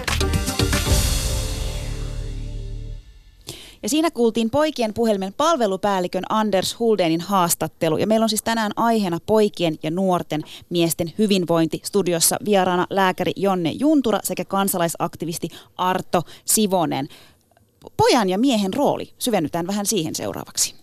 Ja 3.87 3.91
siinä 3.91 4.11
kuultiin 4.11 4.51
poikien 4.51 4.95
puhelimen 4.95 5.33
palvelupäällikön 5.33 6.23
Anders 6.29 6.79
Huldenin 6.79 7.21
haastattelu. 7.21 7.97
Ja 7.97 8.07
meillä 8.07 8.25
on 8.25 8.29
siis 8.29 8.43
tänään 8.43 8.73
aiheena 8.77 9.19
poikien 9.27 9.79
ja 9.83 9.91
nuorten 9.91 10.43
miesten 10.71 11.13
hyvinvointi. 11.19 11.81
Studiossa 11.85 12.37
vieraana 12.45 12.87
lääkäri 12.91 13.33
Jonne 13.37 13.71
Juntura 13.71 14.21
sekä 14.23 14.45
kansalaisaktivisti 14.45 15.49
Arto 15.77 16.23
Sivonen. 16.45 17.09
Pojan 17.97 18.29
ja 18.29 18.39
miehen 18.39 18.75
rooli, 18.75 19.13
syvennytään 19.19 19.67
vähän 19.67 19.87
siihen 19.87 20.15
seuraavaksi 20.15 20.75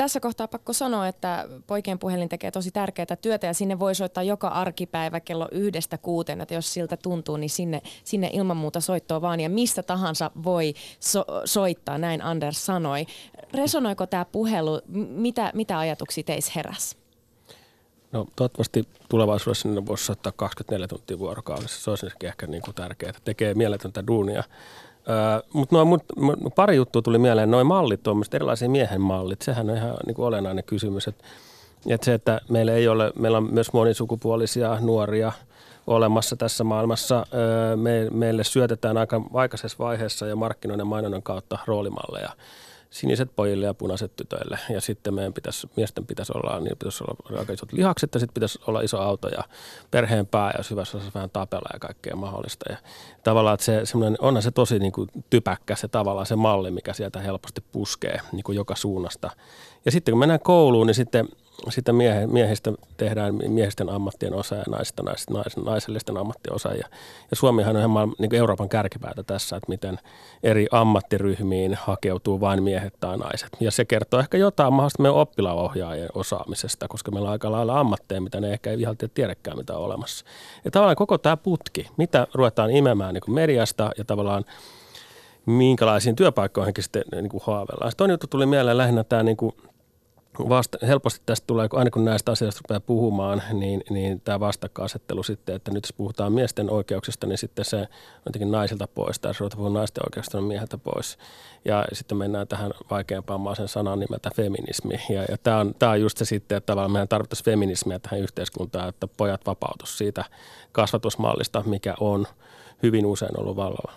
tässä 0.00 0.20
kohtaa 0.20 0.48
pakko 0.48 0.72
sanoa, 0.72 1.08
että 1.08 1.48
poikien 1.66 1.98
puhelin 1.98 2.28
tekee 2.28 2.50
tosi 2.50 2.70
tärkeää 2.70 3.16
työtä 3.22 3.46
ja 3.46 3.54
sinne 3.54 3.78
voi 3.78 3.94
soittaa 3.94 4.22
joka 4.22 4.48
arkipäivä 4.48 5.20
kello 5.20 5.48
yhdestä 5.52 5.98
kuuteen, 5.98 6.40
että 6.40 6.54
jos 6.54 6.72
siltä 6.72 6.96
tuntuu, 6.96 7.36
niin 7.36 7.50
sinne, 7.50 7.82
sinne 8.04 8.30
ilman 8.32 8.56
muuta 8.56 8.80
soittoa 8.80 9.20
vaan 9.20 9.40
ja 9.40 9.50
mistä 9.50 9.82
tahansa 9.82 10.30
voi 10.44 10.74
so- 11.00 11.24
soittaa, 11.44 11.98
näin 11.98 12.22
Anders 12.22 12.66
sanoi. 12.66 13.06
Resonoiko 13.54 14.06
tämä 14.06 14.24
puhelu, 14.24 14.80
mitä, 15.08 15.50
mitä 15.54 15.78
ajatuksia 15.78 16.24
teissä 16.24 16.52
heräs? 16.56 16.96
No 18.12 18.26
toivottavasti 18.36 18.88
tulevaisuudessa 19.08 19.68
ne 19.68 19.86
voisi 19.86 20.04
soittaa 20.04 20.32
24 20.32 20.88
tuntia 20.88 21.18
vuorokaudessa. 21.18 21.84
Se 21.84 21.90
olisi 21.90 22.06
ehkä 22.24 22.46
niin 22.46 22.62
kuin 22.62 22.74
tärkeää. 22.74 23.12
Tekee 23.24 23.54
mieletöntä 23.54 24.06
duunia 24.06 24.44
mutta 25.52 25.84
mut, 25.84 26.04
pari 26.54 26.76
juttua 26.76 27.02
tuli 27.02 27.18
mieleen. 27.18 27.50
Noin 27.50 27.66
mallit, 27.66 28.02
tuommoiset 28.02 28.34
erilaisia 28.34 28.68
miehen 28.68 29.00
mallit, 29.00 29.42
sehän 29.42 29.70
on 29.70 29.76
ihan 29.76 29.94
niin 30.06 30.14
kuin 30.14 30.26
olennainen 30.26 30.64
kysymys. 30.64 31.08
Että 31.08 31.24
et 31.86 32.02
se, 32.02 32.14
että 32.14 32.40
meillä 32.48 32.72
ei 32.72 32.88
ole, 32.88 33.12
meillä 33.18 33.38
on 33.38 33.54
myös 33.54 33.72
monisukupuolisia 33.72 34.78
nuoria 34.80 35.32
olemassa 35.86 36.36
tässä 36.36 36.64
maailmassa. 36.64 37.26
Me, 37.76 38.08
meille 38.10 38.44
syötetään 38.44 38.96
aika 38.96 39.22
aikaisessa 39.34 39.78
vaiheessa 39.78 40.26
ja 40.26 40.36
markkinoiden 40.36 40.86
mainonnan 40.86 41.22
kautta 41.22 41.58
roolimalleja 41.66 42.30
siniset 42.90 43.36
pojille 43.36 43.66
ja 43.66 43.74
punaiset 43.74 44.16
tytöille. 44.16 44.58
Ja 44.68 44.80
sitten 44.80 45.14
meidän 45.14 45.32
pitäisi, 45.32 45.70
miesten 45.76 46.06
pitäisi 46.06 46.32
olla, 46.34 46.60
niin 46.60 46.76
pitäisi 46.78 47.04
olla 47.04 47.38
aika 47.38 47.52
isot 47.52 47.72
lihakset 47.72 48.14
ja 48.14 48.20
sitten 48.20 48.34
pitäisi 48.34 48.58
olla 48.66 48.80
iso 48.80 48.98
auto 48.98 49.28
ja 49.28 49.44
perheen 49.90 50.26
pää 50.26 50.52
ja 50.58 50.64
hyvässä 50.70 50.96
osassa 50.96 51.14
vähän 51.14 51.30
tapella 51.30 51.68
ja 51.72 51.78
kaikkea 51.78 52.16
mahdollista. 52.16 52.72
Ja 52.72 52.76
tavallaan, 53.22 53.54
että 53.54 53.64
se, 53.66 53.82
onhan 54.18 54.42
se 54.42 54.50
tosi 54.50 54.78
niin 54.78 54.92
kuin 54.92 55.08
typäkkä 55.30 55.76
se 55.76 55.88
tavallaan 55.88 56.26
se 56.26 56.36
malli, 56.36 56.70
mikä 56.70 56.92
sieltä 56.92 57.20
helposti 57.20 57.64
puskee 57.72 58.20
niin 58.32 58.44
kuin 58.44 58.56
joka 58.56 58.76
suunnasta. 58.76 59.30
Ja 59.84 59.90
sitten 59.92 60.12
kun 60.12 60.18
mennään 60.18 60.40
kouluun, 60.40 60.86
niin 60.86 60.94
sitten 60.94 61.28
sitten 61.68 61.94
miehe, 61.94 62.26
miehistä 62.26 62.72
tehdään 62.96 63.34
miehisten 63.48 63.88
ammattien 63.88 64.34
osa 64.34 64.54
ja 64.54 64.64
naisista 64.70 65.02
nais, 65.02 65.30
nais, 65.30 65.56
naisellisten 65.56 66.16
ammattien 66.16 66.54
osa. 66.54 66.68
Ja, 66.68 66.84
ja 67.30 67.36
Suomihan 67.36 67.76
on 67.76 67.80
ihan 67.80 68.12
niin 68.18 68.34
Euroopan 68.34 68.68
kärkipäätä 68.68 69.22
tässä, 69.22 69.56
että 69.56 69.68
miten 69.68 69.98
eri 70.42 70.66
ammattiryhmiin 70.70 71.74
hakeutuu 71.74 72.40
vain 72.40 72.62
miehet 72.62 72.94
tai 73.00 73.18
naiset. 73.18 73.48
Ja 73.60 73.70
se 73.70 73.84
kertoo 73.84 74.20
ehkä 74.20 74.38
jotain 74.38 74.72
mahdollista 74.72 75.02
meidän 75.02 75.16
oppilaohjaajien 75.16 76.08
osaamisesta, 76.14 76.88
koska 76.88 77.10
meillä 77.10 77.26
on 77.26 77.32
aika 77.32 77.52
lailla 77.52 77.80
ammatteja, 77.80 78.20
mitä 78.20 78.40
ne 78.40 78.52
ehkä 78.52 78.70
ei 78.70 78.80
ihan 78.80 78.96
tiedäkään, 79.14 79.56
mitä 79.56 79.76
on 79.76 79.84
olemassa. 79.84 80.24
Ja 80.64 80.70
tavallaan 80.70 80.96
koko 80.96 81.18
tämä 81.18 81.36
putki, 81.36 81.86
mitä 81.96 82.26
ruvetaan 82.34 82.70
imemään 82.70 83.14
niin 83.14 83.34
mediasta 83.34 83.90
ja 83.98 84.04
tavallaan 84.04 84.44
minkälaisiin 85.46 86.16
työpaikkoihinkin 86.16 86.84
sitten 86.84 87.02
niin 87.12 87.28
kuin 87.28 87.42
haaveillaan. 87.46 87.92
Toinen 87.96 88.12
juttu 88.12 88.26
tuli 88.26 88.46
mieleen 88.46 88.78
lähinnä 88.78 89.04
tämä 89.04 89.22
niin 89.22 89.36
kuin 89.36 89.54
vasta, 90.38 90.78
helposti 90.86 91.20
tästä 91.26 91.46
tulee, 91.46 91.68
aina 91.72 91.90
kun 91.90 92.04
näistä 92.04 92.32
asioista 92.32 92.60
rupeaa 92.64 92.80
puhumaan, 92.80 93.42
niin, 93.52 93.82
niin 93.90 94.20
tämä 94.20 94.40
vastakkainasettelu 94.40 95.22
sitten, 95.22 95.54
että 95.54 95.70
nyt 95.70 95.84
jos 95.84 95.92
puhutaan 95.92 96.32
miesten 96.32 96.70
oikeuksista, 96.70 97.26
niin 97.26 97.38
sitten 97.38 97.64
se 97.64 97.76
on 97.76 97.86
jotenkin 98.26 98.50
naisilta 98.50 98.88
pois, 98.88 99.18
tai 99.18 99.30
jos 99.30 99.38
puhutaan 99.38 99.72
naisten 99.72 100.04
oikeuksista, 100.06 100.38
niin 100.38 100.48
mieheltä 100.48 100.78
pois. 100.78 101.18
Ja 101.64 101.84
sitten 101.92 102.18
mennään 102.18 102.48
tähän 102.48 102.70
vaikeampaan 102.90 103.56
sen 103.56 103.68
sanan 103.68 104.00
nimeltä 104.00 104.30
feminismi. 104.36 104.94
Ja, 105.08 105.24
ja 105.28 105.38
tämä, 105.42 105.58
on, 105.58 105.74
tämä 105.78 105.92
on 105.92 106.00
just 106.00 106.18
se 106.18 106.24
sitten, 106.24 106.56
että 106.58 106.66
tavallaan 106.66 106.92
meidän 106.92 107.08
tarvittaisiin 107.08 107.44
feminismiä 107.44 107.98
tähän 107.98 108.20
yhteiskuntaan, 108.20 108.88
että 108.88 109.06
pojat 109.06 109.46
vapautus 109.46 109.98
siitä 109.98 110.24
kasvatusmallista, 110.72 111.62
mikä 111.66 111.94
on 112.00 112.26
hyvin 112.82 113.06
usein 113.06 113.40
ollut 113.40 113.56
vallalla. 113.56 113.92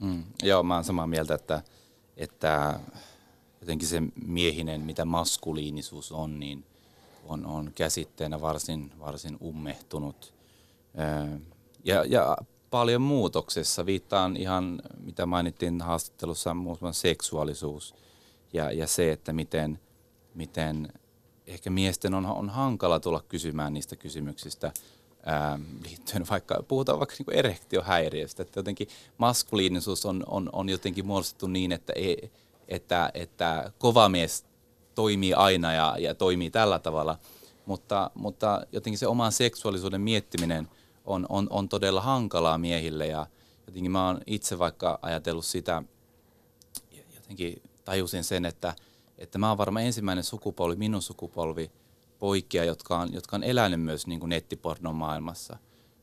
Mm, 0.00 0.24
joo, 0.42 0.62
mä 0.62 0.74
oon 0.74 0.84
samaa 0.84 1.06
mieltä, 1.06 1.34
että, 1.34 1.62
että 2.16 2.80
jotenkin 3.68 3.88
se 3.88 4.02
miehinen, 4.26 4.80
mitä 4.80 5.04
maskuliinisuus 5.04 6.12
on, 6.12 6.40
niin 6.40 6.64
on, 7.24 7.46
on 7.46 7.72
käsitteenä 7.74 8.40
varsin, 8.40 8.92
varsin 8.98 9.36
ummehtunut. 9.42 10.34
Ja, 11.84 12.04
ja 12.04 12.36
paljon 12.70 13.02
muutoksessa. 13.02 13.86
Viittaan 13.86 14.36
ihan, 14.36 14.82
mitä 15.04 15.26
mainittiin 15.26 15.80
haastattelussa, 15.80 16.54
muassa 16.54 16.92
seksuaalisuus 16.92 17.94
ja, 18.52 18.72
ja 18.72 18.86
se, 18.86 19.12
että 19.12 19.32
miten, 19.32 19.80
miten 20.34 20.92
ehkä 21.46 21.70
miesten 21.70 22.14
on, 22.14 22.26
on 22.26 22.50
hankala 22.50 23.00
tulla 23.00 23.22
kysymään 23.28 23.74
niistä 23.74 23.96
kysymyksistä 23.96 24.72
ää, 25.26 25.58
liittyen 25.88 26.26
vaikka, 26.30 26.62
puhutaan 26.68 26.98
vaikka 26.98 27.16
niin 27.18 27.38
erektiohäiriöstä, 27.38 28.42
että 28.42 28.58
jotenkin 28.58 28.88
maskuliinisuus 29.18 30.06
on, 30.06 30.24
on, 30.26 30.50
on 30.52 30.68
jotenkin 30.68 31.06
muodostettu 31.06 31.46
niin, 31.46 31.72
että 31.72 31.92
ei, 31.96 32.30
että, 32.68 33.10
että 33.14 33.72
kova 33.78 34.08
mies 34.08 34.44
toimii 34.94 35.34
aina 35.34 35.72
ja, 35.72 35.96
ja 35.98 36.14
toimii 36.14 36.50
tällä 36.50 36.78
tavalla, 36.78 37.18
mutta, 37.66 38.10
mutta 38.14 38.66
jotenkin 38.72 38.98
se 38.98 39.06
oman 39.06 39.32
seksuaalisuuden 39.32 40.00
miettiminen 40.00 40.68
on, 41.04 41.26
on, 41.28 41.46
on 41.50 41.68
todella 41.68 42.00
hankalaa 42.00 42.58
miehille 42.58 43.06
ja 43.06 43.26
jotenkin 43.66 43.92
mä 43.92 44.06
oon 44.06 44.20
itse 44.26 44.58
vaikka 44.58 44.98
ajatellut 45.02 45.44
sitä, 45.44 45.82
jotenkin 47.14 47.62
tajusin 47.84 48.24
sen, 48.24 48.44
että, 48.44 48.74
että 49.18 49.38
mä 49.38 49.48
oon 49.48 49.58
varmaan 49.58 49.84
ensimmäinen 49.84 50.24
sukupolvi, 50.24 50.76
minun 50.76 51.02
sukupolvi, 51.02 51.70
poikia, 52.18 52.64
jotka 52.64 52.98
on, 52.98 53.12
jotka 53.12 53.36
on 53.36 53.44
elänyt 53.44 53.80
myös 53.80 54.06
niin 54.06 54.20
kuin 54.20 54.30
nettipornon 54.30 54.94
maailmassa. 54.94 55.58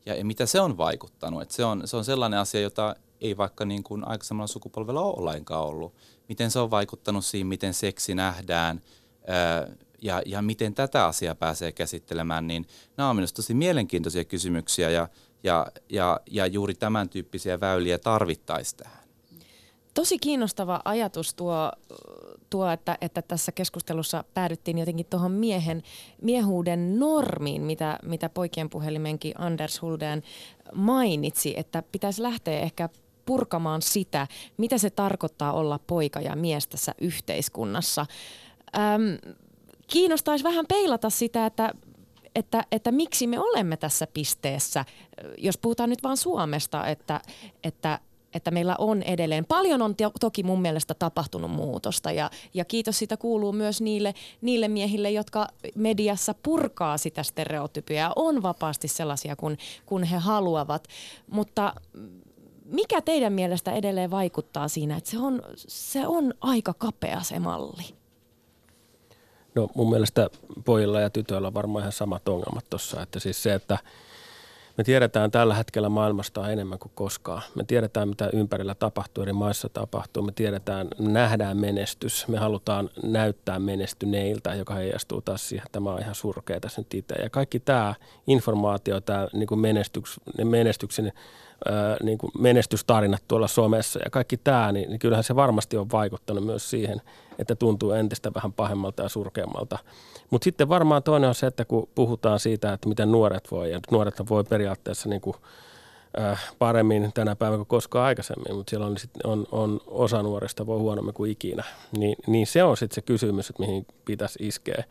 Ja, 0.06 0.14
ja 0.14 0.24
mitä 0.24 0.46
se 0.46 0.60
on 0.60 0.76
vaikuttanut. 0.76 1.42
että 1.42 1.54
se, 1.54 1.64
on, 1.64 1.82
se 1.84 1.96
on 1.96 2.04
sellainen 2.04 2.40
asia, 2.40 2.60
jota 2.60 2.96
ei 3.20 3.36
vaikka 3.36 3.64
niin 3.64 3.82
kuin 3.82 4.08
aikaisemmalla 4.08 4.46
sukupolvella 4.46 5.00
ole 5.00 5.42
ollut 5.50 5.94
miten 6.28 6.50
se 6.50 6.58
on 6.58 6.70
vaikuttanut 6.70 7.24
siihen, 7.24 7.46
miten 7.46 7.74
seksi 7.74 8.14
nähdään 8.14 8.80
ja, 10.02 10.22
ja 10.26 10.42
miten 10.42 10.74
tätä 10.74 11.06
asiaa 11.06 11.34
pääsee 11.34 11.72
käsittelemään, 11.72 12.46
niin 12.46 12.66
nämä 12.96 13.10
on 13.10 13.16
minusta 13.16 13.36
tosi 13.36 13.54
mielenkiintoisia 13.54 14.24
kysymyksiä 14.24 14.90
ja, 14.90 15.08
ja, 15.42 15.66
ja, 15.88 16.20
ja 16.30 16.46
juuri 16.46 16.74
tämän 16.74 17.08
tyyppisiä 17.08 17.60
väyliä 17.60 17.98
tarvittaisiin 17.98 18.78
tähän. 18.78 19.06
Tosi 19.94 20.18
kiinnostava 20.18 20.80
ajatus 20.84 21.34
tuo, 21.34 21.72
tuo 22.50 22.70
että, 22.70 22.98
että 23.00 23.22
tässä 23.22 23.52
keskustelussa 23.52 24.24
päädyttiin 24.34 24.78
jotenkin 24.78 25.06
tuohon 25.06 25.32
miehen, 25.32 25.82
miehuuden 26.22 26.98
normiin, 26.98 27.62
mitä, 27.62 27.98
mitä 28.02 28.28
poikien 28.28 28.70
puhelimenkin 28.70 29.32
Anders 29.38 29.82
Hulden 29.82 30.22
mainitsi, 30.74 31.54
että 31.56 31.82
pitäisi 31.92 32.22
lähteä 32.22 32.60
ehkä 32.60 32.88
purkamaan 33.26 33.82
sitä, 33.82 34.26
mitä 34.56 34.78
se 34.78 34.90
tarkoittaa 34.90 35.52
olla 35.52 35.78
poika 35.86 36.20
ja 36.20 36.36
mies 36.36 36.66
tässä 36.66 36.94
yhteiskunnassa. 37.00 38.06
Öm, 38.76 39.34
kiinnostaisi 39.86 40.44
vähän 40.44 40.66
peilata 40.68 41.10
sitä, 41.10 41.46
että 41.46 41.72
että, 42.36 42.64
että 42.72 42.92
miksi 42.92 43.26
me 43.26 43.40
olemme 43.40 43.76
tässä 43.76 44.06
pisteessä, 44.14 44.84
jos 45.38 45.58
puhutaan 45.58 45.90
nyt 45.90 46.02
vain 46.02 46.16
Suomesta, 46.16 46.86
että, 46.86 47.20
että, 47.64 47.98
että 48.34 48.50
meillä 48.50 48.76
on 48.78 49.02
edelleen. 49.02 49.44
Paljon 49.44 49.82
on 49.82 49.94
toki 50.20 50.42
mun 50.42 50.62
mielestä 50.62 50.94
tapahtunut 50.94 51.50
muutosta 51.50 52.12
ja, 52.12 52.30
ja 52.54 52.64
kiitos 52.64 52.98
siitä 52.98 53.16
kuuluu 53.16 53.52
myös 53.52 53.80
niille, 53.80 54.14
niille 54.40 54.68
miehille, 54.68 55.10
jotka 55.10 55.48
mediassa 55.74 56.34
purkaa 56.42 56.98
sitä 56.98 57.22
stereotypia 57.22 58.12
on 58.16 58.42
vapaasti 58.42 58.88
sellaisia, 58.88 59.36
kun, 59.36 59.56
kun 59.86 60.04
he 60.04 60.16
haluavat. 60.16 60.88
Mutta 61.30 61.74
mikä 62.70 63.00
teidän 63.00 63.32
mielestä 63.32 63.72
edelleen 63.72 64.10
vaikuttaa 64.10 64.68
siinä, 64.68 64.96
että 64.96 65.10
se 65.10 65.18
on, 65.18 65.42
se 65.56 66.06
on 66.06 66.34
aika 66.40 66.74
kapea 66.74 67.20
se 67.20 67.38
malli? 67.38 67.94
No 69.54 69.68
mun 69.74 69.90
mielestä 69.90 70.30
pojilla 70.64 71.00
ja 71.00 71.10
tytöillä 71.10 71.48
on 71.48 71.54
varmaan 71.54 71.82
ihan 71.82 71.92
samat 71.92 72.28
ongelmat 72.28 72.70
tuossa, 72.70 73.02
että 73.02 73.20
siis 73.20 73.42
se, 73.42 73.54
että 73.54 73.78
me 74.78 74.84
tiedetään 74.84 75.30
tällä 75.30 75.54
hetkellä 75.54 75.88
maailmasta 75.88 76.50
enemmän 76.50 76.78
kuin 76.78 76.92
koskaan. 76.94 77.42
Me 77.54 77.64
tiedetään, 77.64 78.08
mitä 78.08 78.30
ympärillä 78.32 78.74
tapahtuu, 78.74 79.22
eri 79.22 79.32
maissa 79.32 79.68
tapahtuu. 79.68 80.22
Me 80.22 80.32
tiedetään, 80.32 80.88
nähdään 80.98 81.56
menestys. 81.56 82.28
Me 82.28 82.38
halutaan 82.38 82.90
näyttää 83.02 83.58
menestyneiltä, 83.58 84.54
joka 84.54 84.74
heijastuu 84.74 85.20
taas 85.20 85.48
siihen, 85.48 85.66
että 85.66 85.76
tämä 85.76 85.92
on 85.92 86.00
ihan 86.00 86.14
surkea 86.14 86.60
tässä 86.60 86.80
nyt 86.80 86.94
itse. 86.94 87.14
Ja 87.14 87.30
kaikki 87.30 87.60
tämä 87.60 87.94
informaatio, 88.26 89.00
tämä 89.00 89.28
niin 89.32 89.46
kuin 89.46 89.60
menestyks, 89.60 90.20
menestyksen 90.44 91.12
niin 92.02 92.18
kuin 92.18 92.30
menestystarinat 92.38 93.22
tuolla 93.28 93.48
somessa 93.48 94.00
ja 94.04 94.10
kaikki 94.10 94.36
tämä, 94.36 94.72
niin, 94.72 94.88
niin 94.88 94.98
kyllähän 94.98 95.24
se 95.24 95.36
varmasti 95.36 95.76
on 95.76 95.90
vaikuttanut 95.92 96.44
myös 96.44 96.70
siihen, 96.70 97.02
että 97.38 97.54
tuntuu 97.54 97.92
entistä 97.92 98.34
vähän 98.34 98.52
pahemmalta 98.52 99.02
ja 99.02 99.08
surkeammalta. 99.08 99.78
Mutta 100.30 100.44
sitten 100.44 100.68
varmaan 100.68 101.02
toinen 101.02 101.28
on 101.28 101.34
se, 101.34 101.46
että 101.46 101.64
kun 101.64 101.88
puhutaan 101.94 102.40
siitä, 102.40 102.72
että 102.72 102.88
miten 102.88 103.12
nuoret 103.12 103.50
voi, 103.50 103.72
ja 103.72 103.80
nuoret 103.90 104.14
voi 104.28 104.44
periaatteessa 104.44 105.08
niin 105.08 105.20
kuin, 105.20 105.36
äh, 106.20 106.52
paremmin 106.58 107.10
tänä 107.14 107.36
päivänä 107.36 107.56
kuin 107.56 107.66
koskaan 107.66 108.06
aikaisemmin, 108.06 108.54
mutta 108.54 108.70
siellä 108.70 108.86
on, 108.86 108.96
on, 109.24 109.46
on 109.52 109.80
osa 109.86 110.22
nuorista 110.22 110.66
voi 110.66 110.78
huonommin 110.78 111.14
kuin 111.14 111.30
ikinä, 111.30 111.64
niin, 111.98 112.16
niin 112.26 112.46
se 112.46 112.62
on 112.62 112.76
sitten 112.76 112.94
se 112.94 113.02
kysymys, 113.02 113.50
että 113.50 113.62
mihin 113.62 113.86
pitäisi 114.04 114.38
iskeä 114.46 114.84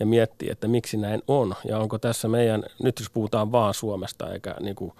ja 0.00 0.06
miettiä, 0.06 0.52
että 0.52 0.68
miksi 0.68 0.96
näin 0.96 1.22
on 1.28 1.54
ja 1.68 1.78
onko 1.78 1.98
tässä 1.98 2.28
meidän, 2.28 2.62
nyt 2.82 2.98
jos 2.98 3.10
puhutaan 3.10 3.52
vaan 3.52 3.74
Suomesta 3.74 4.32
eikä 4.32 4.54
niin 4.60 4.76
kuin, 4.76 4.92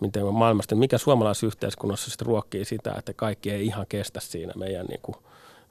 miten 0.00 0.34
maailmasta, 0.34 0.74
mikä 0.74 0.98
suomalaisyhteiskunnassa 0.98 2.10
sitten 2.10 2.26
ruokkii 2.26 2.64
sitä, 2.64 2.94
että 2.98 3.12
kaikki 3.12 3.50
ei 3.50 3.66
ihan 3.66 3.86
kestä 3.88 4.20
siinä 4.20 4.52
meidän 4.56 4.86
niin 4.86 5.00
kuin, 5.02 5.16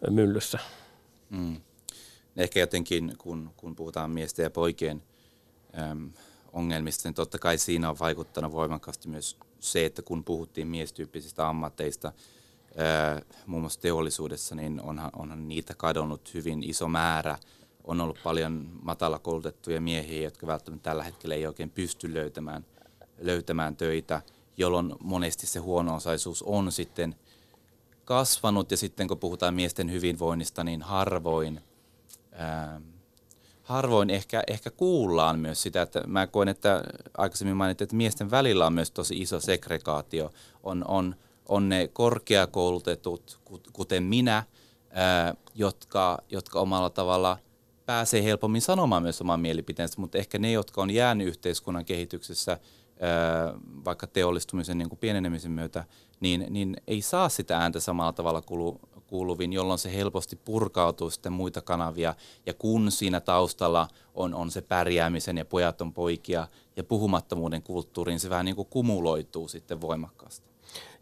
myllyssä. 0.09 0.59
Mm. 1.29 1.61
Ehkä 2.37 2.59
jotenkin, 2.59 3.15
kun, 3.17 3.51
kun 3.57 3.75
puhutaan 3.75 4.11
miesten 4.11 4.43
ja 4.43 4.49
poikien 4.49 5.03
äm, 5.79 6.11
ongelmista, 6.53 7.09
niin 7.09 7.15
totta 7.15 7.39
kai 7.39 7.57
siinä 7.57 7.89
on 7.89 7.99
vaikuttanut 7.99 8.51
voimakkaasti 8.51 9.07
myös 9.09 9.37
se, 9.59 9.85
että 9.85 10.01
kun 10.01 10.23
puhuttiin 10.23 10.67
miestyyppisistä 10.67 11.49
ammatteista, 11.49 12.11
ää, 12.77 13.21
muun 13.45 13.61
muassa 13.61 13.81
teollisuudessa, 13.81 14.55
niin 14.55 14.81
onhan, 14.81 15.09
onhan 15.15 15.47
niitä 15.47 15.73
kadonnut 15.77 16.33
hyvin 16.33 16.63
iso 16.63 16.87
määrä. 16.87 17.37
On 17.83 18.01
ollut 18.01 18.19
paljon 18.23 18.69
matala 18.81 19.19
koulutettuja 19.19 19.81
miehiä, 19.81 20.23
jotka 20.23 20.47
välttämättä 20.47 20.89
tällä 20.89 21.03
hetkellä 21.03 21.35
ei 21.35 21.47
oikein 21.47 21.69
pysty 21.69 22.13
löytämään, 22.13 22.65
löytämään 23.21 23.75
töitä, 23.75 24.21
jolloin 24.57 24.93
monesti 24.99 25.47
se 25.47 25.59
huono-osaisuus 25.59 26.43
on 26.43 26.71
sitten 26.71 27.15
kasvanut. 28.05 28.71
Ja 28.71 28.77
sitten 28.77 29.07
kun 29.07 29.19
puhutaan 29.19 29.53
miesten 29.53 29.91
hyvinvoinnista, 29.91 30.63
niin 30.63 30.81
harvoin, 30.81 31.61
ää, 32.31 32.81
harvoin 33.63 34.09
ehkä, 34.09 34.43
ehkä 34.47 34.71
kuullaan 34.71 35.39
myös 35.39 35.61
sitä, 35.61 35.81
että 35.81 36.03
mä 36.07 36.27
koen, 36.27 36.47
että 36.47 36.83
aikaisemmin 37.17 37.57
mainittiin, 37.57 37.85
että 37.85 37.95
miesten 37.95 38.31
välillä 38.31 38.65
on 38.65 38.73
myös 38.73 38.91
tosi 38.91 39.21
iso 39.21 39.39
segregaatio. 39.39 40.31
On, 40.63 40.85
on, 40.87 41.15
on 41.47 41.69
ne 41.69 41.89
korkeakoulutetut, 41.93 43.39
kuten 43.73 44.03
minä, 44.03 44.43
ää, 44.89 45.35
jotka, 45.55 46.17
jotka 46.29 46.59
omalla 46.59 46.89
tavalla 46.89 47.37
pääsee 47.85 48.23
helpommin 48.23 48.61
sanomaan 48.61 49.03
myös 49.03 49.21
oman 49.21 49.39
mielipiteensä, 49.39 50.01
mutta 50.01 50.17
ehkä 50.17 50.37
ne, 50.37 50.51
jotka 50.51 50.81
on 50.81 50.91
jäänyt 50.91 51.27
yhteiskunnan 51.27 51.85
kehityksessä 51.85 52.59
vaikka 53.85 54.07
teollistumisen 54.07 54.77
niin 54.77 54.89
kuin 54.89 54.99
pienenemisen 54.99 55.51
myötä, 55.51 55.83
niin, 56.19 56.45
niin 56.49 56.77
ei 56.87 57.01
saa 57.01 57.29
sitä 57.29 57.57
ääntä 57.57 57.79
samalla 57.79 58.13
tavalla 58.13 58.41
kuulu, 58.41 58.79
kuuluviin, 59.07 59.53
jolloin 59.53 59.79
se 59.79 59.93
helposti 59.93 60.35
purkautuu 60.35 61.09
sitten 61.09 61.33
muita 61.33 61.61
kanavia. 61.61 62.15
Ja 62.45 62.53
kun 62.53 62.91
siinä 62.91 63.19
taustalla 63.19 63.87
on, 64.13 64.33
on 64.33 64.51
se 64.51 64.61
pärjäämisen 64.61 65.37
ja 65.37 65.45
pojat 65.45 65.81
on 65.81 65.93
poikia 65.93 66.47
ja 66.75 66.83
puhumattomuuden 66.83 67.61
kulttuuriin, 67.61 68.19
se 68.19 68.29
vähän 68.29 68.45
niin 68.45 68.55
kuin 68.55 68.67
kumuloituu 68.69 69.47
sitten 69.47 69.81
voimakkaasti. 69.81 70.49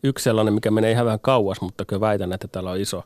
Yksi 0.03 0.23
sellainen, 0.23 0.53
mikä 0.53 0.71
menee 0.71 0.91
ihan 0.91 1.05
vähän 1.05 1.19
kauas, 1.19 1.61
mutta 1.61 1.85
kyllä 1.85 1.99
väitän, 1.99 2.33
että 2.33 2.47
täällä 2.47 2.71
on 2.71 2.79
iso 2.79 3.03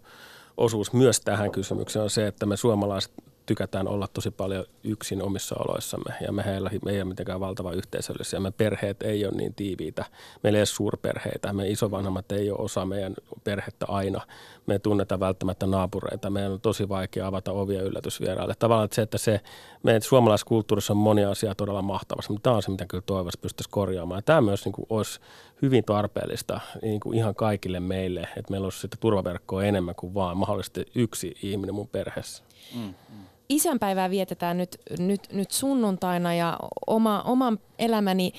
osuus 0.57 0.93
myös 0.93 1.21
tähän 1.21 1.51
kysymykseen, 1.51 2.03
on 2.03 2.09
se, 2.09 2.27
että 2.27 2.45
me 2.45 2.57
suomalaiset 2.57 3.11
tykätään 3.45 3.87
olla 3.87 4.07
tosi 4.07 4.31
paljon 4.31 4.65
yksin 4.83 5.21
omissa 5.21 5.55
oloissamme 5.59 6.13
ja 6.21 6.31
me 6.31 6.45
heillä 6.45 6.69
me 6.85 6.91
ei 6.91 7.01
ole 7.01 7.09
mitenkään 7.09 7.39
valtava 7.39 7.71
yhteisöllisiä. 7.71 8.39
Me 8.39 8.51
perheet 8.51 9.01
ei 9.01 9.25
ole 9.25 9.33
niin 9.35 9.53
tiiviitä. 9.53 10.05
Meillä 10.43 10.57
ei 10.57 10.61
ole 10.61 10.65
suurperheitä. 10.65 11.53
Me 11.53 11.69
isovanhemmat 11.69 12.31
ei 12.31 12.51
ole 12.51 12.59
osa 12.59 12.85
meidän 12.85 13.13
perhettä 13.43 13.85
aina. 13.89 14.21
Me 14.67 14.79
tunnetaan 14.79 15.19
välttämättä 15.19 15.67
naapureita. 15.67 16.29
Meidän 16.29 16.51
on 16.51 16.61
tosi 16.61 16.89
vaikea 16.89 17.27
avata 17.27 17.51
ovia 17.51 17.81
yllätysvieraille. 17.81 18.53
Tavallaan 18.59 18.85
että 18.85 18.95
se, 18.95 19.01
että 19.01 19.17
se, 19.17 19.41
meidän 19.83 20.01
suomalaiskulttuurissa 20.01 20.93
on 20.93 20.97
monia 20.97 21.31
asiaa 21.31 21.55
todella 21.55 21.81
mahtavassa, 21.81 22.33
mutta 22.33 22.43
tämä 22.43 22.55
on 22.55 22.63
se, 22.63 22.71
mitä 22.71 22.85
kyllä 22.85 23.03
toivoisi 23.05 23.39
pystyisi 23.39 23.69
korjaamaan. 23.69 24.17
Ja 24.17 24.21
tämä 24.21 24.41
myös 24.41 24.65
niin 24.65 24.73
kuin, 24.73 24.85
olisi 24.89 25.19
hyvin 25.61 25.83
tarpeellista 25.83 26.59
niin 26.81 26.99
kuin 26.99 27.17
ihan 27.17 27.35
kaikille 27.35 27.79
meille, 27.79 28.21
että 28.21 28.51
meillä 28.51 28.65
olisi 28.65 28.79
sitä 28.79 28.97
turvaverkkoa 28.99 29.63
enemmän 29.63 29.95
kuin 29.95 30.13
vaan 30.13 30.37
mahdollisesti 30.37 30.85
yksi 30.95 31.35
ihminen 31.43 31.75
mun 31.75 31.87
perheessä. 31.87 32.43
Mm, 32.75 32.81
mm 32.81 33.21
isänpäivää 33.51 34.09
vietetään 34.09 34.57
nyt, 34.57 34.77
nyt, 34.99 35.21
nyt 35.31 35.51
sunnuntaina 35.51 36.33
ja 36.33 36.59
oma, 36.87 37.21
oman 37.21 37.59
elämäni 37.79 38.33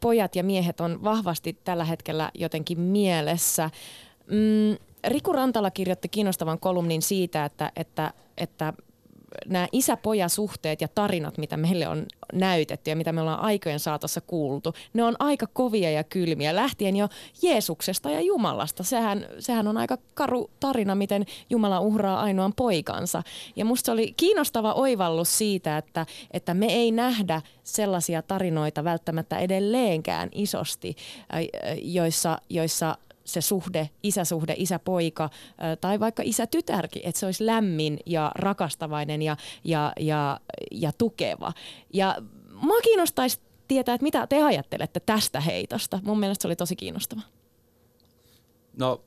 pojat 0.00 0.36
ja 0.36 0.44
miehet 0.44 0.80
on 0.80 1.04
vahvasti 1.04 1.58
tällä 1.64 1.84
hetkellä 1.84 2.30
jotenkin 2.34 2.80
mielessä. 2.80 3.70
Mm, 4.26 4.86
Riku 5.06 5.32
Rantala 5.32 5.70
kirjoitti 5.70 6.08
kiinnostavan 6.08 6.60
kolumnin 6.60 7.02
siitä, 7.02 7.44
että, 7.44 7.72
että, 7.76 8.12
että 8.36 8.72
nämä 9.46 9.68
isä-poja-suhteet 9.72 10.80
ja 10.80 10.88
tarinat, 10.88 11.38
mitä 11.38 11.56
meille 11.56 11.88
on 11.88 12.06
näytetty 12.32 12.90
ja 12.90 12.96
mitä 12.96 13.12
me 13.12 13.20
ollaan 13.20 13.40
aikojen 13.40 13.80
saatossa 13.80 14.20
kuultu, 14.20 14.74
ne 14.94 15.04
on 15.04 15.16
aika 15.18 15.46
kovia 15.52 15.90
ja 15.90 16.04
kylmiä. 16.04 16.56
Lähtien 16.56 16.96
jo 16.96 17.08
Jeesuksesta 17.42 18.10
ja 18.10 18.20
Jumalasta. 18.20 18.84
Sehän, 18.84 19.26
sehän 19.38 19.68
on 19.68 19.76
aika 19.76 19.98
karu 20.14 20.50
tarina, 20.60 20.94
miten 20.94 21.26
Jumala 21.50 21.80
uhraa 21.80 22.20
ainoan 22.20 22.52
poikansa. 22.56 23.22
Ja 23.56 23.64
musta 23.64 23.92
oli 23.92 24.14
kiinnostava 24.16 24.72
oivallus 24.72 25.38
siitä, 25.38 25.78
että, 25.78 26.06
että 26.30 26.54
me 26.54 26.66
ei 26.66 26.90
nähdä 26.90 27.42
sellaisia 27.62 28.22
tarinoita 28.22 28.84
välttämättä 28.84 29.38
edelleenkään 29.38 30.28
isosti, 30.32 30.96
joissa, 31.82 32.38
joissa 32.50 32.98
se 33.26 33.40
suhde, 33.40 33.90
isäsuhde, 34.02 34.54
isäpoika 34.56 35.30
tai 35.80 36.00
vaikka 36.00 36.22
isätytärkin, 36.26 37.02
että 37.04 37.18
se 37.18 37.26
olisi 37.26 37.46
lämmin 37.46 37.98
ja 38.06 38.32
rakastavainen 38.34 39.22
ja, 39.22 39.36
ja, 39.64 39.92
ja, 40.00 40.40
ja 40.70 40.92
tukeva. 40.92 41.52
Ja 41.92 42.16
mua 42.50 42.80
kiinnostaisi 42.80 43.38
tietää, 43.68 43.94
että 43.94 44.02
mitä 44.02 44.26
te 44.26 44.42
ajattelette 44.42 45.00
tästä 45.00 45.40
heitosta. 45.40 46.00
Mun 46.02 46.20
mielestä 46.20 46.42
se 46.42 46.48
oli 46.48 46.56
tosi 46.56 46.76
kiinnostava. 46.76 47.20
No, 48.76 49.02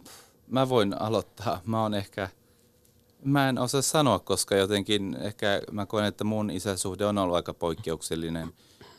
mä 0.47 0.69
voin 0.69 1.01
aloittaa. 1.01 1.61
Mä 1.65 1.81
oon 1.81 1.93
ehkä, 1.93 2.29
mä 3.23 3.49
en 3.49 3.57
osaa 3.57 3.81
sanoa, 3.81 4.19
koska 4.19 4.55
jotenkin 4.55 5.17
ehkä 5.21 5.61
mä 5.71 5.85
koen, 5.85 6.05
että 6.05 6.23
mun 6.23 6.49
isäsuhde 6.49 7.05
on 7.05 7.17
ollut 7.17 7.35
aika 7.35 7.53
poikkeuksellinen. 7.53 8.53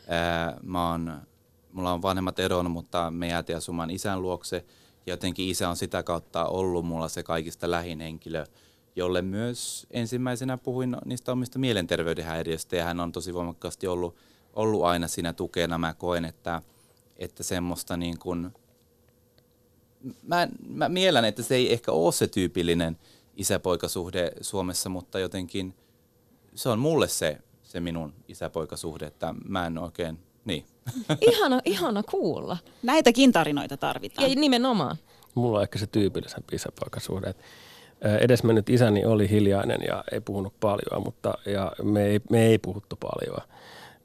Ää, 0.09 0.57
mä 0.63 0.91
oon, 0.91 1.23
mulla 1.73 1.93
on 1.93 2.03
vanhemmat 2.03 2.39
eronnut, 2.39 2.73
mutta 2.73 3.11
me 3.11 3.29
jäätiin 3.29 3.57
asumaan 3.57 3.91
isän 3.91 4.23
luokse– 4.23 4.65
jotenkin 5.07 5.49
isä 5.49 5.69
on 5.69 5.77
sitä 5.77 6.03
kautta 6.03 6.47
ollut 6.47 6.87
mulla 6.87 7.09
se 7.09 7.23
kaikista 7.23 7.71
lähin 7.71 8.01
henkilö, 8.01 8.47
jolle 8.97 9.23
myös 9.23 9.87
ensimmäisenä 9.91 10.57
puhuin 10.57 10.97
niistä 11.05 11.33
omista 11.33 11.59
mielenterveyden 11.59 12.25
häiriöistä 12.25 12.77
ja 12.77 12.85
hän 12.85 13.01
on 13.01 13.13
tosi 13.13 13.35
voimakkaasti 13.35 13.87
ollut, 13.87 14.17
ollut 14.53 14.85
aina 14.85 15.09
siinä 15.09 15.33
tukena. 15.33 15.79
Mä 15.79 15.95
koen, 15.95 16.25
että, 16.25 16.63
että 17.17 17.43
semmoista 17.43 17.97
niin 17.97 18.19
kuin, 18.19 18.51
mä, 20.23 20.49
mä 20.69 20.89
mielän, 20.89 21.25
että 21.25 21.43
se 21.43 21.55
ei 21.55 21.73
ehkä 21.73 21.93
ole 21.93 22.13
se 22.13 22.27
tyypillinen 22.27 22.99
isäpoikasuhde 23.37 24.33
Suomessa, 24.41 24.89
mutta 24.89 25.19
jotenkin 25.19 25.75
se 26.55 26.69
on 26.69 26.79
mulle 26.79 27.09
se, 27.09 27.39
se 27.63 27.81
minun 27.81 28.15
isäpoikasuhde, 28.29 29.07
että 29.07 29.35
mä 29.49 29.67
en 29.67 29.79
oikein 29.79 30.19
niin. 30.45 30.65
ihana, 31.31 31.61
ihana 31.65 32.03
kuulla. 32.03 32.57
Näitäkin 32.83 33.33
tarinoita 33.33 33.77
tarvitaan. 33.77 34.31
Ja 34.31 34.37
nimenomaan. 34.37 34.97
Mulla 35.35 35.59
on 35.59 35.63
ehkä 35.63 35.79
se 35.79 35.87
tyypillisempi 35.87 36.57
isäpoikasuhde. 36.57 37.35
Edesmennyt 38.21 38.71
isäni 38.71 39.05
oli 39.05 39.31
hiljainen 39.31 39.81
ja 39.87 40.05
ei 40.13 40.21
puhunut 40.21 40.53
paljon, 40.61 41.03
mutta 41.05 41.35
ja 41.47 41.73
me, 41.83 42.07
ei, 42.07 42.21
me 42.31 42.47
ei 42.47 42.59
puhuttu 42.59 42.97
paljon, 42.97 43.49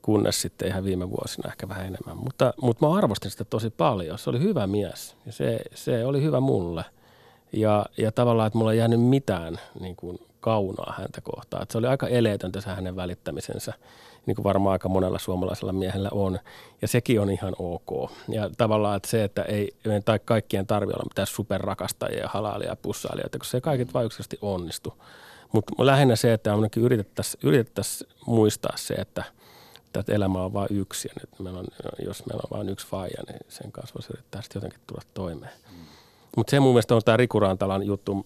kunnes 0.01 0.41
sitten 0.41 0.67
ihan 0.67 0.83
viime 0.83 1.09
vuosina 1.09 1.49
ehkä 1.49 1.69
vähän 1.69 1.85
enemmän. 1.85 2.17
Mutta, 2.17 2.53
mutta 2.61 2.87
mä 2.87 2.95
arvostin 2.95 3.31
sitä 3.31 3.45
tosi 3.45 3.69
paljon. 3.69 4.17
Se 4.17 4.29
oli 4.29 4.39
hyvä 4.39 4.67
mies 4.67 5.15
ja 5.25 5.31
se, 5.31 5.59
se 5.73 6.05
oli 6.05 6.21
hyvä 6.21 6.39
mulle. 6.39 6.85
Ja, 7.51 7.85
ja 7.97 8.11
tavallaan, 8.11 8.47
että 8.47 8.57
mulla 8.57 8.71
ei 8.71 8.77
jäänyt 8.77 9.01
mitään 9.01 9.59
niin 9.79 9.95
kuin 9.95 10.19
kaunaa 10.45 10.93
häntä 10.97 11.21
kohtaan. 11.21 11.63
Että 11.63 11.71
se 11.71 11.77
oli 11.77 11.87
aika 11.87 12.07
eleetöntä 12.07 12.61
se 12.61 12.69
hänen 12.69 12.95
välittämisensä 12.95 13.73
niin 14.25 14.35
kuin 14.35 14.43
varmaan 14.43 14.71
aika 14.73 14.89
monella 14.89 15.19
suomalaisella 15.19 15.73
miehellä 15.73 16.09
on. 16.11 16.39
Ja 16.81 16.87
sekin 16.87 17.21
on 17.21 17.29
ihan 17.29 17.55
ok. 17.59 18.11
Ja 18.29 18.49
tavallaan, 18.57 18.97
että 18.97 19.09
se, 19.09 19.23
että 19.23 19.43
ei 19.43 19.71
tai 20.05 20.19
kaikkien 20.25 20.67
tarvi 20.67 20.91
olla 20.93 21.09
mitään 21.09 21.27
superrakastajia 21.27 22.19
ja 22.19 22.27
halaalia 22.27 22.69
ja 22.69 22.75
pussailijoita, 22.75 23.37
koska 23.37 23.51
se 23.51 23.61
kaiket 23.61 23.93
vaikutuksesti 23.93 24.37
onnistu. 24.41 24.93
Mutta 25.51 25.85
lähinnä 25.85 26.15
se, 26.15 26.33
että 26.33 26.53
ainakin 26.55 26.83
yritettäisiin 26.83 27.39
yritettäisi 27.43 28.07
muistaa 28.25 28.77
se, 28.77 28.93
että 28.93 29.23
että 29.99 30.15
elämä 30.15 30.43
on 30.43 30.53
vain 30.53 30.67
yksi 30.71 31.07
ja 31.07 31.13
nyt 31.21 31.39
meillä 31.39 31.59
on, 31.59 31.65
jos 32.05 32.25
meillä 32.25 32.41
on 32.51 32.57
vain 32.57 32.69
yksi 32.69 32.87
faija, 32.87 33.23
niin 33.27 33.39
sen 33.49 33.71
kanssa 33.71 33.95
voisi 33.95 34.13
yrittää 34.13 34.41
sitten 34.41 34.59
jotenkin 34.59 34.79
tulla 34.87 35.01
toimeen. 35.13 35.53
Mm. 35.71 35.85
Mutta 36.37 36.51
se 36.51 36.59
mun 36.59 36.73
mielestä 36.73 36.95
on 36.95 37.01
tämä 37.05 37.17
Riku 37.17 37.39
Rantalan 37.39 37.83
juttu, 37.83 38.25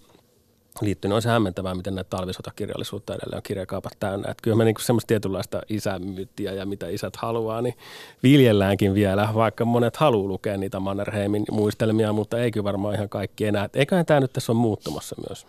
liittynyt. 0.86 1.16
On 1.16 1.22
se 1.22 1.30
hämmentävää, 1.30 1.76
miten 1.76 1.96
näitä 1.96 2.10
talvisotakirjallisuutta 2.10 3.16
edelleen 3.16 3.38
on 3.38 3.44
kirjakaupat 3.44 3.94
täynnä. 4.00 4.32
Että 4.32 4.42
kyllä 4.42 4.58
me 4.58 4.66
niin 4.66 4.76
semmoista 4.80 5.08
tietynlaista 5.08 5.62
isämyyttiä 5.70 6.52
ja 6.52 6.66
mitä 6.66 6.88
isät 6.88 7.16
haluaa, 7.16 7.62
niin 7.62 7.76
viljelläänkin 8.24 8.94
vielä, 8.94 9.30
vaikka 9.34 9.66
monet 9.66 9.98
haluaa 9.98 10.28
lukea 10.28 10.58
niitä 10.58 10.80
Mannerheimin 10.80 11.46
muistelmia, 11.52 12.14
mutta 12.14 12.40
eikö 12.40 12.64
varmaan 12.64 12.96
ihan 12.96 13.10
kaikki 13.10 13.46
enää. 13.46 13.70
Eiköhän 13.74 14.06
tämä 14.06 14.20
nyt 14.20 14.34
tässä 14.34 14.52
ole 14.52 14.60
muuttumassa 14.60 15.16
myös. 15.30 15.48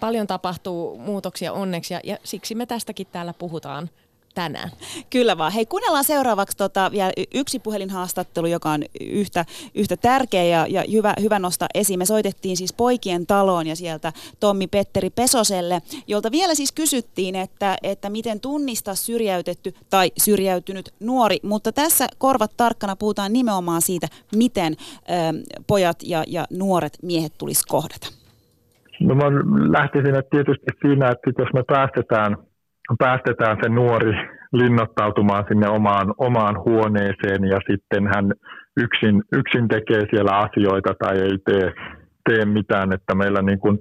Paljon 0.00 0.26
tapahtuu 0.26 0.98
muutoksia 0.98 1.52
onneksi 1.52 1.94
ja, 1.94 2.00
ja 2.04 2.18
siksi 2.24 2.54
me 2.54 2.66
tästäkin 2.66 3.06
täällä 3.12 3.34
puhutaan 3.38 3.90
tänään. 4.38 4.70
Kyllä 5.10 5.38
vaan. 5.38 5.52
Hei, 5.52 5.66
kuunnellaan 5.66 6.04
seuraavaksi 6.04 6.56
tota, 6.56 6.90
vielä 6.92 7.12
yksi 7.34 7.58
puhelinhaastattelu, 7.58 8.46
joka 8.46 8.70
on 8.70 8.82
yhtä, 9.00 9.44
yhtä 9.74 9.96
tärkeä 9.96 10.44
ja, 10.44 10.66
ja 10.68 10.84
hyvä, 10.92 11.14
hyvä 11.20 11.38
nostaa 11.38 11.68
esiin. 11.74 11.98
Me 11.98 12.04
soitettiin 12.04 12.56
siis 12.56 12.72
Poikien 12.72 13.26
taloon 13.26 13.66
ja 13.66 13.76
sieltä 13.76 14.12
Tommi 14.40 14.66
Petteri 14.66 15.10
Pesoselle, 15.10 15.80
jolta 16.06 16.30
vielä 16.30 16.54
siis 16.54 16.72
kysyttiin, 16.72 17.34
että, 17.34 17.76
että 17.82 18.10
miten 18.10 18.40
tunnistaa 18.40 18.94
syrjäytetty 18.94 19.74
tai 19.90 20.10
syrjäytynyt 20.18 20.90
nuori. 21.00 21.38
Mutta 21.42 21.72
tässä 21.72 22.06
korvat 22.18 22.50
tarkkana 22.56 22.96
puhutaan 22.96 23.32
nimenomaan 23.32 23.82
siitä, 23.82 24.06
miten 24.36 24.72
ö, 24.72 25.04
pojat 25.66 25.96
ja, 26.02 26.24
ja 26.26 26.44
nuoret 26.50 26.98
miehet 27.02 27.32
tulisi 27.38 27.62
kohdata. 27.68 28.06
No 29.00 29.14
mä 29.14 29.24
lähtisin 29.78 30.14
että 30.18 30.30
tietysti 30.30 30.66
siinä, 30.82 31.10
että 31.10 31.42
jos 31.42 31.52
me 31.54 31.62
päästetään 31.66 32.36
päästetään 32.98 33.56
se 33.62 33.68
nuori 33.68 34.12
linnoittautumaan 34.52 35.44
sinne 35.48 35.68
omaan, 35.68 36.14
omaan 36.18 36.58
huoneeseen 36.64 37.44
ja 37.44 37.58
sitten 37.70 38.06
hän 38.14 38.32
yksin, 38.76 39.22
yksin 39.32 39.68
tekee 39.68 40.02
siellä 40.10 40.32
asioita 40.36 40.94
tai 40.98 41.18
ei 41.18 41.38
tee, 41.44 41.72
tee 42.28 42.44
mitään, 42.44 42.92
että 42.92 43.14
meillä 43.14 43.42
niin 43.42 43.58
kuin 43.58 43.78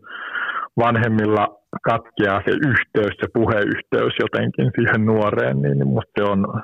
vanhemmilla 0.78 1.48
katkeaa 1.84 2.42
se 2.46 2.52
yhteys, 2.52 3.18
se 3.22 3.28
puheyhteys 3.34 4.14
jotenkin 4.20 4.72
siihen 4.76 5.06
nuoreen, 5.06 5.62
niin 5.62 5.88
musta 5.88 6.12
se 6.18 6.24
on, 6.24 6.64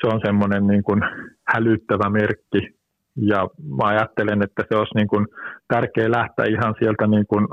se 0.00 0.14
on 0.14 0.20
semmoinen 0.24 0.66
niin 0.66 0.82
kuin 0.82 1.00
hälyttävä 1.48 2.10
merkki. 2.10 2.74
Ja 3.16 3.48
mä 3.78 3.88
ajattelen, 3.88 4.42
että 4.42 4.62
se 4.68 4.76
olisi 4.78 4.94
niin 4.94 5.08
kuin 5.08 5.26
tärkeää 5.68 6.10
lähteä 6.10 6.44
ihan 6.48 6.74
sieltä 6.78 7.06
niin 7.06 7.26
kuin 7.26 7.48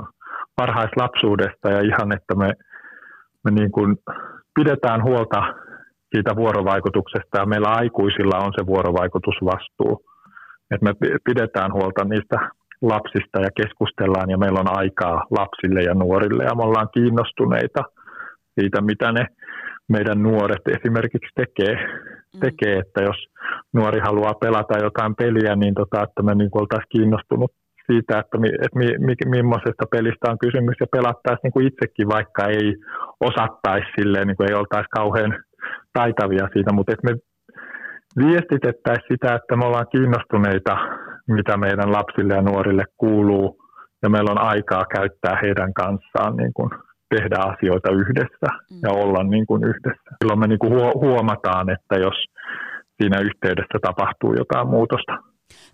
varhaislapsuudesta 0.60 1.70
ja 1.70 1.80
ihan, 1.80 2.12
että 2.12 2.34
me 2.34 2.52
me 3.44 3.50
niin 3.50 3.72
kuin 3.72 3.96
pidetään 4.54 5.02
huolta 5.02 5.54
siitä 6.14 6.36
vuorovaikutuksesta 6.36 7.38
ja 7.38 7.46
meillä 7.46 7.68
aikuisilla 7.68 8.38
on 8.38 8.52
se 8.58 8.66
vuorovaikutusvastuu. 8.66 10.04
Että 10.70 10.84
me 10.84 10.92
pidetään 11.24 11.72
huolta 11.72 12.04
niistä 12.04 12.36
lapsista 12.82 13.40
ja 13.40 13.50
keskustellaan 13.60 14.30
ja 14.30 14.38
meillä 14.38 14.60
on 14.60 14.78
aikaa 14.78 15.26
lapsille 15.30 15.82
ja 15.82 15.94
nuorille 15.94 16.44
ja 16.44 16.54
me 16.54 16.62
ollaan 16.62 16.88
kiinnostuneita 16.94 17.82
siitä, 18.60 18.80
mitä 18.80 19.12
ne 19.12 19.26
meidän 19.88 20.22
nuoret 20.22 20.64
esimerkiksi 20.76 21.32
tekee. 21.34 21.74
Mm. 22.34 22.40
tekee 22.40 22.78
että 22.78 23.02
jos 23.02 23.16
nuori 23.72 24.00
haluaa 24.00 24.34
pelata 24.34 24.78
jotain 24.78 25.14
peliä, 25.14 25.56
niin 25.56 25.74
tota, 25.74 26.02
että 26.02 26.22
me 26.22 26.34
niin 26.34 26.50
oltaisiin 26.52 26.88
kiinnostunut 26.96 27.52
siitä, 27.92 28.18
että, 28.18 28.38
mi, 28.38 28.48
että 28.48 28.78
mi, 28.78 28.86
mi, 29.06 29.14
millaisesta 29.26 29.86
pelistä 29.90 30.30
on 30.30 30.38
kysymys 30.38 30.76
ja 30.80 30.86
pelattaisiin 30.96 31.42
niin 31.42 31.52
kuin 31.52 31.66
itsekin, 31.66 32.08
vaikka 32.08 32.42
ei 32.46 32.76
osattaisi 33.20 33.88
silleen, 33.98 34.26
niin 34.26 34.36
kuin 34.36 34.48
ei 34.50 34.56
oltaisi 34.60 34.94
kauhean 34.98 35.32
taitavia 35.92 36.48
siitä, 36.52 36.72
mutta 36.72 36.92
että 36.92 37.08
me 37.08 37.14
viestitettäisiin 38.22 39.12
sitä, 39.12 39.34
että 39.34 39.56
me 39.56 39.64
ollaan 39.66 39.92
kiinnostuneita, 39.92 40.74
mitä 41.28 41.56
meidän 41.56 41.92
lapsille 41.92 42.34
ja 42.34 42.42
nuorille 42.42 42.84
kuuluu, 42.96 43.46
ja 44.02 44.08
meillä 44.10 44.30
on 44.30 44.42
aikaa 44.52 44.84
käyttää 44.96 45.38
heidän 45.42 45.74
kanssaan 45.74 46.36
niin 46.36 46.52
kuin 46.54 46.70
tehdä 47.14 47.36
asioita 47.52 47.92
yhdessä 47.92 48.48
ja 48.82 48.90
mm. 48.92 49.00
olla 49.04 49.22
niin 49.24 49.46
kuin 49.46 49.62
yhdessä. 49.64 50.10
Silloin 50.18 50.40
me 50.40 50.46
niin 50.46 50.58
kuin 50.58 50.72
huomataan, 50.94 51.70
että 51.70 51.94
jos 52.06 52.18
siinä 53.02 53.20
yhteydessä 53.20 53.78
tapahtuu 53.82 54.34
jotain 54.34 54.68
muutosta. 54.68 55.31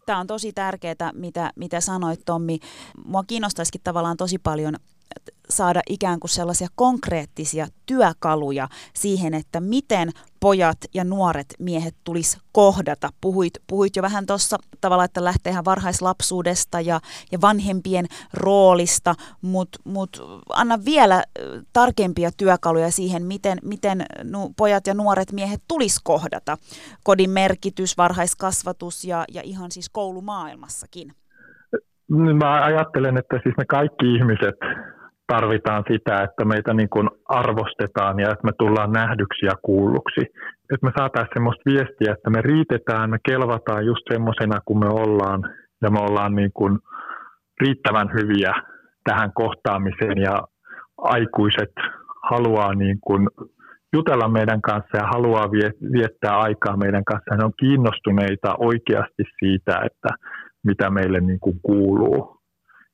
Tämä 0.08 0.20
on 0.20 0.26
tosi 0.26 0.52
tärkeää, 0.52 1.12
mitä, 1.14 1.52
mitä 1.56 1.80
sanoit 1.80 2.20
Tommi. 2.24 2.58
Mua 3.04 3.24
kiinnostaisikin 3.24 3.80
tavallaan 3.84 4.16
tosi 4.16 4.38
paljon 4.38 4.76
saada 5.50 5.80
ikään 5.88 6.20
kuin 6.20 6.30
sellaisia 6.30 6.68
konkreettisia 6.74 7.66
työkaluja 7.86 8.68
siihen, 8.94 9.34
että 9.34 9.60
miten 9.60 10.10
pojat 10.40 10.78
ja 10.94 11.04
nuoret 11.04 11.46
miehet 11.58 11.94
tulisi 12.04 12.38
kohdata. 12.52 13.08
Puhuit, 13.20 13.52
puhuit 13.66 13.96
jo 13.96 14.02
vähän 14.02 14.26
tuossa 14.26 14.56
tavalla, 14.80 15.04
että 15.04 15.24
lähtee 15.24 15.50
ihan 15.50 15.64
varhaislapsuudesta 15.64 16.80
ja, 16.80 17.00
ja 17.32 17.40
vanhempien 17.40 18.06
roolista, 18.34 19.14
mutta 19.42 19.78
mut 19.84 20.42
anna 20.52 20.78
vielä 20.84 21.24
tarkempia 21.72 22.30
työkaluja 22.36 22.90
siihen, 22.90 23.22
miten, 23.22 23.58
miten 23.64 24.06
nu, 24.24 24.52
pojat 24.56 24.86
ja 24.86 24.94
nuoret 24.94 25.32
miehet 25.32 25.62
tulisi 25.68 26.00
kohdata. 26.04 26.56
Kodin 27.04 27.30
merkitys, 27.30 27.96
varhaiskasvatus 27.96 29.04
ja, 29.04 29.24
ja 29.32 29.42
ihan 29.44 29.70
siis 29.70 29.88
koulumaailmassakin. 29.88 31.12
Mä 32.38 32.64
ajattelen, 32.64 33.18
että 33.18 33.40
siis 33.42 33.54
me 33.56 33.64
kaikki 33.64 34.14
ihmiset 34.14 34.56
tarvitaan 35.32 35.84
sitä, 35.92 36.22
että 36.22 36.44
meitä 36.44 36.74
niin 36.74 36.88
kuin 36.88 37.08
arvostetaan 37.28 38.20
ja 38.20 38.28
että 38.30 38.46
me 38.48 38.52
tullaan 38.58 38.92
nähdyksi 38.92 39.46
ja 39.46 39.56
kuulluksi. 39.62 40.20
Että 40.72 40.86
me 40.86 40.92
saataisiin 40.98 41.34
semmoista 41.34 41.70
viestiä, 41.70 42.12
että 42.12 42.30
me 42.30 42.40
riitetään, 42.42 43.10
me 43.10 43.18
kelvataan 43.28 43.86
just 43.86 44.04
semmoisena 44.12 44.58
kuin 44.64 44.78
me 44.78 44.88
ollaan 44.88 45.40
ja 45.82 45.90
me 45.90 46.00
ollaan 46.00 46.34
niin 46.34 46.50
kuin 46.54 46.78
riittävän 47.60 48.10
hyviä 48.12 48.52
tähän 49.04 49.32
kohtaamiseen 49.34 50.18
ja 50.18 50.36
aikuiset 50.98 51.74
haluaa 52.30 52.74
niin 52.74 52.98
kuin 53.00 53.28
jutella 53.92 54.28
meidän 54.28 54.62
kanssa 54.62 54.96
ja 54.96 55.06
haluaa 55.06 55.50
viettää 55.92 56.38
aikaa 56.38 56.76
meidän 56.76 57.04
kanssa. 57.04 57.36
Ne 57.36 57.44
on 57.44 57.52
kiinnostuneita 57.60 58.54
oikeasti 58.58 59.24
siitä, 59.38 59.80
että 59.84 60.08
mitä 60.66 60.90
meille 60.90 61.20
niin 61.20 61.40
kuin 61.40 61.60
kuuluu. 61.62 62.38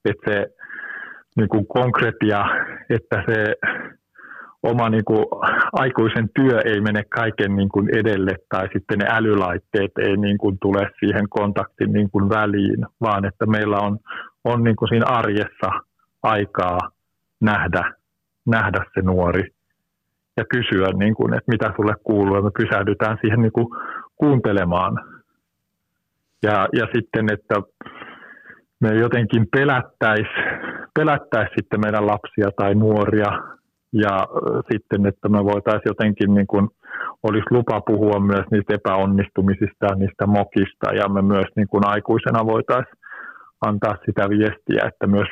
Että 0.05 0.31
se 0.31 0.47
niin 1.37 1.49
kuin 1.49 1.67
konkretia, 1.67 2.45
että 2.91 3.25
se 3.27 3.55
oma 4.63 4.89
niin 4.89 5.05
kuin, 5.05 5.25
aikuisen 5.73 6.29
työ 6.35 6.61
ei 6.65 6.81
mene 6.81 7.03
kaiken 7.05 7.57
niin 7.57 7.69
kuin 7.69 7.89
edelle 7.99 8.37
tai 8.49 8.69
sitten 8.73 8.99
ne 8.99 9.07
älylaitteet 9.09 9.93
ei 9.99 10.17
niin 10.17 10.39
kuin, 10.39 10.59
tule 10.61 10.91
siihen 11.01 11.29
kontaktin 11.29 11.93
niin 11.93 12.11
kuin, 12.11 12.29
väliin, 12.29 12.87
vaan 13.01 13.25
että 13.25 13.47
meillä 13.47 13.79
on, 13.79 13.99
on 14.45 14.65
niin 14.65 14.77
kuin 14.77 14.89
siinä 14.89 15.07
arjessa 15.09 15.71
aikaa 16.23 16.79
nähdä, 17.41 17.93
nähdä 18.47 18.85
se 18.95 19.01
nuori 19.01 19.43
ja 20.37 20.45
kysyä, 20.45 20.87
niin 20.99 21.15
kuin, 21.15 21.35
että 21.35 21.53
mitä 21.53 21.73
sulle 21.77 21.95
kuuluu 22.05 22.37
ja 22.37 22.43
me 22.43 22.51
pysähdytään 22.59 23.19
siihen 23.21 23.41
niin 23.43 23.53
kuin, 23.53 23.67
kuuntelemaan. 24.17 24.95
Ja, 26.43 26.69
ja 26.73 26.87
sitten, 26.95 27.33
että 27.33 27.55
me 28.81 28.95
jotenkin 28.95 29.47
pelättäisiin 29.57 30.74
pelättäisi 30.95 31.55
sitten 31.57 31.81
meidän 31.81 32.07
lapsia 32.07 32.49
tai 32.57 32.75
nuoria 32.75 33.31
ja 33.93 34.29
sitten, 34.73 35.07
että 35.07 35.29
me 35.29 35.45
voitaisiin 35.45 35.91
jotenkin 35.93 36.35
niin 36.35 36.47
kuin, 36.47 36.69
olisi 37.23 37.47
lupa 37.51 37.81
puhua 37.81 38.21
myös 38.21 38.45
niistä 38.51 38.75
epäonnistumisista 38.75 39.87
ja 39.87 39.95
niistä 39.95 40.27
mokista 40.27 40.95
ja 41.01 41.09
me 41.09 41.23
myös 41.23 41.47
niin 41.57 41.69
kuin 41.69 41.87
aikuisena 41.87 42.47
voitaisiin 42.47 42.99
antaa 43.61 43.95
sitä 44.07 44.29
viestiä, 44.29 44.89
että 44.89 45.07
myös 45.07 45.29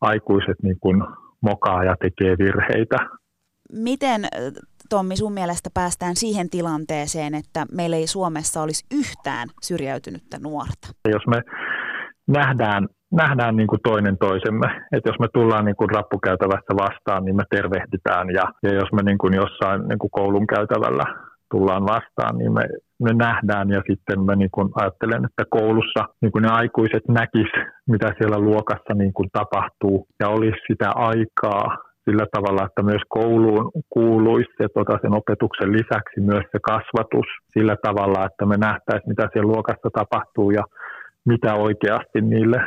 aikuiset 0.00 0.56
niin 0.62 0.76
kuin 0.80 1.02
mokaa 1.40 1.84
ja 1.84 1.96
tekee 2.00 2.38
virheitä. 2.38 2.96
Miten 3.72 4.20
Tommi 4.88 5.16
sun 5.16 5.32
mielestä 5.32 5.70
päästään 5.74 6.16
siihen 6.16 6.50
tilanteeseen, 6.50 7.34
että 7.34 7.66
meillä 7.72 7.96
ei 7.96 8.06
Suomessa 8.06 8.62
olisi 8.62 8.86
yhtään 8.94 9.48
syrjäytynyttä 9.62 10.38
nuorta? 10.42 10.88
Jos 11.08 11.26
me 11.26 11.42
nähdään 12.26 12.88
nähdään 13.16 13.56
niin 13.56 13.66
kuin 13.66 13.80
toinen 13.88 14.18
toisemme. 14.18 14.68
että 14.92 15.08
jos 15.10 15.18
me 15.18 15.28
tullaan 15.32 15.64
niin 15.64 15.76
kuin 15.76 15.90
rappukäytävässä 15.90 16.72
vastaan, 16.84 17.24
niin 17.24 17.36
me 17.36 17.42
tervehditään. 17.50 18.26
Ja, 18.30 18.44
ja 18.62 18.74
jos 18.74 18.92
me 18.92 19.02
niin 19.02 19.18
kuin 19.18 19.34
jossain 19.34 19.88
niin 19.88 19.98
kuin 19.98 20.10
koulun 20.10 20.46
käytävällä 20.46 21.06
tullaan 21.50 21.84
vastaan, 21.94 22.38
niin 22.38 22.52
me, 22.52 22.62
me 23.02 23.12
nähdään. 23.12 23.68
Ja 23.70 23.80
sitten 23.90 24.20
mä 24.20 24.34
niin 24.36 24.50
kuin 24.52 24.68
ajattelen, 24.74 25.24
että 25.24 25.44
koulussa 25.50 26.02
niin 26.20 26.32
kuin 26.32 26.42
ne 26.42 26.48
aikuiset 26.52 27.08
näkis, 27.08 27.50
mitä 27.86 28.08
siellä 28.18 28.38
luokassa 28.38 28.94
niin 28.94 29.12
kuin 29.12 29.28
tapahtuu. 29.32 30.06
Ja 30.20 30.28
olisi 30.28 30.60
sitä 30.70 30.90
aikaa 30.94 31.78
sillä 32.04 32.26
tavalla, 32.32 32.66
että 32.66 32.82
myös 32.82 33.02
kouluun 33.08 33.70
kuuluisi 33.90 34.50
se, 34.58 34.68
tota, 34.74 34.98
sen 35.02 35.16
opetuksen 35.16 35.72
lisäksi 35.72 36.20
myös 36.20 36.44
se 36.52 36.58
kasvatus 36.62 37.28
sillä 37.54 37.76
tavalla, 37.82 38.26
että 38.26 38.46
me 38.46 38.56
nähtäisiin, 38.56 39.08
mitä 39.08 39.28
siellä 39.32 39.52
luokassa 39.52 39.88
tapahtuu 39.92 40.50
ja 40.50 40.64
mitä 41.24 41.54
oikeasti 41.54 42.20
niille 42.20 42.60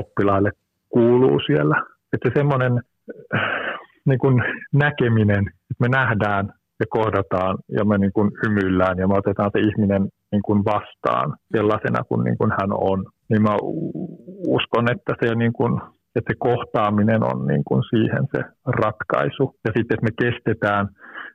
oppilaille 0.00 0.50
kuuluu 0.88 1.40
siellä. 1.46 1.82
Että 2.12 2.30
semmoinen 2.34 2.72
äh, 3.34 3.40
niin 4.06 4.18
kuin 4.18 4.42
näkeminen, 4.72 5.44
että 5.48 5.80
me 5.80 5.88
nähdään 5.88 6.52
ja 6.80 6.86
kohdataan 6.90 7.58
ja 7.68 7.84
me 7.84 7.98
niin 7.98 8.12
kuin 8.12 8.30
hymyillään 8.42 8.98
ja 8.98 9.08
me 9.08 9.14
otetaan 9.14 9.50
se 9.52 9.60
ihminen 9.60 10.08
niin 10.32 10.42
kuin 10.42 10.64
vastaan 10.64 11.36
sellaisena 11.56 12.04
kuin, 12.08 12.24
niin 12.24 12.38
kuin 12.38 12.50
hän 12.50 12.72
on. 12.72 13.04
Niin 13.28 13.42
mä 13.42 13.56
uskon, 14.46 14.90
että 14.90 15.14
se 15.20 15.34
niin 15.34 15.52
kuin 15.52 15.80
että 16.16 16.32
se 16.32 16.36
kohtaaminen 16.38 17.22
on 17.32 17.46
niin 17.46 17.64
kuin 17.64 17.82
siihen 17.90 18.24
se 18.32 18.42
ratkaisu. 18.66 19.54
Ja 19.64 19.72
sitten, 19.76 19.94
että 19.94 20.06
me 20.06 20.30
kestetään 20.30 20.88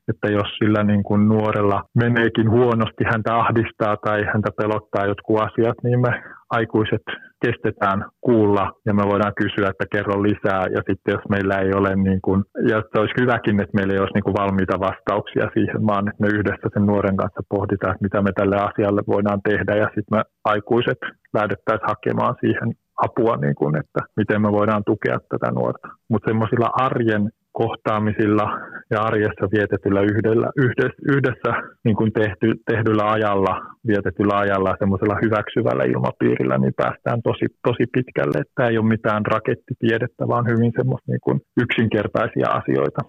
että 0.10 0.28
jos 0.28 0.50
sillä 0.60 0.84
niin 0.84 1.04
kuin 1.04 1.28
nuorella 1.28 1.84
meneekin 2.04 2.50
huonosti, 2.52 3.04
häntä 3.12 3.36
ahdistaa 3.36 3.96
tai 4.06 4.26
häntä 4.34 4.50
pelottaa 4.58 5.06
jotkut 5.06 5.42
asiat, 5.42 5.78
niin 5.84 6.00
me 6.02 6.24
aikuiset 6.50 7.06
kestetään 7.46 8.06
kuulla 8.22 8.66
ja 8.86 8.94
me 8.94 9.04
voidaan 9.12 9.40
kysyä, 9.42 9.70
että 9.70 9.86
kerro 9.92 10.24
lisää. 10.24 10.64
Ja 10.76 10.82
sitten 10.88 11.14
jos 11.16 11.26
meillä 11.30 11.56
ei 11.58 11.72
ole, 11.80 11.96
niin 11.96 12.22
kuin, 12.22 12.44
ja 12.72 12.78
se 12.92 13.00
olisi 13.02 13.20
hyväkin, 13.22 13.60
että 13.60 13.78
meillä 13.78 13.94
ei 13.94 14.00
olisi 14.00 14.14
niin 14.18 14.28
kuin 14.28 14.40
valmiita 14.42 14.80
vastauksia 14.80 15.48
siihen, 15.54 15.82
vaan 15.88 16.08
että 16.10 16.24
me 16.24 16.30
yhdessä 16.38 16.68
sen 16.74 16.86
nuoren 16.86 17.18
kanssa 17.18 17.42
pohditaan, 17.50 17.92
että 17.92 18.06
mitä 18.08 18.22
me 18.22 18.32
tälle 18.32 18.58
asialle 18.70 19.02
voidaan 19.08 19.42
tehdä 19.50 19.74
ja 19.76 19.88
sitten 19.96 20.14
me 20.16 20.22
aikuiset 20.44 21.02
lähdettäisiin 21.34 21.90
hakemaan 21.92 22.36
siihen 22.42 22.70
apua, 23.06 23.36
niin 23.38 23.56
kuin, 23.56 23.76
että 23.82 24.00
miten 24.18 24.42
me 24.42 24.52
voidaan 24.52 24.84
tukea 24.86 25.20
tätä 25.30 25.52
nuorta. 25.52 25.88
Mutta 26.10 26.30
semmoisilla 26.30 26.70
arjen 26.74 27.30
kohtaamisilla 27.52 28.48
ja 28.92 29.02
arjessa 29.02 29.46
vietetyllä 29.56 30.02
yhdellä, 30.02 30.50
yhdessä, 30.58 31.02
yhdessä 31.16 31.52
niin 31.84 31.96
kuin 31.96 32.12
tehty, 32.14 32.48
tehdyllä 32.72 33.12
ajalla, 33.12 33.62
vietetyllä 33.88 34.38
ajalla 34.38 34.76
semmoisella 34.80 35.18
hyväksyvällä 35.24 35.84
ilmapiirillä, 35.84 36.58
niin 36.58 36.74
päästään 36.78 37.22
tosi, 37.22 37.46
tosi 37.68 37.86
pitkälle. 37.94 38.44
Tämä 38.56 38.70
ei 38.70 38.78
ole 38.78 38.88
mitään 38.88 39.26
rakettitiedettä, 39.26 40.28
vaan 40.28 40.46
hyvin 40.48 40.72
semmoista 40.76 41.12
niin 41.12 41.24
kuin 41.24 41.40
yksinkertaisia 41.64 42.48
asioita. 42.50 43.02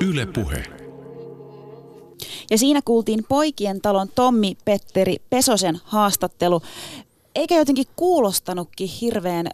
Yle 0.00 0.26
Puhe. 0.34 0.77
Ja 2.50 2.58
siinä 2.58 2.80
kuultiin 2.84 3.24
Poikien 3.28 3.80
talon 3.80 4.08
Tommi 4.14 4.56
Petteri 4.64 5.16
Pesosen 5.30 5.80
haastattelu. 5.84 6.62
Eikä 7.34 7.56
jotenkin 7.58 7.86
kuulostanutkin 7.96 8.88
hirveän 8.88 9.46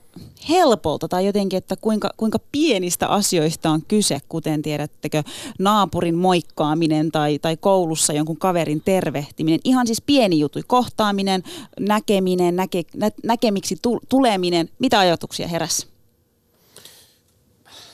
helpolta 0.48 1.08
tai 1.08 1.26
jotenkin, 1.26 1.56
että 1.56 1.76
kuinka, 1.76 2.10
kuinka 2.16 2.38
pienistä 2.52 3.08
asioista 3.08 3.70
on 3.70 3.82
kyse, 3.82 4.18
kuten 4.28 4.62
tiedättekö, 4.62 5.22
naapurin 5.58 6.14
moikkaaminen 6.14 7.12
tai, 7.12 7.38
tai 7.38 7.56
koulussa 7.56 8.12
jonkun 8.12 8.36
kaverin 8.36 8.82
tervehtiminen. 8.84 9.60
Ihan 9.64 9.86
siis 9.86 10.02
pieni 10.02 10.38
juttu, 10.38 10.60
kohtaaminen, 10.66 11.42
näkeminen, 11.80 12.56
näke, 12.56 12.82
nä, 12.96 13.10
näkemiksi 13.24 13.76
tuleminen. 14.08 14.68
Mitä 14.78 14.98
ajatuksia 14.98 15.48
heräsi? 15.48 15.86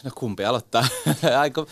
No 0.05 0.11
kumpi 0.15 0.45
aloittaa? 0.45 0.87
Aika 1.41 1.67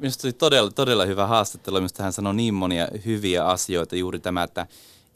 minusta 0.00 0.26
oli 0.26 0.32
todella, 0.32 0.70
todella 0.70 1.04
hyvä 1.04 1.26
haastattelu, 1.26 1.80
mistä 1.80 2.02
hän 2.02 2.12
sanoi 2.12 2.34
niin 2.34 2.54
monia 2.54 2.88
hyviä 3.04 3.44
asioita. 3.44 3.96
Juuri 3.96 4.20
tämä, 4.20 4.42
että 4.42 4.66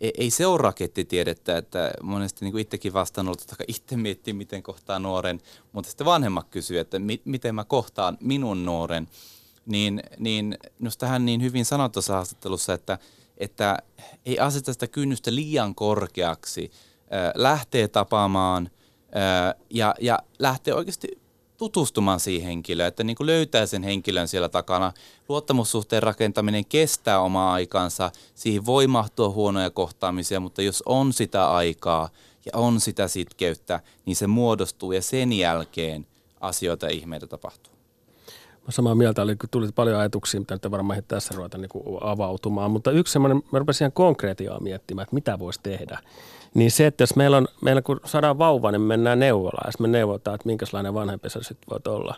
ei 0.01 0.31
se 0.31 0.47
ole 0.47 0.59
rakettitiedettä, 0.59 1.57
että 1.57 1.91
monesti 2.03 2.45
niin 2.45 2.53
kuin 2.53 2.63
itsekin 2.63 2.93
vastannut, 2.93 3.41
että 3.41 3.57
itse 3.69 3.97
miettii, 3.97 4.35
miten 4.35 4.63
kohtaa 4.63 4.99
nuoren, 4.99 5.41
mutta 5.73 5.91
sitten 5.91 6.05
vanhemmat 6.05 6.49
kysyy, 6.51 6.79
että 6.79 6.99
mi- 6.99 7.23
miten 7.25 7.55
mä 7.55 7.65
kohtaan 7.65 8.19
minun 8.21 8.65
nuoren. 8.65 9.09
Niin, 9.67 10.03
niin 10.19 10.59
minusta 10.79 11.07
hän 11.07 11.25
niin 11.25 11.43
hyvin 11.43 11.65
sanoi 11.65 11.91
tuossa 11.91 12.13
haastattelussa, 12.13 12.75
että, 12.75 12.99
että 13.39 13.79
ei 14.27 14.39
aseta 14.39 14.73
sitä 14.73 14.87
kynnystä 14.87 15.35
liian 15.35 15.75
korkeaksi, 15.75 16.71
lähtee 17.35 17.89
tapaamaan 17.89 18.71
ja, 19.71 19.95
ja 20.01 20.19
lähtee 20.39 20.75
oikeasti 20.75 21.24
tutustumaan 21.57 22.21
siihen 22.21 22.47
henkilöön, 22.47 22.89
että 22.89 23.05
niin 23.05 23.17
kuin 23.17 23.27
löytää 23.27 23.67
sen 23.67 23.83
henkilön 23.83 24.29
siellä 24.29 24.49
takana. 24.49 24.93
Luottamussuhteen 25.29 26.03
rakentaminen 26.03 26.65
kestää 26.65 27.21
omaa 27.21 27.53
aikansa, 27.53 28.11
siihen 28.35 28.67
voi 28.67 28.87
mahtua 28.87 29.29
huonoja 29.29 29.71
kohtaamisia, 29.71 30.41
mutta 30.41 30.63
jos 30.63 30.83
on 30.87 31.13
sitä 31.13 31.51
aikaa 31.51 32.09
ja 32.47 32.53
on 32.55 32.81
sitä 32.81 33.09
sitkeyttä, 33.09 33.81
niin 34.07 34.17
se 34.17 34.27
muodostuu 34.27 34.93
ja 34.93 35.03
sen 35.03 35.33
jälkeen 35.33 36.07
asioita 36.41 36.87
ja 36.87 36.93
ihmeitä 36.93 37.27
tapahtuu. 37.27 37.74
Samaa 38.69 38.95
mieltä, 38.95 39.23
eli 39.23 39.37
tuli 39.51 39.69
paljon 39.75 40.01
ajatuksia, 40.01 40.41
mitä 40.41 40.55
nyt 40.55 40.71
varmaan 40.71 41.03
tässä 41.09 41.35
ruveta 41.37 41.59
niin 41.59 41.71
avautumaan, 42.01 42.71
mutta 42.71 42.91
yksi 42.91 43.13
semmoinen, 43.13 43.43
mä 43.53 43.59
rupesin 43.59 43.85
ihan 43.85 43.93
konkreettiaa 43.93 44.61
miettimään, 44.61 45.03
että 45.03 45.15
mitä 45.15 45.39
voisi 45.39 45.61
tehdä. 45.63 45.99
Niin 46.55 46.71
se, 46.71 46.87
että 46.87 47.03
jos 47.03 47.17
meillä 47.17 47.37
on, 47.37 47.49
meillä 47.61 47.83
kun 47.83 48.01
saadaan 48.05 48.39
vauva, 48.39 48.73
niin 48.73 48.81
mennään 48.81 49.19
neuvolaan, 49.19 49.67
ja 49.69 49.73
me 49.79 49.89
neuvotaan, 49.89 50.35
että 50.35 50.47
minkälainen 50.47 50.95
vanhempi 50.95 51.31
se 51.31 51.43
sitten 51.43 51.81
voi 51.87 51.95
olla. 51.95 52.17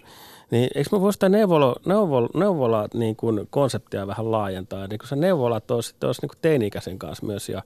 Niin 0.50 0.70
eikö 0.74 0.88
me 0.92 1.00
voisi 1.00 1.16
sitä 1.16 1.28
neuvolo, 1.28 1.74
neuvolo, 1.86 2.28
neuvola 2.34 2.88
niin 2.94 3.16
kuin 3.16 3.46
konseptia 3.50 4.06
vähän 4.06 4.30
laajentaa? 4.30 4.86
Niin 4.86 4.98
kuin 4.98 5.08
se 5.08 5.16
neuvolat 5.16 5.70
olisi, 5.70 5.94
olisi 6.04 6.22
niin 6.22 6.38
teini-ikäisen 6.42 6.98
kanssa 6.98 7.26
myös 7.26 7.48
ja 7.48 7.62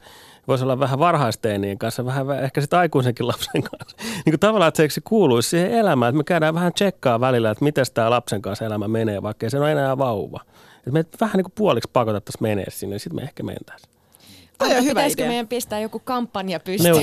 voisi 0.48 0.64
olla 0.64 0.80
vähän 0.80 0.98
varhaisteinien 0.98 1.78
kanssa, 1.78 2.04
vähän 2.04 2.44
ehkä 2.44 2.60
sitten 2.60 2.78
aikuisenkin 2.78 3.28
lapsen 3.28 3.62
kanssa. 3.62 3.96
Niin 4.24 4.32
kuin 4.32 4.40
tavallaan, 4.40 4.68
että 4.68 4.88
se, 4.88 5.00
kuuluisi 5.04 5.48
siihen 5.48 5.70
elämään, 5.70 6.10
että 6.10 6.16
me 6.16 6.24
käydään 6.24 6.54
vähän 6.54 6.72
tsekkaa 6.72 7.20
välillä, 7.20 7.50
että 7.50 7.64
miten 7.64 7.86
tämä 7.94 8.10
lapsen 8.10 8.42
kanssa 8.42 8.64
elämä 8.64 8.88
menee, 8.88 9.22
vaikka 9.22 9.50
se 9.50 9.58
ole 9.58 9.72
enää 9.72 9.98
vauva. 9.98 10.40
Että 10.76 10.90
me 10.90 11.04
vähän 11.20 11.36
niin 11.36 11.44
kuin 11.44 11.52
puoliksi 11.54 11.90
pakotettaisiin 11.92 12.42
menee 12.42 12.70
sinne, 12.70 12.94
niin 12.94 13.00
sitten 13.00 13.16
me 13.16 13.22
ehkä 13.22 13.42
mentäisiin. 13.42 13.99
Toi 14.60 14.76
on 14.76 14.84
hyvä 14.84 14.90
Pitäisikö 14.90 15.22
idea. 15.22 15.30
meidän 15.30 15.48
pistää 15.48 15.80
joku 15.80 15.98
kampanja 15.98 16.60
pystyyn? 16.60 16.96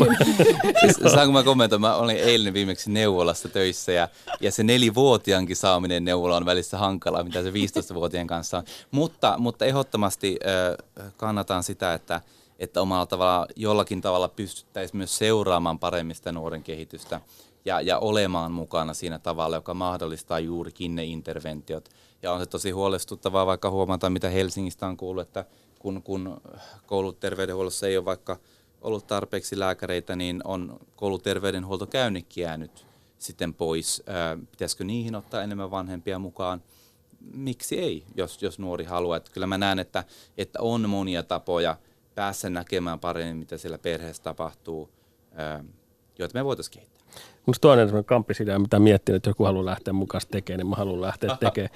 Siis 0.79 0.97
saanko 1.13 1.33
mä 1.33 1.43
kommentoida? 1.43 1.79
Mä 1.79 1.95
olin 1.95 2.17
eilen 2.17 2.53
viimeksi 2.53 2.91
neuvolassa 2.91 3.49
töissä 3.49 3.91
ja, 3.91 4.07
ja 4.41 4.51
se 4.51 4.63
nelivuotiaankin 4.63 5.55
saaminen 5.55 6.05
neuvolaan 6.05 6.45
välissä 6.45 6.77
hankalaa, 6.77 7.23
mitä 7.23 7.43
se 7.43 7.51
15-vuotiaan 7.51 8.27
kanssa 8.27 8.57
on. 8.57 8.63
Mutta, 8.91 9.35
mutta 9.37 9.65
ehdottomasti 9.65 10.39
äh, 10.45 11.13
kannatan 11.17 11.63
sitä, 11.63 11.93
että, 11.93 12.21
että 12.59 12.81
omalla 12.81 13.05
tavalla, 13.05 13.47
jollakin 13.55 14.01
tavalla 14.01 14.27
pystyttäisiin 14.27 14.97
myös 14.97 15.17
seuraamaan 15.17 15.79
paremmin 15.79 16.15
sitä 16.15 16.31
nuoren 16.31 16.63
kehitystä 16.63 17.21
ja, 17.65 17.81
ja 17.81 17.99
olemaan 17.99 18.51
mukana 18.51 18.93
siinä 18.93 19.19
tavalla, 19.19 19.55
joka 19.55 19.73
mahdollistaa 19.73 20.39
juurikin 20.39 20.95
ne 20.95 21.03
interventiot. 21.03 21.89
Ja 22.21 22.33
on 22.33 22.39
se 22.39 22.45
tosi 22.45 22.71
huolestuttavaa 22.71 23.45
vaikka 23.45 23.69
huomata, 23.69 24.09
mitä 24.09 24.29
Helsingistä 24.29 24.87
on 24.87 24.97
kuullut, 24.97 25.27
että 25.27 25.45
kun, 25.79 26.03
kun 26.03 26.41
kouluterveydenhuollossa 26.85 27.87
ei 27.87 27.97
ole 27.97 28.05
vaikka 28.05 28.39
ollut 28.81 29.07
tarpeeksi 29.07 29.59
lääkäreitä, 29.59 30.15
niin 30.15 30.41
on 30.43 30.79
kouluterveydenhuoltokäynnikki 30.95 32.41
jäänyt 32.41 32.85
sitten 33.17 33.53
pois. 33.53 34.03
Pitäisikö 34.51 34.83
niihin 34.83 35.15
ottaa 35.15 35.43
enemmän 35.43 35.71
vanhempia 35.71 36.19
mukaan? 36.19 36.63
Miksi 37.33 37.79
ei, 37.79 38.05
jos, 38.15 38.41
jos 38.41 38.59
nuori 38.59 38.83
haluaa? 38.85 39.17
Että 39.17 39.31
kyllä 39.31 39.47
mä 39.47 39.57
näen, 39.57 39.79
että, 39.79 40.03
että 40.37 40.59
on 40.61 40.89
monia 40.89 41.23
tapoja 41.23 41.77
päässä 42.15 42.49
näkemään 42.49 42.99
paremmin, 42.99 43.37
mitä 43.37 43.57
siellä 43.57 43.77
perheessä 43.77 44.23
tapahtuu, 44.23 44.89
joita 46.19 46.33
me 46.39 46.45
voitaisiin 46.45 46.73
kehittää. 46.73 46.96
Minusta 47.45 47.61
toinen 47.61 47.87
sellainen 47.87 48.05
kamppisidea, 48.05 48.59
mitä 48.59 48.79
miettii, 48.79 49.15
että 49.15 49.29
joku 49.29 49.43
haluaa 49.43 49.65
lähteä 49.65 49.93
mukaan 49.93 50.21
tekemään, 50.31 50.57
niin 50.57 50.67
mä 50.67 50.75
haluan 50.75 51.01
lähteä 51.01 51.37
tekemään. 51.39 51.71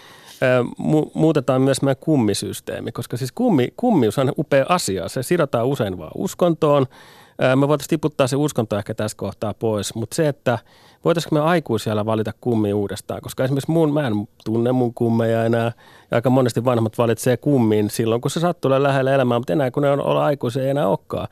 Mu- 0.80 1.12
muutetaan 1.14 1.62
myös 1.62 1.82
meidän 1.82 2.04
kummisysteemi, 2.04 2.92
koska 2.92 3.18
siis 3.18 3.32
kummi, 3.32 3.68
kummius 3.78 4.20
on 4.20 4.32
upea 4.38 4.66
asia. 4.70 5.10
Se 5.10 5.24
sidotaan 5.24 5.68
usein 5.68 5.98
vaan 5.98 6.12
uskontoon. 6.16 6.86
Me 7.56 7.68
voitaisiin 7.68 7.90
tiputtaa 7.90 8.28
se 8.28 8.36
uskonto 8.36 8.78
ehkä 8.78 8.94
tässä 8.94 9.18
kohtaa 9.18 9.54
pois, 9.54 9.96
mutta 9.96 10.16
se, 10.16 10.28
että 10.28 10.60
voitaisiinko 11.06 11.36
me 11.36 11.42
aikuisella 11.42 12.06
valita 12.06 12.32
kummi 12.42 12.74
uudestaan, 12.74 13.22
koska 13.22 13.44
esimerkiksi 13.44 13.72
mun, 13.72 13.94
mä 13.94 14.08
en 14.08 14.14
tunne 14.46 14.72
mun 14.72 14.94
kummeja 14.94 15.46
enää, 15.46 15.72
ja 16.12 16.16
aika 16.16 16.30
monesti 16.30 16.66
vanhemmat 16.66 16.98
valitsee 16.98 17.38
kummin 17.38 17.90
silloin, 17.90 18.22
kun 18.22 18.32
se 18.32 18.40
sattuu 18.40 18.72
lähellä 18.72 19.14
elämää, 19.16 19.40
mutta 19.40 19.54
enää 19.54 19.72
kun 19.72 19.84
ne 19.84 19.92
on 19.92 20.02
olla 20.02 20.26
aikuisia 20.26 20.64
ei 20.64 20.70
enää 20.70 20.88
olekaan. 20.88 21.28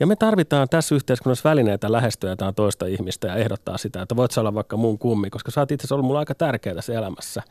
Ja 0.00 0.06
me 0.06 0.16
tarvitaan 0.16 0.68
tässä 0.68 0.94
yhteiskunnassa 0.94 1.48
välineitä 1.50 1.92
lähestyä 1.92 2.30
jotain 2.30 2.54
toista 2.54 2.86
ihmistä 2.86 3.26
ja 3.28 3.34
ehdottaa 3.34 3.78
sitä, 3.78 4.02
että 4.02 4.16
voit 4.16 4.30
sä 4.30 4.40
olla 4.40 4.54
vaikka 4.54 4.76
mun 4.76 4.98
kummi, 4.98 5.30
koska 5.30 5.50
sä 5.50 5.60
oot 5.60 5.70
itse 5.70 5.82
asiassa 5.82 5.94
ollut 5.94 6.06
mulla 6.06 6.18
aika 6.18 6.34
tärkeää 6.34 6.74
tässä 6.74 6.92
elämässä. 6.92 7.42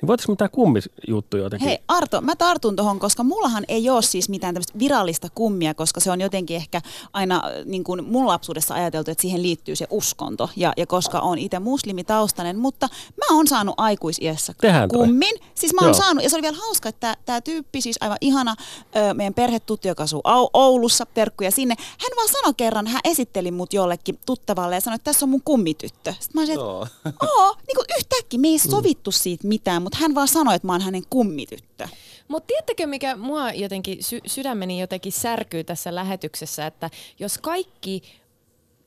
Niin 0.00 0.06
voitaisiinko 0.06 0.36
tämä 0.36 0.48
kummisjuttu 0.48 1.36
jotenkin? 1.36 1.68
Hei 1.68 1.78
Arto, 1.88 2.20
mä 2.20 2.36
tartun 2.36 2.76
tuohon, 2.76 2.98
koska 2.98 3.24
mullahan 3.24 3.64
ei 3.68 3.90
ole 3.90 4.02
siis 4.02 4.28
mitään 4.28 4.54
tämmöistä 4.54 4.78
virallista 4.78 5.28
kummia, 5.34 5.74
koska 5.74 6.00
se 6.00 6.10
on 6.10 6.20
jotenkin 6.20 6.56
ehkä 6.56 6.80
aina 7.12 7.42
niin 7.64 7.84
kuin 7.84 8.04
mun 8.04 8.26
lapsuudessa 8.26 8.74
ajateltu, 8.74 9.10
että 9.10 9.22
siihen 9.22 9.42
liittyy 9.42 9.76
se 9.76 9.86
uskonto. 9.90 10.50
Ja, 10.56 10.72
ja 10.76 10.86
koska 10.86 11.17
on 11.20 11.38
itse 11.38 11.58
muslimitaustainen, 11.58 12.58
mutta 12.58 12.88
mä 13.16 13.36
oon 13.36 13.46
saanut 13.46 13.74
aikuisiässä 13.78 14.54
Tehän 14.60 14.88
kummin. 14.88 15.38
Toi. 15.38 15.48
Siis 15.54 15.74
mä 15.74 15.80
oon 15.80 15.88
Joo. 15.88 15.94
saanut, 15.94 16.24
ja 16.24 16.30
se 16.30 16.36
oli 16.36 16.42
vielä 16.42 16.56
hauska, 16.56 16.88
että 16.88 17.16
tämä 17.26 17.40
tyyppi, 17.40 17.80
siis 17.80 17.96
aivan 18.00 18.18
ihana 18.20 18.54
ö, 18.96 19.14
meidän 19.14 19.34
perhetuttu, 19.34 19.88
joka 19.88 20.02
asuu 20.02 20.20
Oulussa, 20.52 21.06
terkkuja 21.06 21.50
sinne. 21.50 21.74
Hän 21.78 22.10
vaan 22.16 22.28
sanoi 22.28 22.54
kerran, 22.56 22.86
hän 22.86 23.00
esitteli 23.04 23.50
mut 23.50 23.72
jollekin 23.72 24.18
tuttavalle 24.26 24.74
ja 24.74 24.80
sanoi, 24.80 24.94
että 24.94 25.04
tässä 25.04 25.24
on 25.24 25.30
mun 25.30 25.42
kummityttö. 25.44 26.14
Sitten 26.20 26.30
mä 26.34 26.40
olisin, 26.40 26.54
että 26.54 27.26
oo, 27.26 27.54
niin 27.66 27.76
kuin 27.76 27.86
yhtäkkiä 27.98 28.40
me 28.40 28.48
ei 28.48 28.56
mm. 28.56 28.70
sovittu 28.70 29.10
siitä 29.10 29.48
mitään, 29.48 29.82
mutta 29.82 29.98
hän 30.00 30.14
vaan 30.14 30.28
sanoi, 30.28 30.54
että 30.54 30.66
mä 30.66 30.72
oon 30.72 30.80
hänen 30.80 31.02
kummityttö. 31.10 31.88
Mutta 32.28 32.46
tiedättekö, 32.46 32.86
mikä 32.86 33.16
mua 33.16 33.52
jotenkin 33.52 34.04
sy- 34.04 34.20
sydämeni 34.26 34.80
jotenkin 34.80 35.12
särkyy 35.12 35.64
tässä 35.64 35.94
lähetyksessä, 35.94 36.66
että 36.66 36.90
jos 37.18 37.38
kaikki 37.38 38.02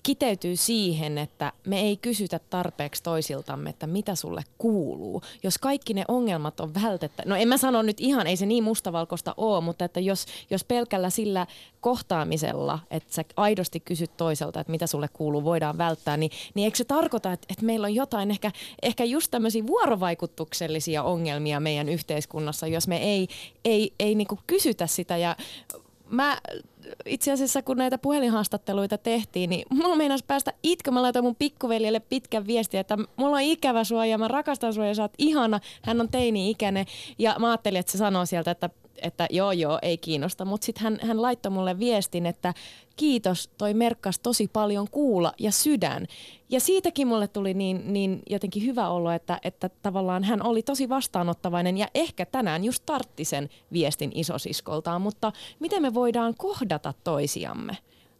kiteytyy 0.03 0.55
siihen, 0.55 1.17
että 1.17 1.53
me 1.67 1.81
ei 1.81 1.97
kysytä 1.97 2.39
tarpeeksi 2.39 3.03
toisiltamme, 3.03 3.69
että 3.69 3.87
mitä 3.87 4.15
sulle 4.15 4.43
kuuluu. 4.57 5.21
Jos 5.43 5.57
kaikki 5.57 5.93
ne 5.93 6.05
ongelmat 6.07 6.59
on 6.59 6.73
vältettä, 6.73 7.23
no 7.25 7.35
en 7.35 7.47
mä 7.47 7.57
sano 7.57 7.81
nyt 7.81 7.99
ihan, 7.99 8.27
ei 8.27 8.37
se 8.37 8.45
niin 8.45 8.63
mustavalkoista 8.63 9.33
ole, 9.37 9.61
mutta 9.61 9.85
että 9.85 9.99
jos, 9.99 10.25
jos 10.49 10.63
pelkällä 10.63 11.09
sillä 11.09 11.47
kohtaamisella, 11.81 12.79
että 12.91 13.13
sä 13.13 13.23
aidosti 13.37 13.79
kysyt 13.79 14.17
toiselta, 14.17 14.59
että 14.59 14.71
mitä 14.71 14.87
sulle 14.87 15.07
kuuluu, 15.13 15.43
voidaan 15.43 15.77
välttää, 15.77 16.17
niin, 16.17 16.31
niin 16.53 16.65
eikö 16.65 16.77
se 16.77 16.83
tarkoita, 16.83 17.31
että, 17.31 17.47
että 17.49 17.65
meillä 17.65 17.85
on 17.85 17.95
jotain 17.95 18.31
ehkä, 18.31 18.51
ehkä 18.81 19.03
just 19.03 19.31
tämmöisiä 19.31 19.67
vuorovaikutuksellisia 19.67 21.03
ongelmia 21.03 21.59
meidän 21.59 21.89
yhteiskunnassa, 21.89 22.67
jos 22.67 22.87
me 22.87 22.97
ei, 22.97 23.27
ei, 23.65 23.93
ei 23.99 24.15
niinku 24.15 24.39
kysytä 24.47 24.87
sitä 24.87 25.17
ja 25.17 25.35
mä 26.11 26.37
itse 27.05 27.31
asiassa 27.31 27.61
kun 27.61 27.77
näitä 27.77 27.97
puhelinhaastatteluita 27.97 28.97
tehtiin, 28.97 29.49
niin 29.49 29.65
mulla 29.69 29.95
meinasi 29.95 30.25
päästä 30.27 30.53
itkö. 30.63 30.91
Mä 30.91 31.01
laitoin 31.01 31.25
mun 31.25 31.35
pikkuveljelle 31.35 31.99
pitkän 31.99 32.47
viestin, 32.47 32.79
että 32.79 32.97
mulla 33.15 33.35
on 33.35 33.41
ikävä 33.41 33.83
sua 33.83 34.05
ja 34.05 34.17
mä 34.17 34.27
rakastan 34.27 34.73
sua 34.73 34.85
ja 34.85 34.95
sä 34.95 35.01
oot 35.01 35.13
ihana. 35.17 35.59
Hän 35.81 36.01
on 36.01 36.09
teini-ikäinen 36.09 36.85
ja 37.19 37.35
mä 37.39 37.47
ajattelin, 37.47 37.79
että 37.79 37.91
se 37.91 37.97
sanoo 37.97 38.25
sieltä, 38.25 38.51
että 38.51 38.69
että 39.01 39.27
joo 39.29 39.51
joo, 39.51 39.79
ei 39.81 39.97
kiinnosta. 39.97 40.45
Mutta 40.45 40.65
sitten 40.65 40.83
hän, 40.83 40.99
hän 41.01 41.21
laittoi 41.21 41.51
mulle 41.51 41.79
viestin, 41.79 42.25
että 42.25 42.53
kiitos, 42.95 43.49
toi 43.57 43.73
merkkas 43.73 44.19
tosi 44.19 44.49
paljon 44.53 44.87
kuulla 44.91 45.33
ja 45.39 45.51
sydän. 45.51 46.07
Ja 46.49 46.59
siitäkin 46.59 47.07
mulle 47.07 47.27
tuli 47.27 47.53
niin, 47.53 47.93
niin 47.93 48.21
jotenkin 48.29 48.65
hyvä 48.65 48.89
olo, 48.89 49.11
että, 49.11 49.39
että 49.43 49.69
tavallaan 49.81 50.23
hän 50.23 50.45
oli 50.45 50.63
tosi 50.63 50.89
vastaanottavainen 50.89 51.77
ja 51.77 51.87
ehkä 51.95 52.25
tänään 52.25 52.63
just 52.63 52.83
tartti 52.85 53.25
sen 53.25 53.49
viestin 53.73 54.11
isosiskoltaan. 54.15 55.01
Mutta 55.01 55.31
miten 55.59 55.81
me 55.81 55.93
voidaan 55.93 56.33
kohdata 56.37 56.93
toisiamme? 57.03 57.77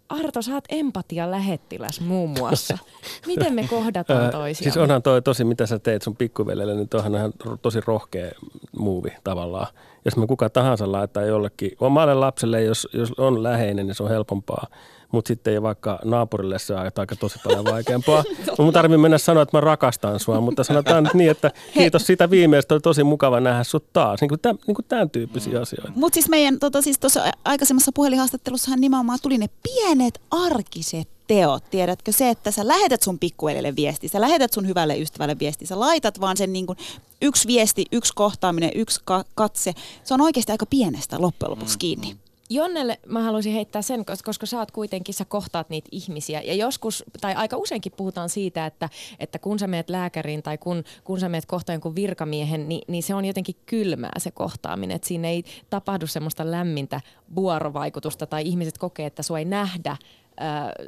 Arto, 0.10 0.42
sä 0.42 0.54
oot 0.54 0.64
empatia 0.70 1.32
lähettiläs 1.32 2.02
muun 2.02 2.30
muassa. 2.30 2.78
Miten 3.28 3.54
me 3.54 3.68
kohdataan 3.68 4.32
toisiamme? 4.32 4.72
Siis 4.72 4.78
onhan 4.78 5.02
toi 5.02 5.22
tosi, 5.22 5.44
mitä 5.44 5.66
sä 5.66 5.80
teet 5.80 6.02
sun 6.02 6.16
pikkuveljelle, 6.16 6.76
niin 6.76 6.90
toihan 6.90 7.16
on 7.16 7.60
tosi 7.62 7.80
rohkea 7.86 8.32
muuvi 8.78 9.10
tavallaan. 9.24 9.68
Jos 10.06 10.18
me 10.18 10.28
kuka 10.28 10.50
tahansa 10.50 10.92
laittaa 10.92 11.24
jollekin, 11.24 11.72
omalle 11.80 12.14
lapselle, 12.14 12.64
jos, 12.64 12.88
jos 12.94 13.12
on 13.18 13.44
läheinen, 13.44 13.88
niin 13.88 13.96
se 13.96 14.04
on 14.04 14.10
helpompaa 14.10 14.68
mutta 15.12 15.28
sitten 15.28 15.54
ei 15.54 15.62
vaikka 15.62 16.00
naapurille 16.04 16.60
se 16.60 16.74
on 16.74 16.80
aika 16.80 17.16
tosi 17.20 17.40
paljon 17.44 17.66
vaikeampaa. 17.66 18.24
Mun 18.60 18.74
tarvii 18.74 18.98
mennä 18.98 19.18
sanoa, 19.18 19.44
että 19.44 19.58
mä 19.58 19.62
rakastan 19.62 20.20
sua, 20.20 20.42
mutta 20.42 20.64
sanotaan 20.64 21.04
nyt 21.04 21.14
niin, 21.14 21.32
että 21.32 21.52
kiitos 21.74 22.08
siitä 22.08 22.30
viimeistä, 22.30 22.76
oli 22.76 22.82
tosi 22.82 23.04
mukava 23.04 23.40
nähdä 23.40 23.64
sut 23.64 23.94
taas. 23.94 24.22
Niin 24.22 24.30
kuin, 24.30 24.40
tämän, 24.40 24.58
niin 24.68 24.76
kuin 24.76 24.86
tämän 24.88 25.10
tyyppisiä 25.10 25.54
mm. 25.54 25.62
asioita. 25.62 25.92
Mutta 25.96 26.14
siis 26.14 26.30
meidän 26.30 26.60
tota, 26.60 26.82
siis 26.82 27.00
aikaisemmassa 27.46 27.92
puhelinhaastattelussahan 27.96 28.82
nimenomaan 28.82 29.20
tuli 29.22 29.38
ne 29.38 29.48
pienet 29.64 30.22
arkiset 30.32 31.08
teot. 31.32 31.64
Tiedätkö 31.70 32.12
se, 32.12 32.30
että 32.30 32.52
sä 32.52 32.68
lähetät 32.68 33.02
sun 33.02 33.20
pikkuvelille 33.20 33.76
viesti, 33.76 34.08
sä 34.08 34.22
lähetät 34.22 34.54
sun 34.54 34.68
hyvälle 34.68 35.00
ystävälle 35.00 35.40
viesti, 35.40 35.66
sä 35.66 35.80
laitat 35.80 36.22
vaan 36.22 36.38
sen 36.38 36.54
niin 36.54 36.66
kuin 36.66 36.78
yksi 37.22 37.48
viesti, 37.48 37.86
yksi 37.92 38.14
kohtaaminen, 38.16 38.72
yksi 38.76 39.00
ka- 39.06 39.26
katse. 39.36 39.74
Se 40.04 40.14
on 40.14 40.22
oikeasti 40.22 40.52
aika 40.52 40.66
pienestä 40.66 41.22
loppujen 41.22 41.52
lopuksi 41.52 41.78
kiinni. 41.78 42.16
Jonnelle 42.50 43.00
mä 43.06 43.24
haluaisin 43.24 43.54
heittää 43.54 43.82
sen, 43.82 44.06
koska 44.26 44.46
sä 44.46 44.60
oot 44.60 44.72
kuitenkin, 44.72 45.14
sä 45.14 45.26
kohtaat 45.26 45.70
niitä 45.70 45.90
ihmisiä. 45.92 46.42
Ja 46.42 46.54
joskus, 46.54 47.04
tai 47.22 47.36
aika 47.36 47.58
useinkin 47.58 47.92
puhutaan 47.98 48.30
siitä, 48.30 48.66
että, 48.66 48.90
että 49.20 49.40
kun 49.40 49.60
sä 49.60 49.68
meet 49.68 49.90
lääkäriin 49.90 50.44
tai 50.44 50.58
kun, 50.58 50.84
kun 51.04 51.20
sä 51.20 51.30
meet 51.30 51.46
kohtaan 51.46 51.74
jonkun 51.74 51.96
virkamiehen, 51.96 52.70
niin, 52.70 52.82
niin 52.88 53.04
se 53.04 53.16
on 53.16 53.26
jotenkin 53.26 53.56
kylmää 53.66 54.12
se 54.18 54.32
kohtaaminen. 54.32 54.96
Että 54.96 55.08
siinä 55.08 55.28
ei 55.28 55.44
tapahdu 55.70 56.08
semmoista 56.08 56.52
lämmintä 56.52 57.02
vuorovaikutusta 57.36 58.26
tai 58.26 58.48
ihmiset 58.48 58.78
kokee, 58.78 59.06
että 59.06 59.24
sua 59.24 59.40
ei 59.40 59.46
nähdä 59.46 59.98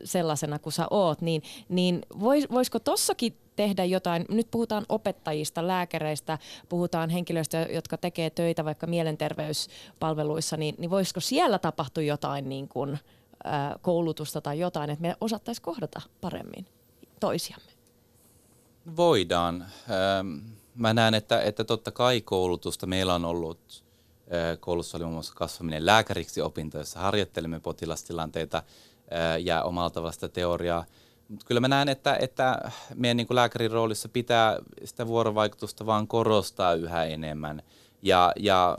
sellaisena 0.03 0.59
kuin 0.59 0.73
sä 0.73 0.87
oot, 0.89 1.21
niin, 1.21 1.43
niin 1.69 2.01
vois, 2.19 2.51
voisiko 2.51 2.79
tossakin 2.79 3.37
tehdä 3.55 3.85
jotain, 3.85 4.25
nyt 4.29 4.47
puhutaan 4.51 4.85
opettajista, 4.89 5.67
lääkäreistä, 5.67 6.37
puhutaan 6.69 7.09
henkilöistä, 7.09 7.57
jotka 7.57 7.97
tekee 7.97 8.29
töitä 8.29 8.65
vaikka 8.65 8.87
mielenterveyspalveluissa, 8.87 10.57
niin, 10.57 10.75
niin 10.77 10.89
voisiko 10.89 11.19
siellä 11.19 11.59
tapahtua 11.59 12.03
jotain 12.03 12.49
niin 12.49 12.67
kuin, 12.67 12.99
koulutusta 13.81 14.41
tai 14.41 14.59
jotain, 14.59 14.89
että 14.89 15.01
me 15.01 15.15
osattaisiin 15.21 15.63
kohdata 15.63 16.01
paremmin 16.21 16.65
toisiamme? 17.19 17.71
Voidaan. 18.95 19.65
Mä 20.75 20.93
näen, 20.93 21.13
että, 21.13 21.41
että 21.41 21.63
totta 21.63 21.91
kai 21.91 22.21
koulutusta 22.21 22.87
meillä 22.87 23.15
on 23.15 23.25
ollut 23.25 23.83
koulussa 24.59 24.97
oli 24.97 25.03
muun 25.03 25.13
muassa 25.13 25.33
kasvaminen 25.35 25.85
lääkäriksi 25.85 26.41
opinto, 26.41 26.77
jossa 26.77 26.99
harjoittelemme 26.99 27.59
potilastilanteita 27.59 28.63
ja 29.43 29.63
omalla 29.63 29.89
tavalla 29.89 30.11
sitä 30.11 30.29
teoriaa. 30.29 30.85
Mutta 31.27 31.45
kyllä 31.45 31.61
mä 31.61 31.67
näen, 31.67 31.89
että, 31.89 32.17
että 32.21 32.71
meidän 32.95 33.17
niin 33.17 33.27
kuin 33.27 33.35
lääkärin 33.35 33.71
roolissa 33.71 34.09
pitää 34.09 34.57
sitä 34.83 35.07
vuorovaikutusta 35.07 35.85
vaan 35.85 36.07
korostaa 36.07 36.73
yhä 36.73 37.03
enemmän. 37.03 37.61
Ja, 38.01 38.31
ja, 38.39 38.77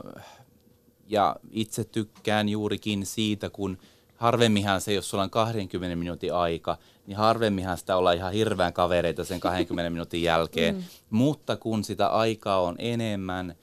ja 1.07 1.35
itse 1.51 1.83
tykkään 1.83 2.49
juurikin 2.49 3.05
siitä, 3.05 3.49
kun 3.49 3.77
harvemminhan 4.15 4.81
se, 4.81 4.93
jos 4.93 5.09
sulla 5.09 5.23
on 5.23 5.29
20 5.29 5.95
minuutin 5.95 6.33
aika, 6.33 6.77
niin 7.07 7.17
harvemminhan 7.17 7.77
sitä 7.77 7.97
olla 7.97 8.11
ihan 8.11 8.33
hirveän 8.33 8.73
kavereita 8.73 9.23
sen 9.23 9.39
20 9.39 9.89
minuutin 9.89 10.23
jälkeen. 10.23 10.75
Mm. 10.75 10.83
Mutta 11.09 11.55
kun 11.55 11.83
sitä 11.83 12.07
aikaa 12.07 12.61
on 12.61 12.75
enemmän, 12.77 13.55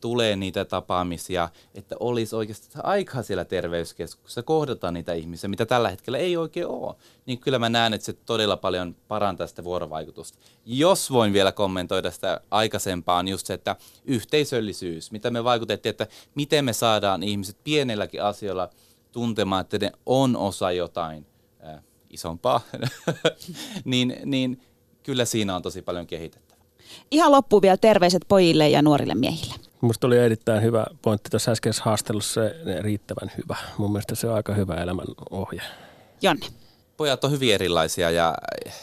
tulee 0.00 0.36
niitä 0.36 0.64
tapaamisia, 0.64 1.48
että 1.74 1.96
olisi 2.00 2.36
oikeasti 2.36 2.68
aikaa 2.82 3.22
siellä 3.22 3.44
terveyskeskuksessa 3.44 4.42
kohdata 4.42 4.90
niitä 4.90 5.12
ihmisiä, 5.12 5.48
mitä 5.48 5.66
tällä 5.66 5.90
hetkellä 5.90 6.18
ei 6.18 6.36
oikein 6.36 6.66
ole. 6.66 6.94
Niin 7.26 7.38
kyllä 7.38 7.58
mä 7.58 7.68
näen, 7.68 7.94
että 7.94 8.04
se 8.04 8.12
todella 8.12 8.56
paljon 8.56 8.96
parantaa 9.08 9.46
sitä 9.46 9.64
vuorovaikutusta. 9.64 10.38
Jos 10.66 11.10
voin 11.10 11.32
vielä 11.32 11.52
kommentoida 11.52 12.10
sitä 12.10 12.40
aikaisempaan, 12.50 13.28
just 13.28 13.46
se, 13.46 13.54
että 13.54 13.76
yhteisöllisyys, 14.04 15.12
mitä 15.12 15.30
me 15.30 15.44
vaikutettiin, 15.44 15.90
että 15.90 16.06
miten 16.34 16.64
me 16.64 16.72
saadaan 16.72 17.22
ihmiset 17.22 17.56
pienelläkin 17.64 18.22
asioilla 18.22 18.70
tuntemaan, 19.12 19.60
että 19.60 19.78
ne 19.78 19.92
on 20.06 20.36
osa 20.36 20.72
jotain 20.72 21.26
äh, 21.66 21.82
isompaa, 22.10 22.60
niin, 23.84 24.16
niin 24.24 24.60
kyllä 25.02 25.24
siinä 25.24 25.56
on 25.56 25.62
tosi 25.62 25.82
paljon 25.82 26.06
kehitetty. 26.06 26.47
Ihan 27.10 27.32
loppuun 27.32 27.62
vielä 27.62 27.76
terveiset 27.76 28.22
pojille 28.28 28.68
ja 28.68 28.82
nuorille 28.82 29.14
miehille. 29.14 29.54
Minusta 29.80 30.06
oli 30.06 30.18
erittäin 30.18 30.62
hyvä 30.62 30.86
pointti 31.02 31.30
tuossa 31.30 31.50
äskeisessä 31.50 31.84
haastelussa, 31.84 32.40
se 32.64 32.82
riittävän 32.82 33.32
hyvä. 33.36 33.56
Mun 33.78 33.92
mielestä 33.92 34.14
se 34.14 34.28
on 34.28 34.34
aika 34.34 34.54
hyvä 34.54 34.74
elämän 34.74 35.06
ohje. 35.30 35.62
Janne. 36.22 36.46
Pojat 36.96 37.24
on 37.24 37.30
hyvin 37.30 37.54
erilaisia 37.54 38.10
ja 38.10 38.34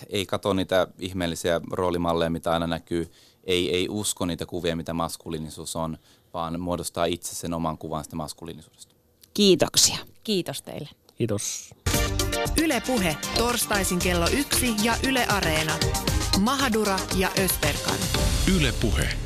ei 0.10 0.26
katso 0.26 0.54
niitä 0.54 0.88
ihmeellisiä 1.00 1.62
roolimalleja, 1.72 2.30
mitä 2.30 2.52
aina 2.52 2.68
näkyy. 2.68 3.12
Ei, 3.44 3.76
ei 3.76 3.88
usko 3.90 4.26
niitä 4.26 4.46
kuvia, 4.46 4.76
mitä 4.76 4.94
maskuliinisuus 4.94 5.76
on, 5.76 5.98
vaan 6.34 6.60
muodostaa 6.60 7.06
itse 7.06 7.36
sen 7.36 7.54
oman 7.54 7.78
kuvan 7.78 8.04
sitä 8.04 8.16
maskuliinisuudesta. 8.16 8.96
Kiitoksia. 9.34 9.98
Kiitos 10.24 10.62
teille. 10.62 10.90
Kiitos. 11.16 11.74
Ylepuhe 12.64 13.18
torstaisin 13.38 14.00
kello 14.00 14.28
yksi 14.28 14.76
ja 14.84 14.96
Yle 15.08 15.26
Areena. 15.30 15.74
Mahadura 16.40 17.00
ja 17.16 17.30
Ösperkan. 17.38 17.98
Ylepuhe. 18.48 19.25